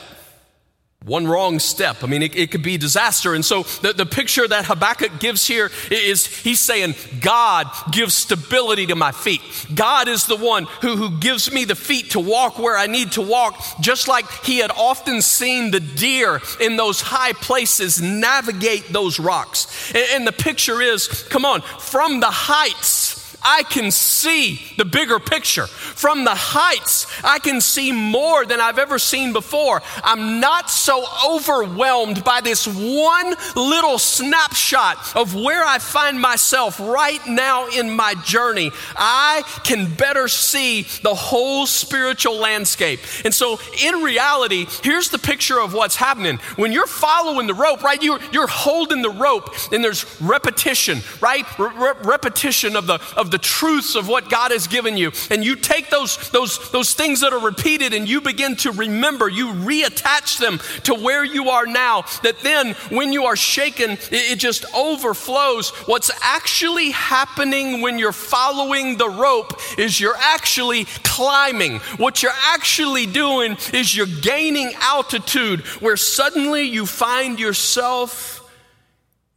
one 1.07 1.25
wrong 1.25 1.57
step. 1.57 2.03
I 2.03 2.07
mean, 2.07 2.21
it, 2.21 2.35
it, 2.35 2.51
could 2.51 2.61
be 2.61 2.77
disaster. 2.77 3.33
And 3.33 3.43
so 3.43 3.63
the, 3.63 3.93
the 3.93 4.05
picture 4.05 4.45
that 4.45 4.65
Habakkuk 4.65 5.19
gives 5.19 5.47
here 5.47 5.71
is 5.89 6.27
he's 6.27 6.59
saying, 6.59 6.95
God 7.21 7.67
gives 7.91 8.13
stability 8.13 8.87
to 8.87 8.95
my 8.95 9.13
feet. 9.13 9.41
God 9.73 10.09
is 10.09 10.25
the 10.25 10.35
one 10.35 10.65
who, 10.81 10.97
who 10.97 11.17
gives 11.17 11.51
me 11.51 11.63
the 11.63 11.75
feet 11.75 12.11
to 12.11 12.19
walk 12.19 12.59
where 12.59 12.77
I 12.77 12.87
need 12.87 13.13
to 13.13 13.21
walk, 13.21 13.57
just 13.79 14.09
like 14.09 14.29
he 14.43 14.57
had 14.57 14.71
often 14.71 15.21
seen 15.21 15.71
the 15.71 15.79
deer 15.79 16.41
in 16.59 16.75
those 16.75 16.99
high 16.99 17.33
places 17.33 18.01
navigate 18.01 18.91
those 18.91 19.17
rocks. 19.17 19.93
and, 19.95 20.05
and 20.11 20.27
the 20.27 20.33
picture 20.33 20.81
is, 20.81 21.07
come 21.07 21.45
on, 21.45 21.61
from 21.61 22.19
the 22.19 22.29
heights, 22.29 23.06
I 23.49 23.63
can 23.63 23.91
see 23.91 24.59
the 24.75 24.83
bigger 24.83 25.19
picture. 25.19 25.67
From 25.67 26.25
the 26.25 26.35
heights, 26.35 27.07
I 27.23 27.39
can 27.39 27.61
see 27.61 27.93
more 27.93 28.45
than 28.45 28.59
I've 28.59 28.77
ever 28.77 28.99
seen 28.99 29.31
before. 29.31 29.81
I'm 30.03 30.41
not 30.41 30.69
so 30.69 31.05
overwhelmed 31.25 32.25
by 32.25 32.41
this 32.41 32.67
one 32.67 33.35
little 33.55 33.99
snapshot 33.99 35.15
of 35.15 35.33
where 35.33 35.63
I 35.63 35.79
find 35.79 36.19
myself 36.19 36.77
right 36.81 37.25
now 37.25 37.67
in 37.69 37.89
my 37.89 38.15
journey. 38.25 38.71
I 38.97 39.43
can 39.63 39.93
better 39.95 40.27
see 40.27 40.81
the 41.03 41.15
whole 41.15 41.65
spiritual 41.67 42.35
landscape. 42.35 42.99
And 43.23 43.33
so, 43.33 43.59
in 43.81 44.03
reality, 44.03 44.67
here's 44.83 45.07
the 45.07 45.19
picture 45.19 45.61
of 45.61 45.73
what's 45.73 45.95
happening. 45.95 46.39
When 46.57 46.73
you're 46.73 46.85
following 46.85 47.47
the 47.47 47.53
rope, 47.53 47.81
right, 47.81 48.03
you're, 48.03 48.19
you're 48.33 48.47
holding 48.47 49.01
the 49.01 49.09
rope, 49.09 49.55
and 49.71 49.81
there's 49.81 50.05
repetition, 50.19 50.99
right? 51.21 51.45
Re- 51.57 51.93
repetition 52.03 52.75
of 52.75 52.87
the, 52.87 52.99
of 53.15 53.31
the 53.31 53.36
the 53.38 53.43
truths 53.43 53.95
of 53.95 54.07
what 54.07 54.31
God 54.31 54.49
has 54.49 54.65
given 54.65 54.97
you. 54.97 55.11
And 55.29 55.45
you 55.45 55.55
take 55.55 55.91
those, 55.91 56.31
those, 56.31 56.71
those 56.71 56.95
things 56.95 57.21
that 57.21 57.33
are 57.33 57.39
repeated 57.39 57.93
and 57.93 58.09
you 58.09 58.19
begin 58.19 58.55
to 58.57 58.71
remember, 58.71 59.29
you 59.29 59.49
reattach 59.49 60.39
them 60.39 60.59
to 60.85 60.95
where 60.95 61.23
you 61.23 61.49
are 61.49 61.67
now. 61.67 62.05
That 62.23 62.39
then, 62.41 62.73
when 62.89 63.13
you 63.13 63.25
are 63.25 63.35
shaken, 63.35 63.91
it, 63.91 64.09
it 64.11 64.39
just 64.39 64.65
overflows. 64.73 65.69
What's 65.85 66.09
actually 66.23 66.89
happening 66.89 67.81
when 67.81 67.99
you're 67.99 68.11
following 68.11 68.97
the 68.97 69.09
rope 69.09 69.53
is 69.77 69.99
you're 70.01 70.17
actually 70.17 70.85
climbing. 71.03 71.77
What 71.97 72.23
you're 72.23 72.31
actually 72.33 73.05
doing 73.05 73.55
is 73.71 73.95
you're 73.95 74.07
gaining 74.07 74.73
altitude 74.79 75.61
where 75.79 75.97
suddenly 75.97 76.63
you 76.63 76.88
find 76.88 77.39
yourself 77.39 78.36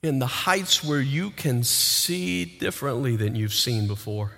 in 0.03 0.19
the 0.19 0.27
heights 0.27 0.83
where 0.83 1.01
you 1.01 1.31
can 1.31 1.63
see 1.63 2.45
differently 2.45 3.17
than 3.17 3.35
you've 3.35 3.55
seen 3.55 3.87
before. 3.87 4.33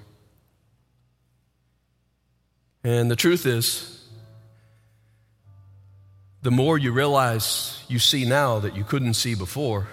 And 2.85 3.11
the 3.11 3.17
truth 3.17 3.47
is, 3.47 4.05
the 6.43 6.51
more 6.51 6.77
you 6.77 6.91
realize 6.91 7.83
you 7.87 8.01
see 8.01 8.25
now 8.25 8.59
that 8.59 8.75
you 8.75 8.83
couldn't 8.83 9.15
see 9.15 9.37
before, 9.37 9.87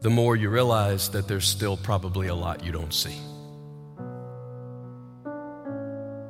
the 0.00 0.10
more 0.10 0.36
you 0.36 0.48
realize 0.48 1.08
that 1.10 1.26
there's 1.26 1.48
still 1.48 1.76
probably 1.76 2.28
a 2.28 2.34
lot 2.34 2.64
you 2.64 2.70
don't 2.70 2.94
see. 2.94 3.16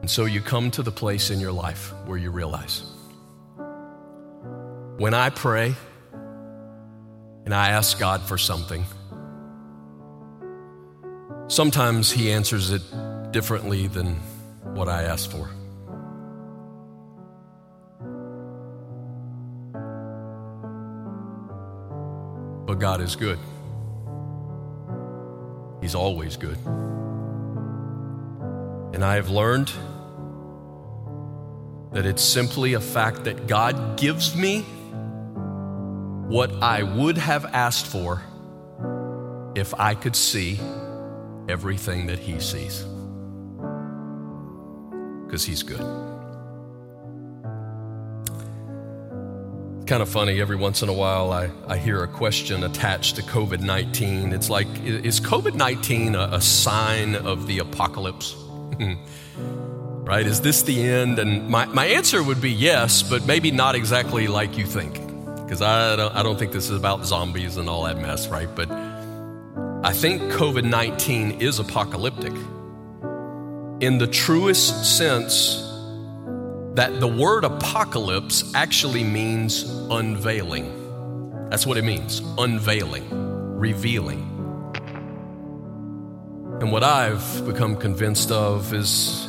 And 0.01 0.11
so 0.11 0.25
you 0.25 0.41
come 0.41 0.71
to 0.71 0.83
the 0.83 0.93
place 0.93 1.31
in 1.31 1.41
your 1.41 1.53
life 1.53 1.93
where 2.07 2.17
you 2.17 2.31
realize 2.31 2.83
when 4.99 5.13
I 5.13 5.29
pray, 5.29 5.75
and 7.47 7.55
I 7.55 7.71
ask 7.71 7.99
God 7.99 8.21
for 8.23 8.37
something, 8.37 8.85
sometimes 11.47 12.11
He 12.11 12.33
answers 12.33 12.73
it 12.73 12.83
differently 13.31 13.87
than 13.87 14.17
what 14.75 14.89
I 14.89 15.05
asked 15.05 15.31
for. 15.31 15.49
But 22.67 22.81
God 22.81 23.01
is 23.01 23.15
good. 23.15 23.39
He's 25.81 25.95
always 25.95 26.37
good. 26.37 26.59
And 28.93 29.05
I 29.05 29.15
have 29.15 29.31
learned 29.31 29.71
that 31.93 32.07
it's 32.07 32.25
simply 32.25 32.75
a 32.75 32.81
fact 32.81 33.23
that 33.25 33.47
God 33.47 33.97
gives 33.97 34.35
me 34.35 34.67
what 36.29 36.53
I 36.61 36.83
would 36.83 37.19
have 37.19 37.45
asked 37.47 37.87
for 37.87 38.21
if 39.55 39.73
I 39.75 39.95
could 39.95 40.17
see 40.17 40.59
everything 41.49 42.07
that 42.07 42.19
He 42.19 42.41
sees. 42.41 42.85
Because 45.25 45.45
He's 45.45 45.63
good. 45.63 45.81
It's 49.77 49.85
kind 49.87 50.03
of 50.03 50.09
funny. 50.09 50.41
Every 50.41 50.57
once 50.57 50.83
in 50.83 50.89
a 50.89 50.93
while, 50.93 51.31
I, 51.31 51.49
I 51.69 51.79
hear 51.79 52.03
a 52.03 52.09
question 52.09 52.65
attached 52.65 53.15
to 53.17 53.23
COVID 53.23 53.61
19. 53.61 54.33
It's 54.33 54.51
like, 54.51 54.67
is 54.85 55.21
COVID 55.21 55.55
19 55.55 56.17
a, 56.17 56.29
a, 56.33 56.41
sign 56.41 57.15
of 57.15 57.47
the 57.47 57.61
apocalypse? 57.61 58.35
right? 59.39 60.27
Is 60.27 60.41
this 60.41 60.63
the 60.63 60.83
end? 60.83 61.21
And 61.21 61.49
my, 61.49 61.67
my 61.67 61.87
answer 61.87 62.21
would 62.21 62.41
be 62.41 62.51
yes, 62.51 63.05
but 63.05 63.27
maybe 63.27 63.53
not 63.53 63.77
exactly 63.77 64.27
like 64.27 64.59
you 64.59 64.67
think. 64.67 65.06
Because 65.47 65.63
I 65.63 65.95
don't, 65.95 66.13
I 66.13 66.25
don't 66.25 66.37
think 66.37 66.51
this 66.51 66.69
is 66.69 66.77
about 66.77 67.07
zombies 67.07 67.57
and 67.57 67.69
all 67.69 67.85
that 67.85 67.99
mess, 67.99 68.27
right? 68.27 68.49
But 68.53 68.69
I 68.69 69.93
think 69.93 70.23
COVID 70.33 70.65
19 70.65 71.41
is 71.41 71.61
apocalyptic 71.61 72.33
in 73.81 73.99
the 73.99 74.09
truest 74.09 74.99
sense 74.99 75.63
that 76.75 76.99
the 76.99 77.07
word 77.07 77.45
apocalypse 77.45 78.53
actually 78.57 79.05
means 79.05 79.63
unveiling. 79.89 81.49
That's 81.51 81.65
what 81.65 81.77
it 81.77 81.85
means 81.85 82.23
unveiling, 82.39 83.07
revealing. 83.57 84.33
And 86.61 86.73
what 86.73 86.83
I've 86.83 87.47
become 87.47 87.77
convinced 87.77 88.33
of 88.33 88.75
is 88.75 89.29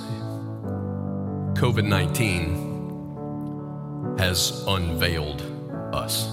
COVID 1.54 1.86
19 1.86 4.18
has 4.18 4.64
unveiled 4.66 5.44
us. 5.94 6.28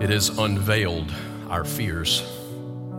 It 0.00 0.10
has 0.10 0.28
unveiled 0.38 1.12
our 1.48 1.64
fears. 1.64 2.22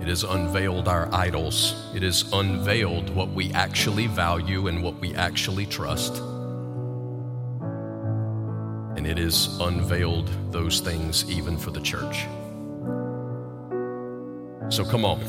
It 0.01 0.07
has 0.07 0.23
unveiled 0.23 0.87
our 0.87 1.13
idols. 1.13 1.75
It 1.95 2.03
has 2.03 2.31
unveiled 2.33 3.09
what 3.09 3.29
we 3.29 3.51
actually 3.53 4.07
value 4.07 4.67
and 4.67 4.83
what 4.83 4.99
we 4.99 5.15
actually 5.15 5.65
trust. 5.65 6.17
And 8.97 9.07
it 9.07 9.17
has 9.17 9.57
unveiled 9.61 10.29
those 10.51 10.81
things 10.81 11.29
even 11.29 11.57
for 11.57 11.71
the 11.71 11.79
church. 11.79 12.25
So 14.73 14.83
come 14.83 15.05
on. 15.05 15.21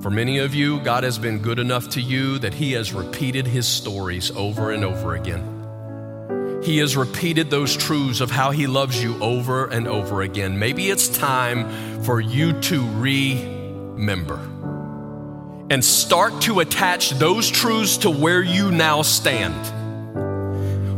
For 0.00 0.10
many 0.10 0.38
of 0.38 0.54
you, 0.54 0.80
God 0.80 1.04
has 1.04 1.18
been 1.18 1.38
good 1.38 1.58
enough 1.58 1.88
to 1.90 2.00
you 2.00 2.38
that 2.38 2.54
He 2.54 2.72
has 2.72 2.92
repeated 2.92 3.46
His 3.46 3.66
stories 3.66 4.30
over 4.30 4.70
and 4.70 4.84
over 4.84 5.16
again. 5.16 5.57
He 6.62 6.78
has 6.78 6.96
repeated 6.96 7.50
those 7.50 7.76
truths 7.76 8.20
of 8.20 8.30
how 8.30 8.50
He 8.50 8.66
loves 8.66 9.02
you 9.02 9.18
over 9.20 9.66
and 9.66 9.86
over 9.86 10.22
again. 10.22 10.58
Maybe 10.58 10.90
it's 10.90 11.08
time 11.08 12.02
for 12.02 12.20
you 12.20 12.60
to 12.62 12.86
remember 12.98 14.36
and 15.70 15.84
start 15.84 16.40
to 16.42 16.60
attach 16.60 17.10
those 17.10 17.48
truths 17.48 17.98
to 17.98 18.10
where 18.10 18.42
you 18.42 18.70
now 18.70 19.02
stand. 19.02 19.74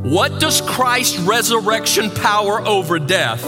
What 0.05 0.41
does 0.41 0.61
Christ's 0.63 1.19
resurrection 1.19 2.11
power 2.11 2.61
over 2.67 2.99
death? 2.99 3.43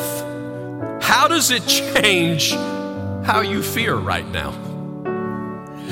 How 1.02 1.28
does 1.28 1.50
it 1.50 1.66
change 1.66 2.50
how 2.50 3.40
you 3.40 3.62
fear 3.62 3.94
right 3.94 4.28
now? 4.28 4.72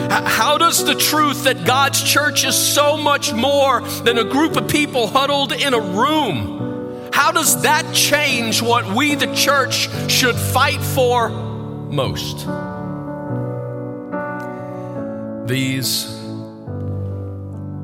How 0.08 0.58
does 0.58 0.84
the 0.84 0.94
truth 0.94 1.44
that 1.44 1.64
God's 1.64 2.02
church 2.02 2.44
is 2.44 2.56
so 2.56 2.96
much 2.96 3.32
more 3.32 3.80
than 3.80 4.18
a 4.18 4.24
group 4.24 4.56
of 4.56 4.68
people 4.68 5.06
huddled 5.06 5.52
in 5.52 5.74
a 5.74 5.80
room? 5.80 7.10
How 7.12 7.32
does 7.32 7.62
that 7.62 7.94
change 7.94 8.62
what 8.62 8.86
we, 8.94 9.14
the 9.14 9.32
church, 9.34 9.88
should 10.10 10.36
fight 10.36 10.80
for 10.80 11.28
most? 11.28 12.46
These 15.46 16.06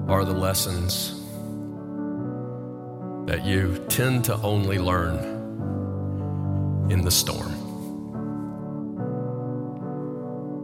are 0.08 0.24
the 0.24 0.32
lessons 0.32 1.20
that 3.26 3.44
you 3.44 3.84
tend 3.88 4.24
to 4.26 4.36
only 4.36 4.78
learn 4.78 5.18
in 6.90 7.02
the 7.02 7.10
storm 7.10 7.52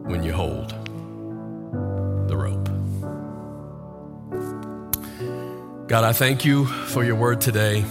when 0.05 0.23
you 0.23 0.33
hold 0.33 0.82
God, 5.93 6.05
I 6.05 6.15
thank 6.15 6.47
you 6.47 6.65
for 6.65 7.05
your 7.05 7.17
word 7.17 7.43
today. 7.43 7.85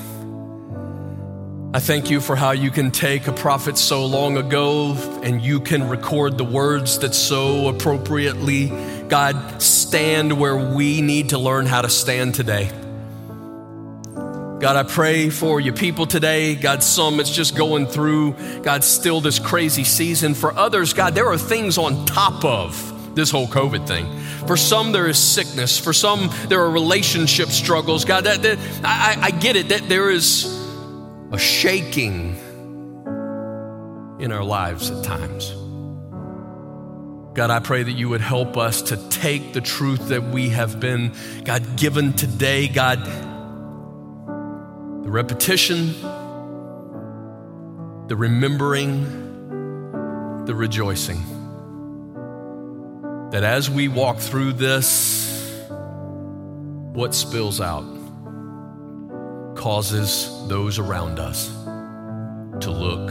I 1.71 1.79
thank 1.79 2.09
you 2.09 2.19
for 2.19 2.35
how 2.35 2.49
you 2.49 2.71
can 2.71 2.89
take 2.89 3.27
a 3.27 3.31
prophet 3.31 3.77
so 3.77 4.07
long 4.07 4.37
ago 4.37 4.93
and 5.21 5.39
you 5.39 5.59
can 5.59 5.87
record 5.87 6.35
the 6.35 6.43
words 6.43 6.97
that 6.97 7.13
so 7.13 7.69
appropriately, 7.69 8.69
God, 9.07 9.61
stand 9.61 10.39
where 10.39 10.73
we 10.73 11.01
need 11.01 11.29
to 11.29 11.37
learn 11.37 11.67
how 11.67 11.83
to 11.83 11.89
stand 11.89 12.33
today. 12.33 12.71
God, 14.15 14.75
I 14.75 14.81
pray 14.81 15.29
for 15.29 15.59
your 15.59 15.75
people 15.75 16.07
today. 16.07 16.55
God, 16.55 16.81
some 16.81 17.19
it's 17.19 17.29
just 17.29 17.55
going 17.55 17.85
through, 17.85 18.33
God, 18.63 18.83
still 18.83 19.21
this 19.21 19.37
crazy 19.37 19.83
season. 19.83 20.33
For 20.33 20.51
others, 20.57 20.93
God, 20.93 21.13
there 21.13 21.27
are 21.27 21.37
things 21.37 21.77
on 21.77 22.07
top 22.07 22.43
of 22.43 23.00
this 23.13 23.31
whole 23.31 23.47
COVID 23.47 23.87
thing. 23.87 24.19
For 24.47 24.57
some, 24.57 24.91
there 24.91 25.07
is 25.07 25.17
sickness. 25.17 25.77
For 25.77 25.93
some, 25.93 26.29
there 26.47 26.61
are 26.61 26.69
relationship 26.69 27.49
struggles. 27.49 28.05
God, 28.05 28.25
that, 28.25 28.41
that 28.43 28.57
I, 28.83 29.17
I 29.21 29.31
get 29.31 29.55
it 29.55 29.69
that 29.69 29.87
there 29.89 30.09
is 30.09 30.45
a 31.31 31.37
shaking 31.37 32.37
in 34.19 34.31
our 34.31 34.43
lives 34.43 34.91
at 34.91 35.03
times. 35.03 35.51
God, 37.33 37.49
I 37.49 37.59
pray 37.59 37.83
that 37.83 37.93
you 37.93 38.09
would 38.09 38.21
help 38.21 38.57
us 38.57 38.81
to 38.83 39.09
take 39.09 39.53
the 39.53 39.61
truth 39.61 40.09
that 40.09 40.23
we 40.23 40.49
have 40.49 40.81
been, 40.81 41.13
God, 41.45 41.77
given 41.77 42.13
today, 42.13 42.67
God, 42.67 43.05
the 45.05 45.09
repetition, 45.09 45.93
the 48.07 48.17
remembering, 48.17 50.45
the 50.45 50.53
rejoicing 50.53 51.23
that 53.31 53.43
as 53.45 53.69
we 53.69 53.87
walk 53.87 54.17
through 54.17 54.51
this, 54.53 55.61
what 56.91 57.15
spills 57.15 57.61
out 57.61 57.85
causes 59.55 60.29
those 60.49 60.79
around 60.79 61.17
us 61.17 61.47
to 62.59 62.69
look 62.69 63.09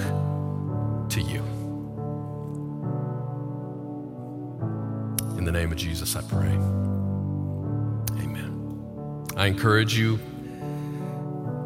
to 1.09 1.23
you. 1.23 1.41
In 5.39 5.45
the 5.47 5.53
name 5.53 5.73
of 5.73 5.79
Jesus, 5.79 6.15
I 6.15 6.21
pray. 6.21 6.53
Amen. 8.23 9.27
I 9.39 9.47
encourage 9.47 9.99
you 9.99 10.19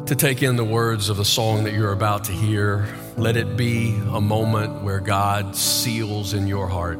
to 0.05 0.15
take 0.15 0.41
in 0.41 0.55
the 0.55 0.63
words 0.63 1.09
of 1.09 1.17
the 1.17 1.25
song 1.25 1.65
that 1.65 1.73
you're 1.73 1.91
about 1.91 2.23
to 2.25 2.31
hear. 2.31 2.87
Let 3.17 3.35
it 3.35 3.57
be 3.57 3.89
a 4.13 4.21
moment 4.21 4.81
where 4.81 5.01
God 5.01 5.57
seals 5.57 6.33
in 6.33 6.47
your 6.47 6.67
heart 6.67 6.99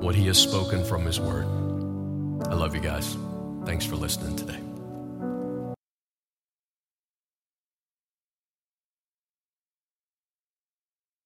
what 0.00 0.14
He 0.14 0.26
has 0.26 0.38
spoken 0.38 0.84
from 0.84 1.04
His 1.04 1.20
Word. 1.20 1.46
I 2.46 2.54
love 2.54 2.74
you 2.74 2.80
guys. 2.80 3.16
Thanks 3.64 3.84
for 3.84 3.96
listening 3.96 4.36
today. 4.36 4.67